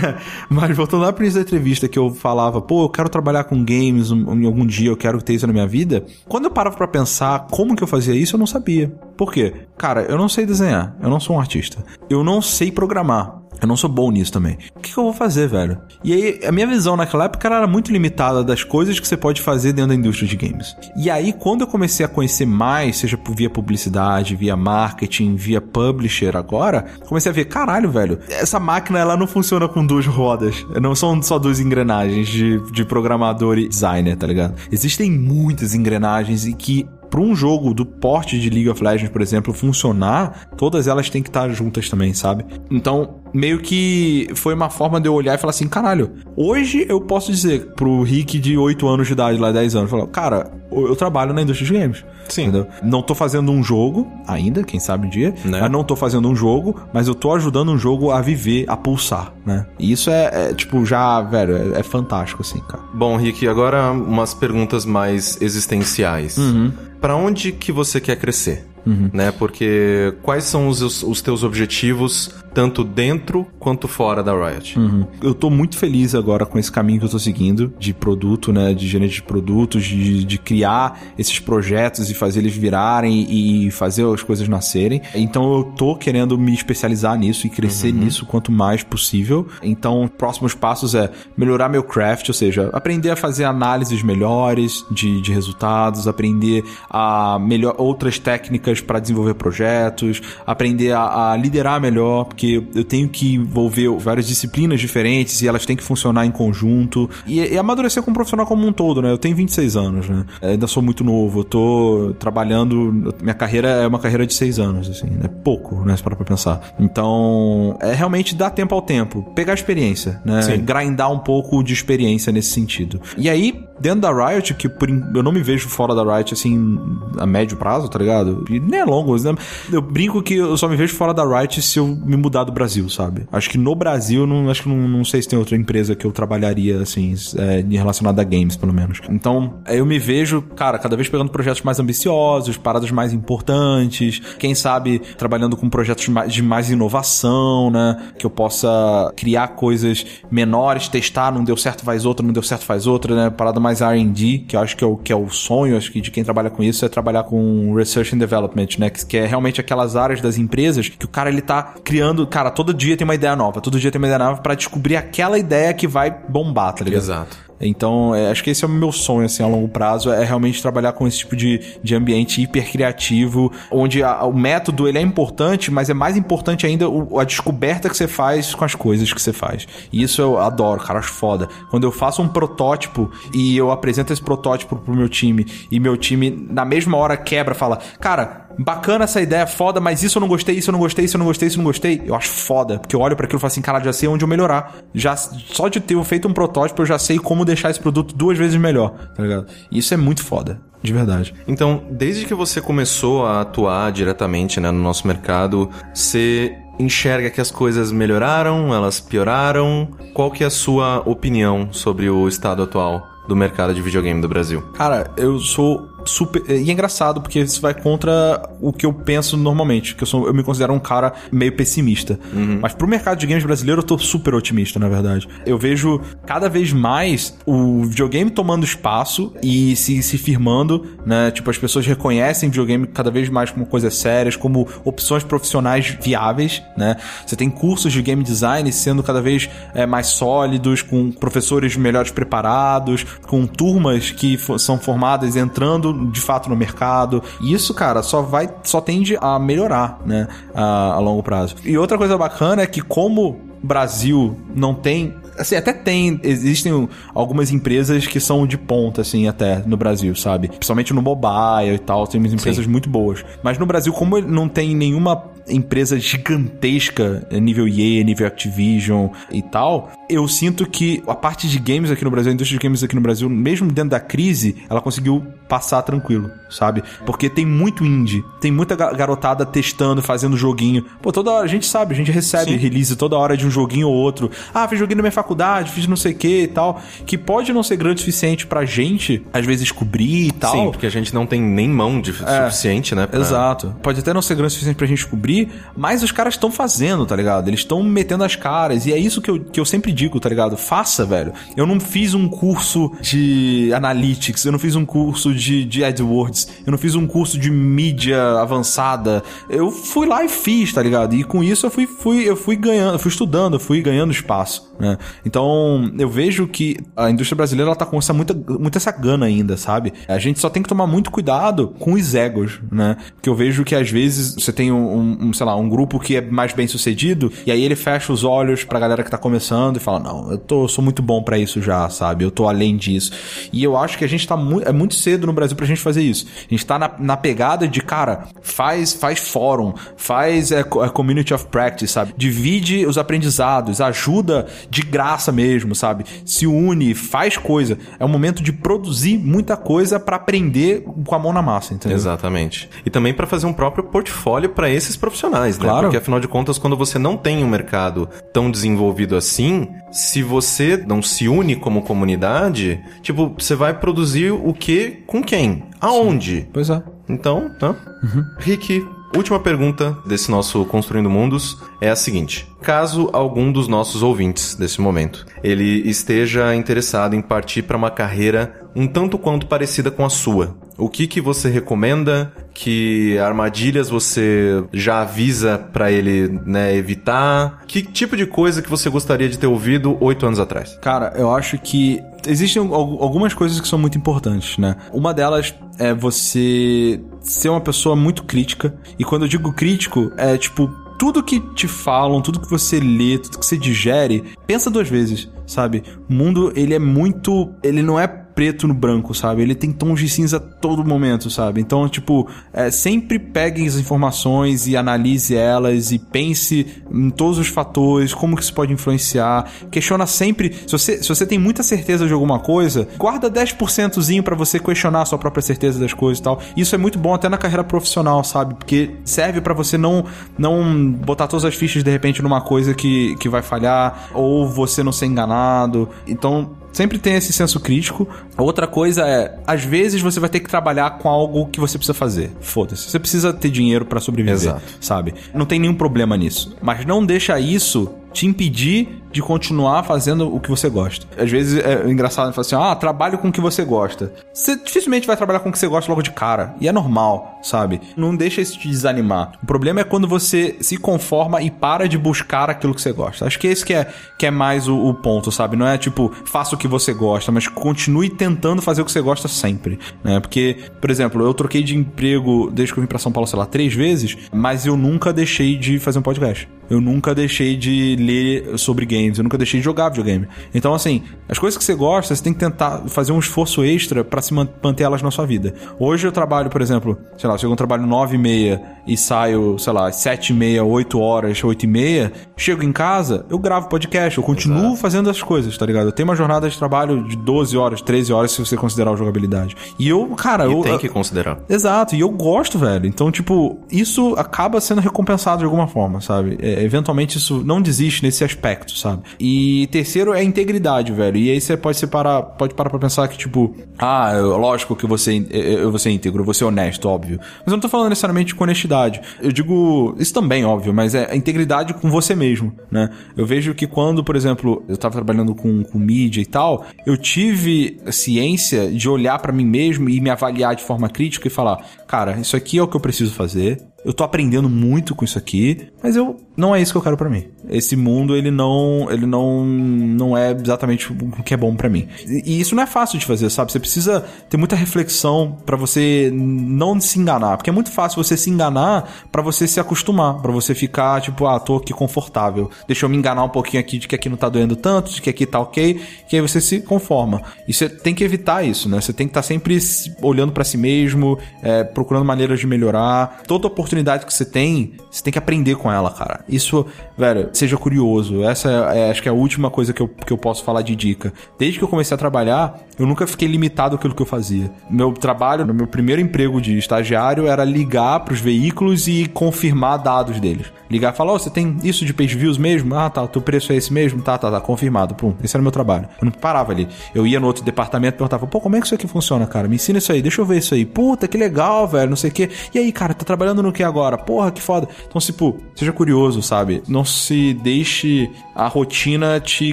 Mas 0.48 0.76
voltando 0.76 1.02
lá 1.02 1.12
pro 1.12 1.24
início 1.24 1.40
da 1.40 1.46
entrevista 1.46 1.88
que 1.88 1.98
eu 1.98 2.10
falava, 2.10 2.60
pô, 2.60 2.84
eu 2.84 2.88
quero 2.88 3.08
trabalhar 3.08 3.44
com 3.44 3.64
games 3.64 4.10
em 4.10 4.46
algum 4.46 4.66
dia, 4.66 4.90
eu 4.90 4.96
quero 4.96 5.20
ter 5.20 5.34
isso 5.34 5.46
na 5.46 5.52
minha 5.52 5.66
vida. 5.66 6.04
Quando 6.28 6.44
eu 6.44 6.50
parava 6.50 6.76
para 6.76 6.88
pensar 6.88 7.46
como 7.50 7.74
que 7.74 7.82
eu 7.82 7.88
fazia 7.88 8.14
isso, 8.14 8.36
eu 8.36 8.38
não 8.38 8.46
sabia. 8.46 8.92
Por 9.16 9.32
quê? 9.32 9.52
Cara, 9.76 10.02
eu 10.02 10.18
não 10.18 10.28
sei 10.28 10.44
desenhar, 10.46 10.96
eu 11.00 11.08
não 11.08 11.20
sou 11.20 11.36
um 11.36 11.40
artista. 11.40 11.84
Eu 12.08 12.24
não 12.24 12.42
sei 12.42 12.70
programar. 12.70 13.43
Eu 13.60 13.68
não 13.68 13.76
sou 13.76 13.90
bom 13.90 14.10
nisso 14.10 14.32
também. 14.32 14.58
O 14.76 14.80
que, 14.80 14.92
que, 14.92 14.98
eu 14.98 15.04
vou 15.04 15.12
fazer, 15.12 15.48
velho? 15.48 15.78
E 16.02 16.12
aí, 16.12 16.40
a 16.46 16.52
minha 16.52 16.66
visão 16.66 16.96
naquela 16.96 17.24
época 17.24 17.48
era 17.48 17.66
muito 17.66 17.92
limitada 17.92 18.44
das 18.44 18.62
coisas 18.62 18.98
que 19.00 19.06
você 19.06 19.16
pode 19.16 19.40
fazer 19.40 19.72
dentro 19.72 19.90
da 19.90 19.94
indústria 19.94 20.28
de 20.28 20.36
games. 20.36 20.76
E 20.96 21.10
aí, 21.10 21.32
quando 21.32 21.62
eu 21.62 21.66
comecei 21.66 22.04
a 22.04 22.08
conhecer 22.08 22.46
mais, 22.46 22.98
seja 22.98 23.18
via 23.36 23.50
publicidade, 23.50 24.36
via 24.36 24.56
marketing, 24.56 25.34
via 25.36 25.60
publisher 25.60 26.36
agora, 26.36 26.84
comecei 27.06 27.30
a 27.30 27.34
ver, 27.34 27.46
caralho, 27.46 27.90
velho, 27.90 28.18
essa 28.28 28.60
máquina 28.60 28.98
ela 28.98 29.16
não 29.16 29.26
funciona 29.26 29.68
com 29.68 29.84
duas 29.84 30.06
rodas. 30.06 30.64
Não 30.80 30.94
são 30.94 31.22
só 31.22 31.38
duas 31.38 31.60
engrenagens 31.60 32.28
de, 32.28 32.60
de 32.72 32.84
programador 32.84 33.58
e 33.58 33.68
designer, 33.68 34.16
tá 34.16 34.26
ligado? 34.26 34.54
Existem 34.70 35.10
muitas 35.10 35.74
engrenagens 35.74 36.46
e 36.46 36.52
que 36.52 36.86
para 37.14 37.20
um 37.20 37.34
jogo 37.34 37.72
do 37.72 37.86
porte 37.86 38.40
de 38.40 38.50
League 38.50 38.68
of 38.68 38.82
Legends, 38.82 39.12
por 39.12 39.22
exemplo, 39.22 39.54
funcionar, 39.54 40.48
todas 40.56 40.88
elas 40.88 41.08
têm 41.08 41.22
que 41.22 41.28
estar 41.28 41.48
juntas 41.50 41.88
também, 41.88 42.12
sabe? 42.12 42.44
Então, 42.68 43.20
meio 43.34 43.58
que 43.58 44.28
foi 44.34 44.54
uma 44.54 44.70
forma 44.70 45.00
de 45.00 45.08
eu 45.08 45.14
olhar 45.14 45.34
e 45.34 45.38
falar 45.38 45.50
assim, 45.50 45.66
caralho, 45.66 46.12
hoje 46.36 46.86
eu 46.88 47.00
posso 47.00 47.32
dizer 47.32 47.72
pro 47.74 48.02
Rick 48.02 48.38
de 48.38 48.56
8 48.56 48.86
anos 48.86 49.06
de 49.06 49.12
idade, 49.12 49.38
lá 49.38 49.50
10 49.50 49.74
anos, 49.74 49.90
falar, 49.90 50.06
cara, 50.06 50.50
eu 50.70 50.94
trabalho 50.94 51.34
na 51.34 51.42
indústria 51.42 51.66
de 51.66 51.78
games. 51.78 52.04
Sim. 52.28 52.44
Entendeu? 52.44 52.66
Não 52.82 53.02
tô 53.02 53.14
fazendo 53.14 53.52
um 53.52 53.62
jogo 53.62 54.10
ainda, 54.26 54.62
quem 54.62 54.80
sabe 54.80 55.06
um 55.06 55.10
dia, 55.10 55.34
né? 55.44 55.60
mas 55.60 55.70
não 55.70 55.84
tô 55.84 55.96
fazendo 55.96 56.28
um 56.28 56.36
jogo, 56.36 56.80
mas 56.92 57.08
eu 57.08 57.14
tô 57.14 57.34
ajudando 57.34 57.70
um 57.70 57.78
jogo 57.78 58.10
a 58.10 58.20
viver, 58.20 58.64
a 58.68 58.76
pulsar, 58.76 59.32
né? 59.44 59.66
E 59.78 59.92
isso 59.92 60.10
é, 60.10 60.50
é 60.50 60.54
tipo, 60.54 60.86
já, 60.86 61.20
velho, 61.20 61.74
é, 61.74 61.80
é, 61.80 61.82
fantástico, 61.82 62.42
assim, 62.42 62.60
cara. 62.60 62.82
Bom, 62.94 63.16
Rick, 63.16 63.46
agora 63.46 63.90
umas 63.90 64.32
perguntas 64.32 64.86
mais 64.86 65.40
existenciais. 65.42 66.38
Uhum 66.38 66.72
para 67.04 67.16
onde 67.16 67.52
que 67.52 67.70
você 67.70 68.00
quer 68.00 68.16
crescer? 68.16 68.64
Uhum. 68.86 69.10
Né? 69.12 69.32
Porque 69.32 70.14
quais 70.22 70.44
são 70.44 70.68
os, 70.68 71.02
os 71.02 71.22
teus 71.22 71.42
objetivos 71.42 72.30
tanto 72.54 72.84
dentro 72.84 73.46
quanto 73.58 73.88
fora 73.88 74.22
da 74.22 74.32
Riot. 74.32 74.78
Uhum. 74.78 75.06
Eu 75.20 75.34
tô 75.34 75.50
muito 75.50 75.76
feliz 75.76 76.14
agora 76.14 76.46
com 76.46 76.56
esse 76.56 76.70
caminho 76.70 77.00
que 77.00 77.06
eu 77.06 77.10
tô 77.10 77.18
seguindo 77.18 77.72
de 77.78 77.92
produto, 77.92 78.52
né, 78.52 78.72
de 78.72 78.86
gerente 78.86 79.14
de 79.14 79.22
produtos, 79.22 79.84
de, 79.84 80.24
de 80.24 80.38
criar 80.38 81.00
esses 81.18 81.40
projetos 81.40 82.08
e 82.10 82.14
fazer 82.14 82.40
eles 82.40 82.56
virarem 82.56 83.26
e 83.28 83.70
fazer 83.72 84.06
as 84.06 84.22
coisas 84.22 84.46
nascerem. 84.46 85.02
Então 85.14 85.52
eu 85.52 85.64
tô 85.64 85.96
querendo 85.96 86.38
me 86.38 86.54
especializar 86.54 87.18
nisso 87.18 87.46
e 87.46 87.50
crescer 87.50 87.92
uhum. 87.92 88.00
nisso 88.00 88.24
quanto 88.24 88.52
mais 88.52 88.84
possível. 88.84 89.48
Então, 89.60 90.08
próximos 90.16 90.54
passos 90.54 90.94
é 90.94 91.10
melhorar 91.36 91.68
meu 91.68 91.82
craft, 91.82 92.28
ou 92.28 92.34
seja, 92.34 92.70
aprender 92.72 93.10
a 93.10 93.16
fazer 93.16 93.44
análises 93.44 94.02
melhores 94.02 94.84
de, 94.90 95.20
de 95.20 95.32
resultados, 95.32 96.06
aprender 96.06 96.62
a 96.88 97.38
melhor 97.40 97.74
outras 97.78 98.18
técnicas 98.18 98.73
para 98.80 98.98
desenvolver 98.98 99.34
projetos, 99.34 100.20
aprender 100.46 100.92
a, 100.92 101.32
a 101.32 101.36
liderar 101.36 101.80
melhor, 101.80 102.24
porque 102.24 102.62
eu 102.74 102.84
tenho 102.84 103.08
que 103.08 103.34
envolver 103.34 103.88
várias 103.98 104.26
disciplinas 104.26 104.80
diferentes 104.80 105.42
e 105.42 105.48
elas 105.48 105.66
têm 105.66 105.76
que 105.76 105.82
funcionar 105.82 106.26
em 106.26 106.30
conjunto. 106.30 107.08
E, 107.26 107.40
e 107.40 107.58
amadurecer 107.58 108.02
como 108.02 108.14
profissional 108.14 108.46
como 108.46 108.66
um 108.66 108.72
todo, 108.72 109.02
né? 109.02 109.10
Eu 109.10 109.18
tenho 109.18 109.36
26 109.36 109.76
anos, 109.76 110.08
né? 110.08 110.24
Eu 110.40 110.50
ainda 110.50 110.66
sou 110.66 110.82
muito 110.82 111.04
novo, 111.04 111.40
eu 111.40 111.44
tô 111.44 112.14
trabalhando. 112.18 113.14
Minha 113.22 113.34
carreira 113.34 113.68
é 113.68 113.86
uma 113.86 113.98
carreira 113.98 114.26
de 114.26 114.34
6 114.34 114.58
anos, 114.58 114.90
assim, 114.90 115.08
é 115.22 115.28
pouco, 115.28 115.84
né? 115.84 115.96
Se 115.96 116.02
parar 116.02 116.16
pra 116.16 116.24
pensar. 116.24 116.74
Então, 116.78 117.76
é 117.80 117.92
realmente 117.92 118.34
dar 118.34 118.50
tempo 118.50 118.74
ao 118.74 118.82
tempo, 118.82 119.22
pegar 119.34 119.54
experiência, 119.54 120.20
né? 120.24 120.42
Sim. 120.42 120.58
Grindar 120.64 121.12
um 121.12 121.18
pouco 121.18 121.62
de 121.62 121.72
experiência 121.72 122.32
nesse 122.32 122.50
sentido. 122.50 123.00
E 123.16 123.28
aí, 123.28 123.64
dentro 123.80 124.00
da 124.00 124.12
Riot, 124.12 124.54
que 124.54 124.68
por, 124.68 124.88
eu 124.88 125.22
não 125.22 125.32
me 125.32 125.42
vejo 125.42 125.68
fora 125.68 125.94
da 125.94 126.02
Riot 126.02 126.34
assim 126.34 126.78
a 127.18 127.26
médio 127.26 127.56
prazo, 127.56 127.88
tá 127.88 127.98
ligado? 127.98 128.44
E 128.50 128.60
nem 128.60 128.80
é 128.80 128.84
longo, 128.84 129.16
né? 129.16 129.34
Eu 129.72 129.82
brinco 129.82 130.22
que 130.22 130.34
eu 130.34 130.56
só 130.56 130.68
me 130.68 130.76
vejo 130.76 130.94
fora 130.94 131.12
da 131.12 131.24
Riot 131.24 131.60
se 131.62 131.78
eu 131.78 131.86
me 131.86 132.16
mudar 132.16 132.44
do 132.44 132.52
Brasil, 132.52 132.88
sabe? 132.88 133.26
Acho 133.32 133.50
que 133.50 133.58
no 133.58 133.74
Brasil, 133.74 134.26
não, 134.26 134.48
acho 134.50 134.62
que 134.62 134.68
não, 134.68 134.88
não 134.88 135.04
sei 135.04 135.22
se 135.22 135.28
tem 135.28 135.38
outra 135.38 135.56
empresa 135.56 135.94
que 135.94 136.06
eu 136.06 136.12
trabalharia 136.12 136.80
assim, 136.80 137.14
é, 137.36 137.64
relacionada 137.76 138.22
a 138.22 138.24
games, 138.24 138.56
pelo 138.56 138.72
menos. 138.72 139.00
Então, 139.08 139.54
eu 139.66 139.84
me 139.84 139.98
vejo, 139.98 140.42
cara, 140.42 140.78
cada 140.78 140.96
vez 140.96 141.08
pegando 141.08 141.30
projetos 141.30 141.62
mais 141.62 141.78
ambiciosos, 141.80 142.56
paradas 142.56 142.90
mais 142.90 143.12
importantes, 143.12 144.20
quem 144.38 144.54
sabe 144.54 145.00
trabalhando 145.18 145.56
com 145.56 145.68
projetos 145.68 146.08
de 146.28 146.42
mais 146.42 146.70
inovação, 146.70 147.70
né? 147.70 148.12
Que 148.18 148.26
eu 148.26 148.30
possa 148.30 149.12
criar 149.16 149.48
coisas 149.48 150.04
menores, 150.30 150.88
testar, 150.88 151.32
não 151.32 151.44
deu 151.44 151.56
certo, 151.56 151.84
faz 151.84 152.04
outra, 152.04 152.24
não 152.24 152.32
deu 152.32 152.42
certo, 152.42 152.64
faz 152.64 152.86
outra, 152.86 153.14
né? 153.14 153.30
Parada 153.30 153.60
mais 153.60 153.73
R&D, 153.80 154.44
que 154.46 154.56
eu 154.56 154.60
acho 154.60 154.76
que 154.76 154.84
é, 154.84 154.86
o, 154.86 154.96
que 154.96 155.12
é 155.12 155.16
o 155.16 155.28
sonho, 155.28 155.76
acho 155.76 155.90
que 155.90 156.00
de 156.00 156.10
quem 156.10 156.24
trabalha 156.24 156.50
com 156.50 156.62
isso, 156.62 156.84
é 156.84 156.88
trabalhar 156.88 157.24
com 157.24 157.74
Research 157.74 158.14
and 158.14 158.18
Development, 158.18 158.68
né? 158.78 158.90
Que, 158.90 159.04
que 159.06 159.16
é 159.16 159.26
realmente 159.26 159.60
aquelas 159.60 159.96
áreas 159.96 160.20
das 160.20 160.38
empresas 160.38 160.88
que 160.88 161.04
o 161.04 161.08
cara, 161.08 161.30
ele 161.30 161.42
tá 161.42 161.74
criando, 161.82 162.26
cara, 162.26 162.50
todo 162.50 162.72
dia 162.72 162.96
tem 162.96 163.04
uma 163.04 163.14
ideia 163.14 163.36
nova, 163.36 163.60
todo 163.60 163.78
dia 163.78 163.90
tem 163.90 163.98
uma 163.98 164.06
ideia 164.06 164.18
nova 164.18 164.40
para 164.40 164.54
descobrir 164.54 164.96
aquela 164.96 165.38
ideia 165.38 165.72
que 165.74 165.86
vai 165.86 166.10
bombar, 166.10 166.72
tá 166.74 166.84
ligado? 166.84 167.02
Exato. 167.02 167.44
Então, 167.64 168.14
é, 168.14 168.30
acho 168.30 168.44
que 168.44 168.50
esse 168.50 168.64
é 168.64 168.68
o 168.68 168.70
meu 168.70 168.92
sonho, 168.92 169.26
assim, 169.26 169.42
a 169.42 169.46
longo 169.46 169.68
prazo, 169.68 170.12
é 170.12 170.24
realmente 170.24 170.60
trabalhar 170.60 170.92
com 170.92 171.06
esse 171.06 171.18
tipo 171.18 171.34
de, 171.34 171.60
de 171.82 171.94
ambiente 171.94 172.40
hiper 172.42 172.70
criativo, 172.70 173.50
onde 173.70 174.02
a, 174.02 174.24
o 174.24 174.32
método 174.32 174.86
ele 174.86 174.98
é 174.98 175.00
importante, 175.00 175.70
mas 175.70 175.88
é 175.88 175.94
mais 175.94 176.16
importante 176.16 176.66
ainda 176.66 176.88
o, 176.88 177.18
a 177.18 177.24
descoberta 177.24 177.88
que 177.88 177.96
você 177.96 178.06
faz 178.06 178.54
com 178.54 178.64
as 178.64 178.74
coisas 178.74 179.12
que 179.12 179.20
você 179.20 179.32
faz. 179.32 179.66
E 179.92 180.02
isso 180.02 180.20
eu 180.20 180.38
adoro, 180.38 180.80
cara, 180.80 180.98
acho 180.98 181.12
foda. 181.12 181.48
Quando 181.70 181.84
eu 181.84 181.92
faço 181.92 182.22
um 182.22 182.28
protótipo 182.28 183.10
e 183.32 183.56
eu 183.56 183.70
apresento 183.70 184.12
esse 184.12 184.22
protótipo 184.22 184.76
pro 184.76 184.94
meu 184.94 185.08
time, 185.08 185.46
e 185.70 185.80
meu 185.80 185.96
time, 185.96 186.46
na 186.50 186.64
mesma 186.64 186.96
hora, 186.96 187.16
quebra, 187.16 187.54
fala, 187.54 187.78
cara, 188.00 188.43
bacana 188.58 189.04
essa 189.04 189.20
ideia, 189.20 189.46
foda, 189.46 189.80
mas 189.80 190.02
isso 190.02 190.18
eu 190.18 190.20
não 190.20 190.28
gostei, 190.28 190.56
isso 190.56 190.70
eu 190.70 190.72
não 190.72 190.78
gostei, 190.78 191.04
isso 191.04 191.16
eu 191.16 191.18
não 191.18 191.26
gostei, 191.26 191.48
isso 191.48 191.58
eu 191.58 191.62
não 191.62 191.70
gostei. 191.70 192.02
Eu 192.04 192.14
acho 192.14 192.28
foda, 192.28 192.78
porque 192.78 192.94
eu 192.94 193.00
olho 193.00 193.16
para 193.16 193.26
aquilo 193.26 193.38
e 193.38 193.40
falo 193.40 193.48
assim, 193.48 193.62
cara, 193.62 193.80
já 193.80 193.92
sei 193.92 194.08
onde 194.08 194.24
eu 194.24 194.28
melhorar. 194.28 194.74
Já, 194.94 195.16
só 195.16 195.68
de 195.68 195.80
ter 195.80 196.02
feito 196.04 196.28
um 196.28 196.32
protótipo, 196.32 196.82
eu 196.82 196.86
já 196.86 196.98
sei 196.98 197.18
como 197.18 197.44
deixar 197.44 197.70
esse 197.70 197.80
produto 197.80 198.14
duas 198.14 198.38
vezes 198.38 198.56
melhor, 198.56 198.90
tá 199.14 199.22
ligado? 199.22 199.46
E 199.70 199.78
isso 199.78 199.94
é 199.94 199.96
muito 199.96 200.22
foda. 200.22 200.60
De 200.82 200.92
verdade. 200.92 201.34
Então, 201.48 201.82
desde 201.90 202.26
que 202.26 202.34
você 202.34 202.60
começou 202.60 203.24
a 203.24 203.40
atuar 203.40 203.90
diretamente 203.90 204.60
né, 204.60 204.70
no 204.70 204.82
nosso 204.82 205.06
mercado, 205.06 205.70
você 205.94 206.58
enxerga 206.78 207.30
que 207.30 207.40
as 207.40 207.50
coisas 207.50 207.90
melhoraram, 207.90 208.74
elas 208.74 209.00
pioraram? 209.00 209.88
Qual 210.12 210.30
que 210.30 210.44
é 210.44 210.46
a 210.46 210.50
sua 210.50 211.02
opinião 211.08 211.68
sobre 211.72 212.10
o 212.10 212.28
estado 212.28 212.62
atual 212.62 213.02
do 213.26 213.34
mercado 213.34 213.74
de 213.74 213.80
videogame 213.80 214.20
do 214.20 214.28
Brasil? 214.28 214.60
Cara, 214.74 215.10
eu 215.16 215.38
sou 215.38 215.88
super. 216.06 216.42
E 216.48 216.68
é 216.68 216.72
engraçado, 216.72 217.20
porque 217.20 217.40
isso 217.40 217.60
vai 217.60 217.74
contra 217.74 218.48
o 218.60 218.72
que 218.72 218.86
eu 218.86 218.92
penso 218.92 219.36
normalmente, 219.36 219.94
que 219.94 220.02
eu, 220.02 220.06
sou, 220.06 220.26
eu 220.26 220.34
me 220.34 220.42
considero 220.42 220.72
um 220.72 220.78
cara 220.78 221.12
meio 221.30 221.52
pessimista. 221.52 222.18
Uhum. 222.32 222.58
Mas 222.60 222.74
pro 222.74 222.86
mercado 222.86 223.18
de 223.18 223.26
games 223.26 223.44
brasileiro 223.44 223.80
eu 223.80 223.86
tô 223.86 223.98
super 223.98 224.34
otimista, 224.34 224.78
na 224.78 224.88
verdade. 224.88 225.28
Eu 225.46 225.58
vejo 225.58 226.00
cada 226.26 226.48
vez 226.48 226.72
mais 226.72 227.36
o 227.46 227.84
videogame 227.84 228.30
tomando 228.30 228.64
espaço 228.64 229.32
e 229.42 229.76
se, 229.76 230.02
se 230.02 230.18
firmando, 230.18 230.86
né? 231.06 231.30
Tipo, 231.30 231.50
as 231.50 231.58
pessoas 231.58 231.86
reconhecem 231.86 232.48
videogame 232.48 232.86
cada 232.86 233.10
vez 233.10 233.28
mais 233.28 233.50
como 233.50 233.66
coisas 233.66 233.96
sérias, 233.96 234.36
como 234.36 234.68
opções 234.84 235.22
profissionais 235.22 235.96
viáveis, 236.02 236.62
né? 236.76 236.96
Você 237.26 237.36
tem 237.36 237.50
cursos 237.50 237.92
de 237.92 238.02
game 238.02 238.22
design 238.22 238.70
sendo 238.72 239.02
cada 239.02 239.20
vez 239.22 239.48
é, 239.74 239.86
mais 239.86 240.08
sólidos, 240.08 240.82
com 240.82 241.10
professores 241.10 241.76
melhores 241.76 242.10
preparados, 242.10 243.04
com 243.26 243.46
turmas 243.46 244.10
que 244.10 244.38
são 244.58 244.78
formadas 244.78 245.36
entrando 245.36 245.93
de 246.10 246.20
fato 246.20 246.48
no 246.48 246.56
mercado. 246.56 247.22
E 247.40 247.52
isso, 247.52 247.72
cara, 247.74 248.02
só 248.02 248.22
vai, 248.22 248.48
só 248.62 248.80
tende 248.80 249.16
a 249.20 249.38
melhorar, 249.38 250.00
né, 250.04 250.28
a, 250.54 250.94
a 250.94 250.98
longo 250.98 251.22
prazo. 251.22 251.56
E 251.64 251.76
outra 251.76 251.98
coisa 251.98 252.16
bacana 252.16 252.62
é 252.62 252.66
que 252.66 252.80
como 252.80 253.40
Brasil 253.62 254.36
não 254.54 254.74
tem 254.74 255.14
assim, 255.38 255.56
até 255.56 255.72
tem, 255.72 256.20
existem 256.22 256.88
algumas 257.12 257.50
empresas 257.50 258.06
que 258.06 258.20
são 258.20 258.46
de 258.46 258.56
ponta, 258.56 259.00
assim, 259.00 259.26
até 259.26 259.62
no 259.66 259.76
Brasil, 259.76 260.14
sabe? 260.14 260.48
Principalmente 260.48 260.94
no 260.94 261.02
mobile 261.02 261.74
e 261.74 261.78
tal, 261.78 262.06
tem 262.06 262.20
umas 262.20 262.32
empresas 262.32 262.64
Sim. 262.64 262.70
muito 262.70 262.88
boas. 262.88 263.24
Mas 263.42 263.58
no 263.58 263.66
Brasil, 263.66 263.92
como 263.92 264.20
não 264.20 264.48
tem 264.48 264.74
nenhuma 264.74 265.34
empresa 265.48 265.98
gigantesca, 265.98 267.26
nível 267.30 267.66
EA, 267.68 268.02
nível 268.02 268.26
Activision 268.26 269.08
e 269.30 269.42
tal, 269.42 269.90
eu 270.08 270.26
sinto 270.28 270.66
que 270.68 271.02
a 271.06 271.14
parte 271.14 271.48
de 271.48 271.58
games 271.58 271.90
aqui 271.90 272.04
no 272.04 272.10
Brasil, 272.10 272.30
a 272.30 272.34
indústria 272.34 272.58
de 272.58 272.62
games 272.62 272.82
aqui 272.82 272.94
no 272.94 273.00
Brasil, 273.00 273.28
mesmo 273.28 273.70
dentro 273.70 273.90
da 273.90 274.00
crise, 274.00 274.56
ela 274.68 274.80
conseguiu 274.80 275.24
passar 275.48 275.82
tranquilo, 275.82 276.30
sabe? 276.50 276.82
Porque 277.06 277.28
tem 277.28 277.46
muito 277.46 277.84
indie, 277.84 278.24
tem 278.40 278.50
muita 278.50 278.74
garotada 278.74 279.44
testando, 279.46 280.02
fazendo 280.02 280.36
joguinho. 280.36 280.84
Pô, 281.00 281.12
toda 281.12 281.30
hora, 281.30 281.44
a 281.44 281.48
gente 281.48 281.66
sabe, 281.66 281.94
a 281.94 281.96
gente 281.96 282.10
recebe 282.10 282.52
Sim. 282.52 282.56
release 282.56 282.96
toda 282.96 283.16
hora 283.16 283.36
de 283.36 283.46
um 283.46 283.50
joguinho 283.50 283.88
ou 283.88 283.94
outro. 283.94 284.30
Ah, 284.52 284.66
fiz 284.68 284.78
joguinho 284.78 284.96
na 284.96 285.02
minha 285.02 285.12
faculdade, 285.12 285.70
fiz 285.70 285.86
não 285.86 285.96
sei 285.96 286.12
o 286.12 286.16
que 286.16 286.42
e 286.42 286.48
tal. 286.48 286.80
Que 287.06 287.16
pode 287.16 287.52
não 287.52 287.62
ser 287.62 287.76
grande 287.76 287.96
o 287.96 287.98
suficiente 288.00 288.46
pra 288.46 288.64
gente, 288.64 289.24
às 289.32 289.44
vezes, 289.44 289.62
descobrir 289.62 290.28
e 290.28 290.32
tal. 290.32 290.52
Sim, 290.52 290.70
porque 290.70 290.86
a 290.86 290.90
gente 290.90 291.14
não 291.14 291.26
tem 291.26 291.40
nem 291.40 291.68
mão 291.68 292.00
de 292.00 292.10
é, 292.10 292.44
suficiente, 292.50 292.94
né? 292.94 293.06
Pra... 293.06 293.20
Exato. 293.20 293.74
Pode 293.82 294.00
até 294.00 294.12
não 294.12 294.22
ser 294.22 294.34
grande 294.34 294.48
o 294.48 294.52
suficiente 294.52 294.76
pra 294.76 294.86
gente 294.86 294.98
descobrir, 294.98 295.48
mas 295.76 296.02
os 296.02 296.12
caras 296.12 296.34
estão 296.34 296.50
fazendo, 296.50 297.06
tá 297.06 297.16
ligado? 297.16 297.48
Eles 297.48 297.60
estão 297.60 297.82
metendo 297.82 298.24
as 298.24 298.36
caras. 298.36 298.86
E 298.86 298.92
é 298.92 298.98
isso 298.98 299.20
que 299.20 299.30
eu, 299.30 299.40
que 299.40 299.60
eu 299.60 299.64
sempre 299.64 299.93
digo, 299.94 300.20
tá 300.20 300.28
ligado? 300.28 300.56
Faça, 300.56 301.04
velho. 301.04 301.32
Eu 301.56 301.66
não 301.66 301.80
fiz 301.80 302.14
um 302.14 302.28
curso 302.28 302.92
de 303.00 303.70
analytics, 303.74 304.44
eu 304.44 304.52
não 304.52 304.58
fiz 304.58 304.76
um 304.76 304.84
curso 304.84 305.32
de, 305.34 305.64
de 305.64 305.84
AdWords, 305.84 306.48
eu 306.66 306.70
não 306.70 306.78
fiz 306.78 306.94
um 306.94 307.06
curso 307.06 307.38
de 307.38 307.50
mídia 307.50 308.40
avançada. 308.40 309.22
Eu 309.48 309.70
fui 309.70 310.06
lá 310.06 310.24
e 310.24 310.28
fiz, 310.28 310.72
tá 310.72 310.82
ligado? 310.82 311.14
E 311.14 311.24
com 311.24 311.42
isso 311.42 311.66
eu 311.66 311.70
fui, 311.70 311.86
fui, 311.86 312.28
eu 312.28 312.36
fui 312.36 312.56
ganhando, 312.56 312.98
fui 312.98 313.10
estudando, 313.10 313.58
fui 313.58 313.80
ganhando 313.80 314.12
espaço, 314.12 314.72
né? 314.78 314.98
Então, 315.24 315.90
eu 315.98 316.08
vejo 316.08 316.46
que 316.46 316.76
a 316.96 317.10
indústria 317.10 317.36
brasileira 317.36 317.68
ela 317.68 317.76
tá 317.76 317.86
com 317.86 317.98
essa 317.98 318.12
muita, 318.12 318.34
muita 318.34 318.78
essa 318.78 318.92
gana 318.92 319.26
ainda, 319.26 319.56
sabe? 319.56 319.92
A 320.08 320.18
gente 320.18 320.40
só 320.40 320.50
tem 320.50 320.62
que 320.62 320.68
tomar 320.68 320.86
muito 320.86 321.10
cuidado 321.10 321.68
com 321.78 321.92
os 321.92 322.14
egos, 322.14 322.60
né? 322.70 322.96
Porque 323.14 323.28
eu 323.28 323.34
vejo 323.34 323.64
que 323.64 323.74
às 323.74 323.90
vezes 323.90 324.34
você 324.34 324.52
tem 324.52 324.72
um, 324.72 325.28
um 325.28 325.32
sei 325.32 325.46
lá, 325.46 325.56
um 325.56 325.68
grupo 325.68 325.98
que 325.98 326.16
é 326.16 326.20
mais 326.20 326.52
bem 326.52 326.66
sucedido 326.66 327.32
e 327.46 327.50
aí 327.50 327.62
ele 327.62 327.76
fecha 327.76 328.12
os 328.12 328.24
olhos 328.24 328.64
pra 328.64 328.78
galera 328.78 329.02
que 329.02 329.10
tá 329.10 329.18
começando 329.18 329.78
fala: 329.84 330.00
"Não, 330.00 330.30
eu 330.30 330.38
tô, 330.38 330.66
sou 330.68 330.82
muito 330.82 331.02
bom 331.02 331.22
para 331.22 331.38
isso 331.38 331.60
já, 331.60 331.88
sabe? 331.88 332.24
Eu 332.24 332.30
tô 332.30 332.48
além 332.48 332.76
disso". 332.76 333.12
E 333.52 333.62
eu 333.62 333.76
acho 333.76 333.98
que 333.98 334.04
a 334.04 334.08
gente 334.08 334.26
tá 334.26 334.36
muito, 334.36 334.68
é 334.68 334.72
muito 334.72 334.94
cedo 334.94 335.26
no 335.26 335.32
Brasil 335.32 335.56
pra 335.56 335.66
gente 335.66 335.80
fazer 335.80 336.02
isso. 336.02 336.26
A 336.46 336.50
gente 336.50 336.66
tá 336.66 336.78
na, 336.78 336.90
na 336.98 337.16
pegada 337.16 337.68
de, 337.68 337.80
cara, 337.80 338.24
faz 338.40 338.92
faz 338.92 339.28
fórum, 339.28 339.74
faz 339.96 340.50
é, 340.50 340.60
é 340.60 340.88
community 340.88 341.34
of 341.34 341.46
practice, 341.46 341.92
sabe? 341.92 342.14
Divide 342.16 342.86
os 342.86 342.98
aprendizados, 342.98 343.80
ajuda 343.80 344.46
de 344.70 344.82
graça 344.82 345.30
mesmo, 345.30 345.74
sabe? 345.74 346.04
Se 346.24 346.46
une, 346.46 346.94
faz 346.94 347.36
coisa. 347.36 347.78
É 347.98 348.04
o 348.04 348.08
momento 348.08 348.42
de 348.42 348.52
produzir 348.52 349.18
muita 349.18 349.56
coisa 349.56 349.98
para 350.00 350.16
aprender 350.16 350.84
com 351.04 351.14
a 351.14 351.18
mão 351.18 351.32
na 351.32 351.42
massa, 351.42 351.74
entendeu? 351.74 351.96
Exatamente. 351.96 352.68
E 352.84 352.90
também 352.90 353.12
para 353.12 353.26
fazer 353.26 353.46
um 353.46 353.52
próprio 353.52 353.84
portfólio 353.84 354.50
para 354.50 354.70
esses 354.70 354.96
profissionais, 354.96 355.58
né? 355.58 355.64
Claro. 355.64 355.82
Porque 355.82 355.96
afinal 355.96 356.20
de 356.20 356.28
contas, 356.28 356.58
quando 356.58 356.76
você 356.76 356.98
não 356.98 357.16
tem 357.16 357.44
um 357.44 357.48
mercado 357.48 358.08
tão 358.32 358.50
desenvolvido 358.50 359.16
assim, 359.16 359.68
se 359.90 360.22
você 360.22 360.76
não 360.76 361.00
se 361.00 361.28
une 361.28 361.56
como 361.56 361.82
comunidade, 361.82 362.82
tipo, 363.02 363.34
você 363.38 363.54
vai 363.54 363.78
produzir 363.78 364.32
o 364.32 364.52
que 364.52 365.02
com 365.06 365.22
quem? 365.22 365.64
Aonde? 365.80 366.40
Sim. 366.42 366.48
Pois 366.52 366.70
é. 366.70 366.82
Então, 367.08 367.50
tá? 367.58 367.76
Uhum. 368.02 368.24
Rick, 368.38 368.84
Última 369.16 369.38
pergunta 369.38 369.96
desse 370.04 370.28
nosso 370.28 370.64
Construindo 370.64 371.08
Mundos 371.08 371.56
é 371.80 371.88
a 371.88 371.94
seguinte: 371.94 372.48
caso 372.60 373.08
algum 373.12 373.52
dos 373.52 373.68
nossos 373.68 374.02
ouvintes 374.02 374.56
desse 374.56 374.80
momento 374.80 375.24
ele 375.42 375.88
esteja 375.88 376.52
interessado 376.56 377.14
em 377.14 377.22
partir 377.22 377.62
para 377.62 377.76
uma 377.76 377.92
carreira 377.92 378.68
um 378.74 378.88
tanto 378.88 379.16
quanto 379.16 379.46
parecida 379.46 379.88
com 379.88 380.04
a 380.04 380.10
sua, 380.10 380.56
o 380.76 380.88
que 380.88 381.06
que 381.06 381.20
você 381.20 381.48
recomenda? 381.48 382.32
Que 382.52 383.18
armadilhas 383.18 383.88
você 383.88 384.64
já 384.72 385.02
avisa 385.02 385.58
para 385.58 385.90
ele 385.90 386.40
né, 386.44 386.74
evitar? 386.76 387.62
Que 387.66 387.82
tipo 387.82 388.16
de 388.16 388.26
coisa 388.26 388.62
que 388.62 388.70
você 388.70 388.88
gostaria 388.88 389.28
de 389.28 389.38
ter 389.38 389.46
ouvido 389.46 389.96
oito 390.00 390.26
anos 390.26 390.38
atrás? 390.38 390.78
Cara, 390.80 391.12
eu 391.16 391.34
acho 391.34 391.58
que 391.58 392.00
existem 392.26 392.62
algumas 392.62 393.34
coisas 393.34 393.60
que 393.60 393.68
são 393.68 393.78
muito 393.78 393.98
importantes, 393.98 394.58
né? 394.58 394.76
Uma 394.92 395.12
delas 395.12 395.54
é 395.78 395.92
você 395.92 397.00
ser 397.20 397.48
uma 397.48 397.60
pessoa 397.60 397.96
muito 397.96 398.24
crítica. 398.24 398.74
E 398.98 399.04
quando 399.04 399.22
eu 399.22 399.28
digo 399.28 399.52
crítico, 399.52 400.12
é 400.16 400.36
tipo 400.36 400.68
tudo 400.98 401.22
que 401.22 401.40
te 401.54 401.66
falam, 401.66 402.22
tudo 402.22 402.40
que 402.40 402.48
você 402.48 402.78
lê, 402.78 403.18
tudo 403.18 403.38
que 403.38 403.46
você 403.46 403.58
digere, 403.58 404.24
pensa 404.46 404.70
duas 404.70 404.88
vezes, 404.88 405.28
sabe? 405.46 405.82
O 406.08 406.12
mundo, 406.12 406.52
ele 406.54 406.74
é 406.74 406.78
muito, 406.78 407.52
ele 407.62 407.82
não 407.82 407.98
é 407.98 408.23
preto 408.34 408.66
no 408.66 408.74
branco, 408.74 409.14
sabe? 409.14 409.42
Ele 409.42 409.54
tem 409.54 409.72
tons 409.72 410.00
de 410.00 410.08
cinza 410.08 410.40
todo 410.40 410.84
momento, 410.84 411.30
sabe? 411.30 411.60
Então, 411.60 411.88
tipo, 411.88 412.28
é, 412.52 412.70
sempre 412.70 413.18
pegue 413.18 413.66
as 413.66 413.76
informações 413.76 414.66
e 414.66 414.76
analise 414.76 415.36
elas 415.36 415.92
e 415.92 415.98
pense 415.98 416.82
em 416.90 417.10
todos 417.10 417.38
os 417.38 417.48
fatores, 417.48 418.12
como 418.12 418.36
que 418.36 418.42
isso 418.42 418.52
pode 418.52 418.72
influenciar. 418.72 419.48
Questiona 419.70 420.06
sempre. 420.06 420.52
Se 420.66 420.72
você, 420.72 421.02
se 421.02 421.08
você 421.08 421.26
tem 421.26 421.38
muita 421.38 421.62
certeza 421.62 422.06
de 422.06 422.12
alguma 422.12 422.40
coisa, 422.40 422.88
guarda 422.98 423.30
10%zinho 423.30 424.22
para 424.22 424.34
você 424.34 424.58
questionar 424.58 425.02
a 425.02 425.04
sua 425.04 425.18
própria 425.18 425.42
certeza 425.42 425.78
das 425.78 425.92
coisas 425.92 426.18
e 426.18 426.22
tal. 426.22 426.40
Isso 426.56 426.74
é 426.74 426.78
muito 426.78 426.98
bom 426.98 427.14
até 427.14 427.28
na 427.28 427.38
carreira 427.38 427.62
profissional, 427.62 428.24
sabe? 428.24 428.54
Porque 428.54 428.90
serve 429.04 429.40
para 429.40 429.54
você 429.54 429.78
não, 429.78 430.04
não 430.36 430.90
botar 430.90 431.26
todas 431.26 431.44
as 431.44 431.54
fichas 431.54 431.84
de 431.84 431.90
repente 431.90 432.22
numa 432.22 432.40
coisa 432.40 432.74
que, 432.74 433.14
que 433.16 433.28
vai 433.28 433.42
falhar 433.42 434.08
ou 434.12 434.48
você 434.48 434.82
não 434.82 434.92
ser 434.92 435.06
enganado. 435.06 435.88
Então, 436.06 436.63
sempre 436.74 436.98
tem 436.98 437.14
esse 437.14 437.32
senso 437.32 437.58
crítico. 437.58 438.06
Outra 438.36 438.66
coisa 438.66 439.06
é, 439.06 439.38
às 439.46 439.64
vezes 439.64 440.02
você 440.02 440.20
vai 440.20 440.28
ter 440.28 440.40
que 440.40 440.48
trabalhar 440.50 440.98
com 440.98 441.08
algo 441.08 441.46
que 441.46 441.60
você 441.60 441.78
precisa 441.78 441.94
fazer. 441.94 442.30
Foda-se. 442.40 442.90
Você 442.90 442.98
precisa 442.98 443.32
ter 443.32 443.48
dinheiro 443.48 443.86
para 443.86 444.00
sobreviver, 444.00 444.34
Exato. 444.34 444.62
sabe? 444.80 445.14
Não 445.32 445.46
tem 445.46 445.58
nenhum 445.58 445.74
problema 445.74 446.16
nisso. 446.16 446.54
Mas 446.60 446.84
não 446.84 447.06
deixa 447.06 447.38
isso 447.40 447.90
te 448.14 448.26
impedir 448.26 449.02
de 449.12 449.20
continuar 449.22 449.84
fazendo 449.84 450.34
o 450.34 450.40
que 450.40 450.48
você 450.48 450.68
gosta. 450.68 451.06
Às 451.16 451.30
vezes 451.30 451.62
é 451.62 451.88
engraçado 451.88 452.32
falar 452.32 452.46
assim: 452.46 452.56
ah, 452.56 452.74
trabalho 452.74 453.18
com 453.18 453.28
o 453.28 453.32
que 453.32 453.40
você 453.40 453.64
gosta. 453.64 454.12
Você 454.32 454.56
dificilmente 454.56 455.06
vai 455.06 455.16
trabalhar 455.16 455.40
com 455.40 455.48
o 455.48 455.52
que 455.52 455.58
você 455.58 455.68
gosta 455.68 455.90
logo 455.90 456.02
de 456.02 456.10
cara. 456.10 456.54
E 456.60 456.68
é 456.68 456.72
normal, 456.72 457.38
sabe? 457.42 457.80
Não 457.96 458.16
deixa 458.16 458.40
isso 458.40 458.58
te 458.58 458.68
desanimar. 458.68 459.32
O 459.42 459.46
problema 459.46 459.80
é 459.80 459.84
quando 459.84 460.08
você 460.08 460.56
se 460.60 460.76
conforma 460.76 461.42
e 461.42 461.50
para 461.50 461.88
de 461.88 461.98
buscar 461.98 462.50
aquilo 462.50 462.74
que 462.74 462.80
você 462.80 462.92
gosta. 462.92 463.26
Acho 463.26 463.38
que 463.38 463.46
esse 463.46 463.64
que 463.64 463.74
é, 463.74 463.88
que 464.18 464.26
é 464.26 464.30
mais 464.30 464.66
o, 464.66 464.76
o 464.76 464.94
ponto, 464.94 465.30
sabe? 465.30 465.56
Não 465.56 465.66
é 465.66 465.76
tipo, 465.76 466.12
faça 466.24 466.54
o 466.54 466.58
que 466.58 466.66
você 466.66 466.92
gosta, 466.92 467.30
mas 467.30 467.46
continue 467.46 468.10
tentando 468.10 468.62
fazer 468.62 468.82
o 468.82 468.84
que 468.84 468.92
você 468.92 469.00
gosta 469.00 469.28
sempre. 469.28 469.78
Né? 470.02 470.18
Porque, 470.18 470.56
por 470.80 470.90
exemplo, 470.90 471.24
eu 471.24 471.34
troquei 471.34 471.62
de 471.62 471.76
emprego 471.76 472.50
desde 472.52 472.72
que 472.72 472.80
eu 472.80 472.82
vim 472.82 472.88
pra 472.88 472.98
São 472.98 473.12
Paulo, 473.12 473.26
sei 473.26 473.38
lá, 473.38 473.46
três 473.46 473.72
vezes, 473.72 474.16
mas 474.32 474.66
eu 474.66 474.76
nunca 474.76 475.12
deixei 475.12 475.56
de 475.56 475.78
fazer 475.78 475.98
um 475.98 476.02
podcast. 476.02 476.48
Eu 476.70 476.80
nunca 476.80 477.14
deixei 477.14 477.56
de 477.56 477.96
ler 477.98 478.58
sobre 478.58 478.86
games, 478.86 479.18
eu 479.18 479.24
nunca 479.24 479.38
deixei 479.38 479.60
de 479.60 479.64
jogar 479.64 479.88
videogame. 479.88 480.26
Então, 480.54 480.74
assim, 480.74 481.02
as 481.28 481.38
coisas 481.38 481.56
que 481.56 481.64
você 481.64 481.74
gosta, 481.74 482.14
você 482.14 482.22
tem 482.22 482.32
que 482.32 482.38
tentar 482.38 482.82
fazer 482.88 483.12
um 483.12 483.18
esforço 483.18 483.64
extra 483.64 484.04
para 484.04 484.20
se 484.20 484.32
manter 484.34 484.84
elas 484.84 485.02
na 485.02 485.10
sua 485.10 485.26
vida. 485.26 485.54
Hoje 485.78 486.06
eu 486.06 486.12
trabalho, 486.12 486.50
por 486.50 486.60
exemplo, 486.60 486.98
sei 487.16 487.28
lá, 487.28 487.38
se 487.38 487.44
eu 487.44 487.56
trabalho 487.56 487.86
9 487.86 488.16
e 488.16 488.18
meia 488.18 488.62
e 488.86 488.96
saio, 488.96 489.58
sei 489.58 489.72
lá, 489.72 489.90
7 489.90 490.30
e 490.30 490.36
meia, 490.36 490.64
8 490.64 490.98
horas, 491.00 491.42
8 491.42 491.62
e 491.64 491.66
meia, 491.66 492.12
chego 492.36 492.62
em 492.62 492.72
casa, 492.72 493.24
eu 493.30 493.38
gravo 493.38 493.68
podcast, 493.68 494.18
eu 494.18 494.24
continuo 494.24 494.58
Exato. 494.58 494.76
fazendo 494.76 495.10
as 495.10 495.22
coisas, 495.22 495.56
tá 495.56 495.64
ligado? 495.64 495.86
Eu 495.86 495.92
tenho 495.92 496.08
uma 496.08 496.16
jornada 496.16 496.48
de 496.48 496.58
trabalho 496.58 497.06
de 497.08 497.16
12 497.16 497.56
horas, 497.56 497.80
13 497.80 498.12
horas, 498.12 498.32
se 498.32 498.44
você 498.44 498.56
considerar 498.56 498.92
a 498.92 498.96
jogabilidade. 498.96 499.56
E 499.78 499.88
eu, 499.88 500.06
cara, 500.16 500.46
e 500.46 500.52
eu. 500.52 500.60
tem 500.62 500.78
que 500.78 500.88
considerar. 500.88 501.38
Exato, 501.48 501.94
e 501.94 502.00
eu 502.00 502.10
gosto, 502.10 502.58
velho. 502.58 502.86
Então, 502.86 503.10
tipo, 503.10 503.58
isso 503.70 504.14
acaba 504.16 504.60
sendo 504.60 504.80
recompensado 504.80 505.38
de 505.38 505.44
alguma 505.44 505.66
forma, 505.66 506.00
sabe? 506.00 506.38
É, 506.40 506.53
eventualmente 506.62 507.18
isso 507.18 507.42
não 507.44 507.60
desiste 507.60 508.02
nesse 508.02 508.24
aspecto, 508.24 508.76
sabe? 508.76 509.02
E 509.18 509.66
terceiro 509.70 510.12
é 510.12 510.22
integridade, 510.22 510.92
velho. 510.92 511.16
E 511.16 511.30
aí 511.30 511.40
você 511.40 511.56
pode 511.56 511.76
separar, 511.76 512.22
pode 512.22 512.54
parar 512.54 512.70
pra 512.70 512.78
pensar 512.78 513.08
que, 513.08 513.16
tipo, 513.16 513.54
ah, 513.78 514.12
lógico 514.18 514.76
que 514.76 514.86
você, 514.86 515.26
eu 515.30 515.70
vou 515.70 515.78
ser 515.78 515.90
íntegro, 515.90 516.20
eu 516.20 516.24
vou 516.24 516.34
ser 516.34 516.44
honesto, 516.44 516.88
óbvio. 516.88 517.18
Mas 517.20 517.46
eu 517.46 517.52
não 517.52 517.60
tô 517.60 517.68
falando 517.68 517.88
necessariamente 517.88 518.34
com 518.34 518.44
honestidade. 518.44 519.00
Eu 519.20 519.32
digo, 519.32 519.94
isso 519.98 520.12
também, 520.12 520.44
óbvio, 520.44 520.72
mas 520.72 520.94
é 520.94 521.10
a 521.10 521.16
integridade 521.16 521.74
com 521.74 521.90
você 521.90 522.14
mesmo, 522.14 522.52
né? 522.70 522.90
Eu 523.16 523.26
vejo 523.26 523.54
que 523.54 523.66
quando, 523.66 524.04
por 524.04 524.16
exemplo, 524.16 524.62
eu 524.68 524.76
tava 524.76 524.94
trabalhando 524.94 525.34
com, 525.34 525.62
com 525.64 525.78
mídia 525.78 526.20
e 526.20 526.26
tal, 526.26 526.64
eu 526.86 526.96
tive 526.96 527.78
ciência 527.90 528.70
de 528.70 528.88
olhar 528.88 529.18
para 529.18 529.32
mim 529.32 529.44
mesmo 529.44 529.88
e 529.88 530.00
me 530.00 530.10
avaliar 530.10 530.54
de 530.54 530.62
forma 530.62 530.88
crítica 530.88 531.28
e 531.28 531.30
falar, 531.30 531.64
cara, 531.86 532.18
isso 532.18 532.36
aqui 532.36 532.58
é 532.58 532.62
o 532.62 532.68
que 532.68 532.76
eu 532.76 532.80
preciso 532.80 533.14
fazer, 533.14 533.60
eu 533.84 533.92
tô 533.92 534.02
aprendendo 534.02 534.48
muito 534.48 534.94
com 534.94 535.04
isso 535.04 535.18
aqui, 535.18 535.68
mas 535.82 535.94
eu 535.94 536.18
não 536.36 536.54
é 536.54 536.60
isso 536.60 536.72
que 536.72 536.78
eu 536.78 536.82
quero 536.82 536.96
para 536.96 537.10
mim. 537.10 537.28
Esse 537.48 537.76
mundo 537.76 538.16
ele 538.16 538.30
não 538.30 538.88
ele 538.90 539.06
não 539.06 539.44
não 539.44 540.16
é 540.16 540.32
exatamente 540.32 540.90
o 540.90 541.22
que 541.22 541.34
é 541.34 541.36
bom 541.36 541.54
para 541.54 541.68
mim. 541.68 541.86
E, 542.06 542.40
isso 542.40 542.56
não 542.56 542.62
é 542.62 542.66
fácil 542.66 542.98
de 542.98 543.04
fazer, 543.04 543.28
sabe? 543.30 543.52
Você 543.52 543.60
precisa 543.60 544.04
ter 544.28 544.36
muita 544.36 544.56
reflexão 544.56 545.36
para 545.44 545.56
você 545.56 546.10
não 546.12 546.80
se 546.80 546.98
enganar, 546.98 547.36
porque 547.36 547.50
é 547.50 547.52
muito 547.52 547.70
fácil 547.70 548.02
você 548.02 548.16
se 548.16 548.30
enganar 548.30 549.06
para 549.12 549.22
você 549.22 549.46
se 549.46 549.60
acostumar, 549.60 550.20
para 550.22 550.32
você 550.32 550.54
ficar 550.54 551.00
tipo, 551.02 551.26
ah, 551.26 551.38
tô 551.38 551.56
aqui 551.56 551.72
confortável. 551.72 552.50
Deixa 552.66 552.86
eu 552.86 552.90
me 552.90 552.96
enganar 552.96 553.22
um 553.24 553.28
pouquinho 553.28 553.60
aqui 553.60 553.78
de 553.78 553.86
que 553.86 553.94
aqui 553.94 554.08
não 554.08 554.16
tá 554.16 554.28
doendo 554.28 554.56
tanto, 554.56 554.90
de 554.90 555.02
que 555.02 555.10
aqui 555.10 555.26
tá 555.26 555.38
OK, 555.40 555.80
que 556.08 556.16
aí 556.16 556.22
você 556.22 556.40
se 556.40 556.60
conforma. 556.60 557.22
E 557.46 557.52
você 557.52 557.68
tem 557.68 557.94
que 557.94 558.02
evitar 558.02 558.42
isso, 558.42 558.68
né? 558.68 558.80
Você 558.80 558.92
tem 558.92 559.06
que 559.06 559.10
estar 559.10 559.22
tá 559.22 559.26
sempre 559.26 559.58
olhando 560.00 560.32
para 560.32 560.42
si 560.42 560.56
mesmo, 560.56 561.18
é, 561.42 561.62
procurando 561.62 562.04
maneiras 562.04 562.40
de 562.40 562.46
melhorar. 562.46 563.22
Toda 563.26 563.46
oportunidade 563.46 563.73
oportunidade 563.74 564.06
que 564.06 564.14
você 564.14 564.24
tem, 564.24 564.74
você 564.90 565.02
tem 565.02 565.12
que 565.12 565.18
aprender 565.18 565.56
com 565.56 565.70
ela, 565.70 565.90
cara. 565.90 566.24
Isso, 566.28 566.64
velho, 566.96 567.28
seja 567.32 567.56
curioso. 567.56 568.22
Essa 568.22 568.70
é, 568.72 568.80
é, 568.80 568.90
acho 568.90 569.02
que 569.02 569.08
é 569.08 569.10
a 569.10 569.14
última 569.14 569.50
coisa 569.50 569.72
que 569.72 569.82
eu, 569.82 569.88
que 569.88 570.12
eu 570.12 570.18
posso 570.18 570.44
falar 570.44 570.62
de 570.62 570.76
dica. 570.76 571.12
Desde 571.38 571.58
que 571.58 571.64
eu 571.64 571.68
comecei 571.68 571.94
a 571.94 571.98
trabalhar, 571.98 572.60
eu 572.78 572.86
nunca 572.86 573.06
fiquei 573.06 573.26
limitado 573.26 573.76
àquilo 573.76 573.94
que 573.94 574.02
eu 574.02 574.06
fazia. 574.06 574.50
Meu 574.70 574.92
trabalho, 574.92 575.46
meu 575.52 575.66
primeiro 575.66 576.00
emprego 576.00 576.40
de 576.40 576.56
estagiário 576.56 577.26
era 577.26 577.44
ligar 577.44 578.00
para 578.00 578.14
os 578.14 578.20
veículos 578.20 578.86
e 578.86 579.06
confirmar 579.06 579.78
dados 579.78 580.20
deles 580.20 580.46
ligar 580.74 580.92
e 580.92 580.96
falar, 580.96 581.12
oh, 581.12 581.18
você 581.18 581.30
tem 581.30 581.56
isso 581.62 581.84
de 581.84 581.94
page 581.94 582.16
views 582.16 582.36
mesmo? 582.36 582.74
Ah, 582.74 582.90
tá, 582.90 583.02
o 583.02 583.08
teu 583.08 583.22
preço 583.22 583.52
é 583.52 583.56
esse 583.56 583.72
mesmo? 583.72 584.02
Tá, 584.02 584.18
tá, 584.18 584.30
tá, 584.30 584.40
confirmado. 584.40 584.94
Pum, 584.94 585.14
esse 585.22 585.36
era 585.36 585.40
o 585.40 585.42
meu 585.42 585.52
trabalho. 585.52 585.88
Eu 586.00 586.06
não 586.06 586.12
parava 586.12 586.52
ali. 586.52 586.68
Eu 586.94 587.06
ia 587.06 587.20
no 587.20 587.26
outro 587.26 587.44
departamento 587.44 587.94
e 587.94 587.98
perguntava, 587.98 588.26
pô, 588.26 588.40
como 588.40 588.56
é 588.56 588.60
que 588.60 588.66
isso 588.66 588.74
aqui 588.74 588.86
funciona, 588.86 589.26
cara? 589.26 589.46
Me 589.46 589.56
ensina 589.56 589.78
isso 589.78 589.92
aí, 589.92 590.02
deixa 590.02 590.20
eu 590.20 590.26
ver 590.26 590.38
isso 590.38 590.54
aí. 590.54 590.64
Puta, 590.64 591.06
que 591.06 591.16
legal, 591.16 591.68
velho, 591.68 591.90
não 591.90 591.96
sei 591.96 592.10
o 592.10 592.12
quê. 592.12 592.30
E 592.52 592.58
aí, 592.58 592.72
cara, 592.72 592.92
tá 592.92 593.04
trabalhando 593.04 593.42
no 593.42 593.52
que 593.52 593.62
agora? 593.64 593.98
Porra, 593.98 594.30
que 594.30 594.40
foda. 594.40 594.68
Então, 594.86 595.00
tipo, 595.00 595.38
seja 595.54 595.72
curioso, 595.72 596.22
sabe? 596.22 596.62
Não 596.68 596.84
se 596.84 597.34
deixe 597.34 598.10
a 598.34 598.46
rotina 598.46 599.20
te 599.20 599.52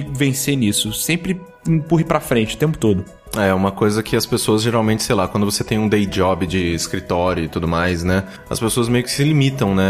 vencer 0.00 0.56
nisso. 0.56 0.92
Sempre 0.92 1.40
empurre 1.66 2.04
pra 2.04 2.20
frente 2.20 2.54
o 2.54 2.58
tempo 2.58 2.76
todo. 2.78 3.04
É, 3.36 3.52
uma 3.54 3.72
coisa 3.72 4.02
que 4.02 4.14
as 4.14 4.26
pessoas 4.26 4.62
geralmente, 4.62 5.02
sei 5.02 5.14
lá, 5.14 5.26
quando 5.26 5.50
você 5.50 5.64
tem 5.64 5.78
um 5.78 5.88
day 5.88 6.04
job 6.04 6.46
de 6.46 6.74
escritório 6.74 7.44
e 7.44 7.48
tudo 7.48 7.66
mais, 7.66 8.04
né? 8.04 8.24
As 8.48 8.60
pessoas 8.60 8.90
meio 8.90 9.02
que 9.02 9.10
se 9.10 9.24
limitam, 9.24 9.74
né? 9.74 9.84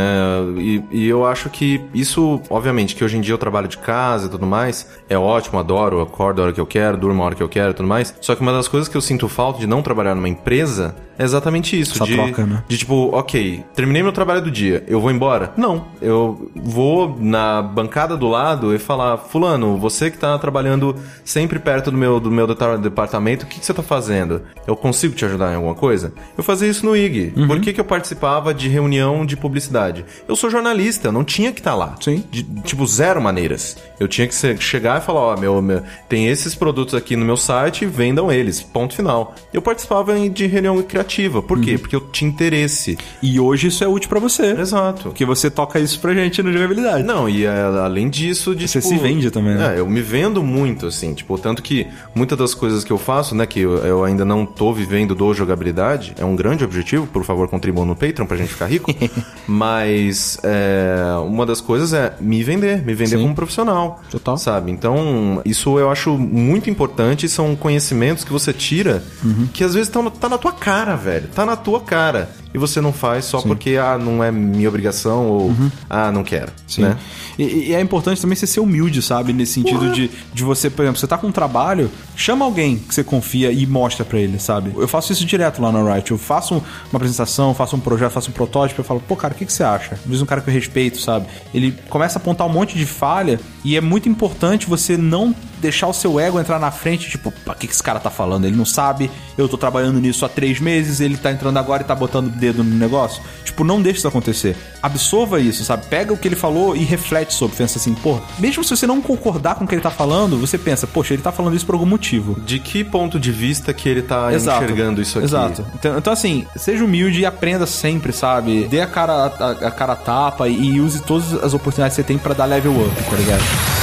E, 0.58 0.82
e, 0.92 1.08
eu 1.08 1.26
acho 1.26 1.50
que 1.50 1.84
isso, 1.92 2.40
obviamente, 2.48 2.94
que 2.94 3.02
hoje 3.02 3.16
em 3.16 3.20
dia 3.20 3.34
eu 3.34 3.38
trabalho 3.38 3.66
de 3.66 3.78
casa 3.78 4.26
e 4.26 4.30
tudo 4.30 4.46
mais, 4.46 4.88
é 5.08 5.18
ótimo, 5.18 5.58
adoro, 5.58 6.00
acordo 6.00 6.40
a 6.40 6.44
hora 6.44 6.52
que 6.52 6.60
eu 6.60 6.66
quero, 6.66 6.96
durmo 6.96 7.20
a 7.20 7.26
hora 7.26 7.34
que 7.34 7.42
eu 7.42 7.48
quero 7.48 7.72
e 7.72 7.74
tudo 7.74 7.88
mais. 7.88 8.14
Só 8.20 8.36
que 8.36 8.42
uma 8.42 8.52
das 8.52 8.68
coisas 8.68 8.88
que 8.88 8.96
eu 8.96 9.00
sinto 9.00 9.28
falta 9.28 9.58
de 9.58 9.66
não 9.66 9.82
trabalhar 9.82 10.14
numa 10.14 10.28
empresa 10.28 10.94
é 11.18 11.24
exatamente 11.24 11.78
isso. 11.78 11.94
Essa 11.94 12.04
de, 12.04 12.14
troca, 12.14 12.46
né? 12.46 12.64
De 12.66 12.78
tipo, 12.78 13.10
ok, 13.12 13.64
terminei 13.74 14.02
meu 14.02 14.12
trabalho 14.12 14.42
do 14.42 14.50
dia, 14.50 14.84
eu 14.86 15.00
vou 15.00 15.10
embora? 15.10 15.52
Não. 15.56 15.86
Eu 16.00 16.50
vou 16.54 17.16
na 17.18 17.62
bancada 17.62 18.16
do 18.16 18.28
lado 18.28 18.74
e 18.74 18.78
falar, 18.78 19.18
fulano, 19.18 19.76
você 19.76 20.10
que 20.10 20.18
tá 20.18 20.38
trabalhando 20.38 20.96
sempre 21.24 21.58
perto 21.58 21.90
do 21.90 21.96
meu, 21.96 22.18
do 22.18 22.30
meu 22.30 22.46
departamento, 22.46 23.44
o 23.44 23.48
que, 23.48 23.60
que 23.60 23.66
você 23.66 23.72
está 23.72 23.82
fazendo? 23.82 24.42
Eu 24.66 24.74
consigo 24.74 25.14
te 25.14 25.24
ajudar 25.24 25.52
em 25.52 25.56
alguma 25.56 25.74
coisa? 25.74 26.12
Eu 26.36 26.42
fazia 26.42 26.68
isso 26.68 26.84
no 26.84 26.96
IG. 26.96 27.32
Uhum. 27.36 27.46
Por 27.46 27.60
que, 27.60 27.72
que 27.72 27.80
eu 27.80 27.84
participava 27.84 28.54
de 28.54 28.68
reunião 28.68 29.24
de 29.26 29.36
publicidade? 29.36 30.04
Eu 30.26 30.34
sou 30.34 30.50
jornalista, 30.50 31.08
eu 31.08 31.12
não 31.12 31.24
tinha 31.24 31.52
que 31.52 31.60
estar 31.60 31.72
tá 31.72 31.76
lá. 31.76 31.94
Sim. 32.00 32.24
De, 32.30 32.42
tipo, 32.62 32.86
zero 32.86 33.20
maneiras. 33.20 33.76
Eu 34.00 34.08
tinha 34.08 34.26
que 34.26 34.34
ser, 34.34 34.58
chegar 34.58 35.00
e 35.00 35.04
falar, 35.04 35.20
ó, 35.20 35.34
oh, 35.34 35.40
meu, 35.40 35.62
meu, 35.62 35.82
tem 36.08 36.28
esses 36.28 36.54
produtos 36.54 36.94
aqui 36.94 37.16
no 37.16 37.24
meu 37.24 37.36
site, 37.36 37.86
vendam 37.86 38.32
eles. 38.32 38.62
Ponto 38.62 38.94
final. 38.94 39.34
Eu 39.52 39.60
participava 39.60 40.18
de 40.28 40.46
reunião 40.46 40.82
criativa 40.82 41.02
proativa. 41.12 41.42
Por 41.42 41.60
quê? 41.60 41.76
Porque 41.78 41.94
eu 41.94 42.00
tinha 42.00 42.30
interesse. 42.30 42.96
E 43.22 43.38
hoje 43.38 43.68
isso 43.68 43.84
é 43.84 43.88
útil 43.88 44.08
pra 44.08 44.18
você. 44.18 44.52
Exato. 44.52 45.04
Porque 45.04 45.24
você 45.24 45.50
toca 45.50 45.78
isso 45.78 46.00
pra 46.00 46.14
gente 46.14 46.42
no 46.42 46.52
jogabilidade. 46.52 47.02
Não, 47.04 47.28
e 47.28 47.44
é, 47.44 47.62
além 47.62 48.08
disso, 48.08 48.54
de 48.54 48.66
Você 48.66 48.80
tipo, 48.80 48.94
se 48.94 49.00
vende 49.00 49.30
também, 49.30 49.54
né? 49.54 49.76
É, 49.76 49.80
eu 49.80 49.88
me 49.88 50.00
vendo 50.00 50.42
muito, 50.42 50.86
assim, 50.86 51.14
tipo, 51.14 51.36
tanto 51.38 51.62
que 51.62 51.86
muitas 52.14 52.38
das 52.38 52.54
coisas 52.54 52.84
que 52.84 52.92
eu 52.92 52.98
faço, 52.98 53.34
né, 53.34 53.46
que 53.46 53.60
eu, 53.60 54.04
ainda 54.04 54.24
não 54.24 54.46
tô 54.46 54.72
vivendo 54.72 55.14
do 55.14 55.32
jogabilidade, 55.34 56.14
é 56.18 56.24
um 56.24 56.34
grande 56.36 56.64
objetivo, 56.64 57.06
por 57.06 57.24
favor, 57.24 57.48
contribuam 57.48 57.86
no 57.86 57.94
Patreon 57.94 58.26
pra 58.26 58.36
gente 58.36 58.52
ficar 58.52 58.66
rico. 58.66 58.92
Mas 59.46 60.38
é, 60.42 61.04
uma 61.26 61.44
das 61.44 61.60
coisas 61.60 61.92
é 61.92 62.14
me 62.20 62.42
vender, 62.42 62.82
me 62.84 62.94
vender 62.94 63.16
Sim. 63.16 63.22
como 63.22 63.34
profissional. 63.34 64.00
Total. 64.10 64.36
Sabe? 64.38 64.70
Então, 64.70 65.40
isso 65.44 65.78
eu 65.78 65.90
acho 65.90 66.16
muito 66.16 66.70
importante, 66.70 67.28
são 67.28 67.54
conhecimentos 67.54 68.24
que 68.24 68.32
você 68.32 68.52
tira 68.52 69.02
Uhum. 69.22 69.48
que 69.52 69.62
às 69.62 69.74
vezes 69.74 69.88
tão, 69.88 70.10
tá 70.10 70.28
na 70.28 70.38
tua 70.38 70.52
cara, 70.52 70.91
velho. 70.96 71.28
Tá 71.28 71.44
na 71.44 71.56
tua 71.56 71.80
cara. 71.80 72.28
E 72.54 72.58
você 72.58 72.80
não 72.80 72.92
faz 72.92 73.24
só 73.24 73.40
porque, 73.40 73.76
ah, 73.76 73.98
não 73.98 74.22
é 74.22 74.30
minha 74.30 74.68
obrigação 74.68 75.26
ou, 75.26 75.54
ah, 75.88 76.10
não 76.12 76.22
quero. 76.22 76.48
Uhum. 76.48 76.64
Sim. 76.66 76.82
Né? 76.82 76.98
E, 77.38 77.70
e 77.70 77.74
é 77.74 77.80
importante 77.80 78.20
também 78.20 78.36
você 78.36 78.46
ser 78.46 78.60
humilde, 78.60 79.00
sabe? 79.00 79.32
Nesse 79.32 79.54
sentido 79.54 79.90
de, 79.90 80.10
de 80.32 80.42
você, 80.42 80.68
por 80.68 80.82
exemplo, 80.82 81.00
você 81.00 81.06
tá 81.06 81.16
com 81.16 81.28
um 81.28 81.32
trabalho, 81.32 81.90
chama 82.16 82.44
alguém 82.44 82.76
que 82.76 82.94
você 82.94 83.02
confia 83.02 83.50
e 83.50 83.66
mostra 83.66 84.04
pra 84.04 84.18
ele, 84.18 84.38
sabe? 84.38 84.72
Eu 84.76 84.88
faço 84.88 85.12
isso 85.12 85.24
direto 85.24 85.62
lá 85.62 85.72
no 85.72 85.90
Riot. 85.90 86.10
Eu 86.10 86.18
faço 86.18 86.54
uma 86.54 86.96
apresentação, 86.96 87.54
faço 87.54 87.76
um 87.76 87.80
projeto, 87.80 88.12
faço 88.12 88.30
um 88.30 88.32
protótipo, 88.34 88.80
eu 88.80 88.84
falo, 88.84 89.00
pô, 89.00 89.16
cara, 89.16 89.34
o 89.34 89.36
que, 89.36 89.46
que 89.46 89.52
você 89.52 89.64
acha? 89.64 89.98
Diz 90.04 90.20
um 90.20 90.26
cara 90.26 90.40
que 90.40 90.50
eu 90.50 90.54
respeito, 90.54 91.00
sabe? 91.00 91.26
Ele 91.54 91.76
começa 91.88 92.18
a 92.18 92.20
apontar 92.20 92.46
um 92.46 92.50
monte 92.50 92.76
de 92.76 92.86
falha 92.86 93.40
e 93.64 93.76
é 93.76 93.80
muito 93.80 94.08
importante 94.08 94.66
você 94.66 94.96
não 94.96 95.34
deixar 95.60 95.86
o 95.86 95.92
seu 95.92 96.18
ego 96.18 96.40
entrar 96.40 96.58
na 96.58 96.72
frente, 96.72 97.08
tipo, 97.08 97.32
o 97.46 97.54
que, 97.54 97.68
que 97.68 97.72
esse 97.72 97.82
cara 97.82 98.00
tá 98.00 98.10
falando? 98.10 98.46
Ele 98.46 98.56
não 98.56 98.64
sabe, 98.64 99.08
eu 99.38 99.48
tô 99.48 99.56
trabalhando 99.56 100.00
nisso 100.00 100.24
há 100.26 100.28
três 100.28 100.58
meses, 100.58 101.00
ele 101.00 101.16
tá 101.16 101.30
entrando 101.30 101.56
agora 101.56 101.82
e 101.82 101.86
tá 101.86 101.94
botando 101.94 102.30
dedo 102.42 102.64
no 102.64 102.76
negócio. 102.76 103.22
Tipo, 103.44 103.62
não 103.62 103.80
deixe 103.80 103.98
isso 103.98 104.08
acontecer. 104.08 104.56
Absorva 104.82 105.40
isso, 105.40 105.64
sabe? 105.64 105.86
Pega 105.86 106.12
o 106.12 106.16
que 106.16 106.26
ele 106.26 106.34
falou 106.34 106.74
e 106.76 106.84
reflete 106.84 107.32
sobre. 107.32 107.56
Pensa 107.56 107.78
assim, 107.78 107.94
pô, 107.94 108.18
mesmo 108.38 108.64
se 108.64 108.70
você 108.70 108.86
não 108.86 109.00
concordar 109.00 109.54
com 109.54 109.64
o 109.64 109.68
que 109.68 109.74
ele 109.74 109.82
tá 109.82 109.90
falando, 109.90 110.36
você 110.38 110.58
pensa, 110.58 110.86
poxa, 110.86 111.14
ele 111.14 111.22
tá 111.22 111.30
falando 111.30 111.54
isso 111.54 111.64
por 111.64 111.74
algum 111.74 111.86
motivo. 111.86 112.40
De 112.44 112.58
que 112.58 112.82
ponto 112.82 113.20
de 113.20 113.30
vista 113.30 113.72
que 113.72 113.88
ele 113.88 114.02
tá 114.02 114.34
enxergando 114.34 115.00
isso 115.00 115.18
aqui? 115.18 115.26
Exato. 115.26 115.64
Então, 115.74 115.98
então, 115.98 116.12
assim, 116.12 116.46
seja 116.56 116.84
humilde 116.84 117.20
e 117.20 117.26
aprenda 117.26 117.66
sempre, 117.66 118.12
sabe? 118.12 118.64
Dê 118.64 118.80
a 118.80 118.86
cara 118.86 119.12
a, 119.12 119.50
a 119.68 119.70
cara 119.70 119.92
a 119.92 119.96
tapa 119.96 120.48
e 120.48 120.80
use 120.80 121.02
todas 121.02 121.32
as 121.34 121.54
oportunidades 121.54 121.96
que 121.96 122.02
você 122.02 122.06
tem 122.06 122.18
pra 122.18 122.34
dar 122.34 122.46
level 122.46 122.72
up, 122.72 123.04
tá 123.04 123.16
ligado? 123.16 123.81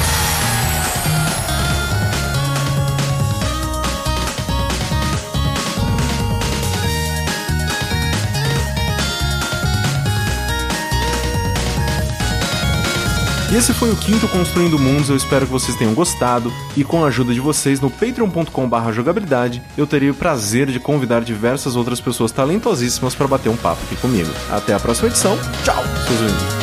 E 13.52 13.56
esse 13.56 13.74
foi 13.74 13.89
o 13.89 13.95
quinto 13.95 14.28
Construindo 14.28 14.78
Mundos, 14.78 15.10
eu 15.10 15.16
espero 15.16 15.47
que 15.47 15.52
vocês 15.52 15.76
tenham 15.76 15.95
gostado 15.95 16.54
e 16.78 16.84
com 16.84 17.04
a 17.04 17.08
ajuda 17.08 17.34
de 17.34 17.39
vocês 17.39 17.80
no 17.80 17.89
patreon.com.br 17.89 18.91
jogabilidade, 18.91 19.60
eu 19.76 19.88
teria 19.88 20.12
o 20.12 20.16
prazer 20.16 20.68
de 20.68 20.80
convidar 20.80 21.22
diversas 21.22 21.76
outras 21.76 22.00
pessoas 22.00 22.32
talentosíssimas 22.32 23.16
para 23.16 23.28
bater 23.28 23.50
um 23.50 23.58
papo 23.58 23.82
aqui 23.86 23.95
comigo. 23.95 24.30
Até 24.52 24.74
a 24.76 24.80
próxima 24.80 25.08
edição, 25.08 25.36
tchau, 25.64 25.84
seus 26.08 26.20
lindos. 26.20 26.59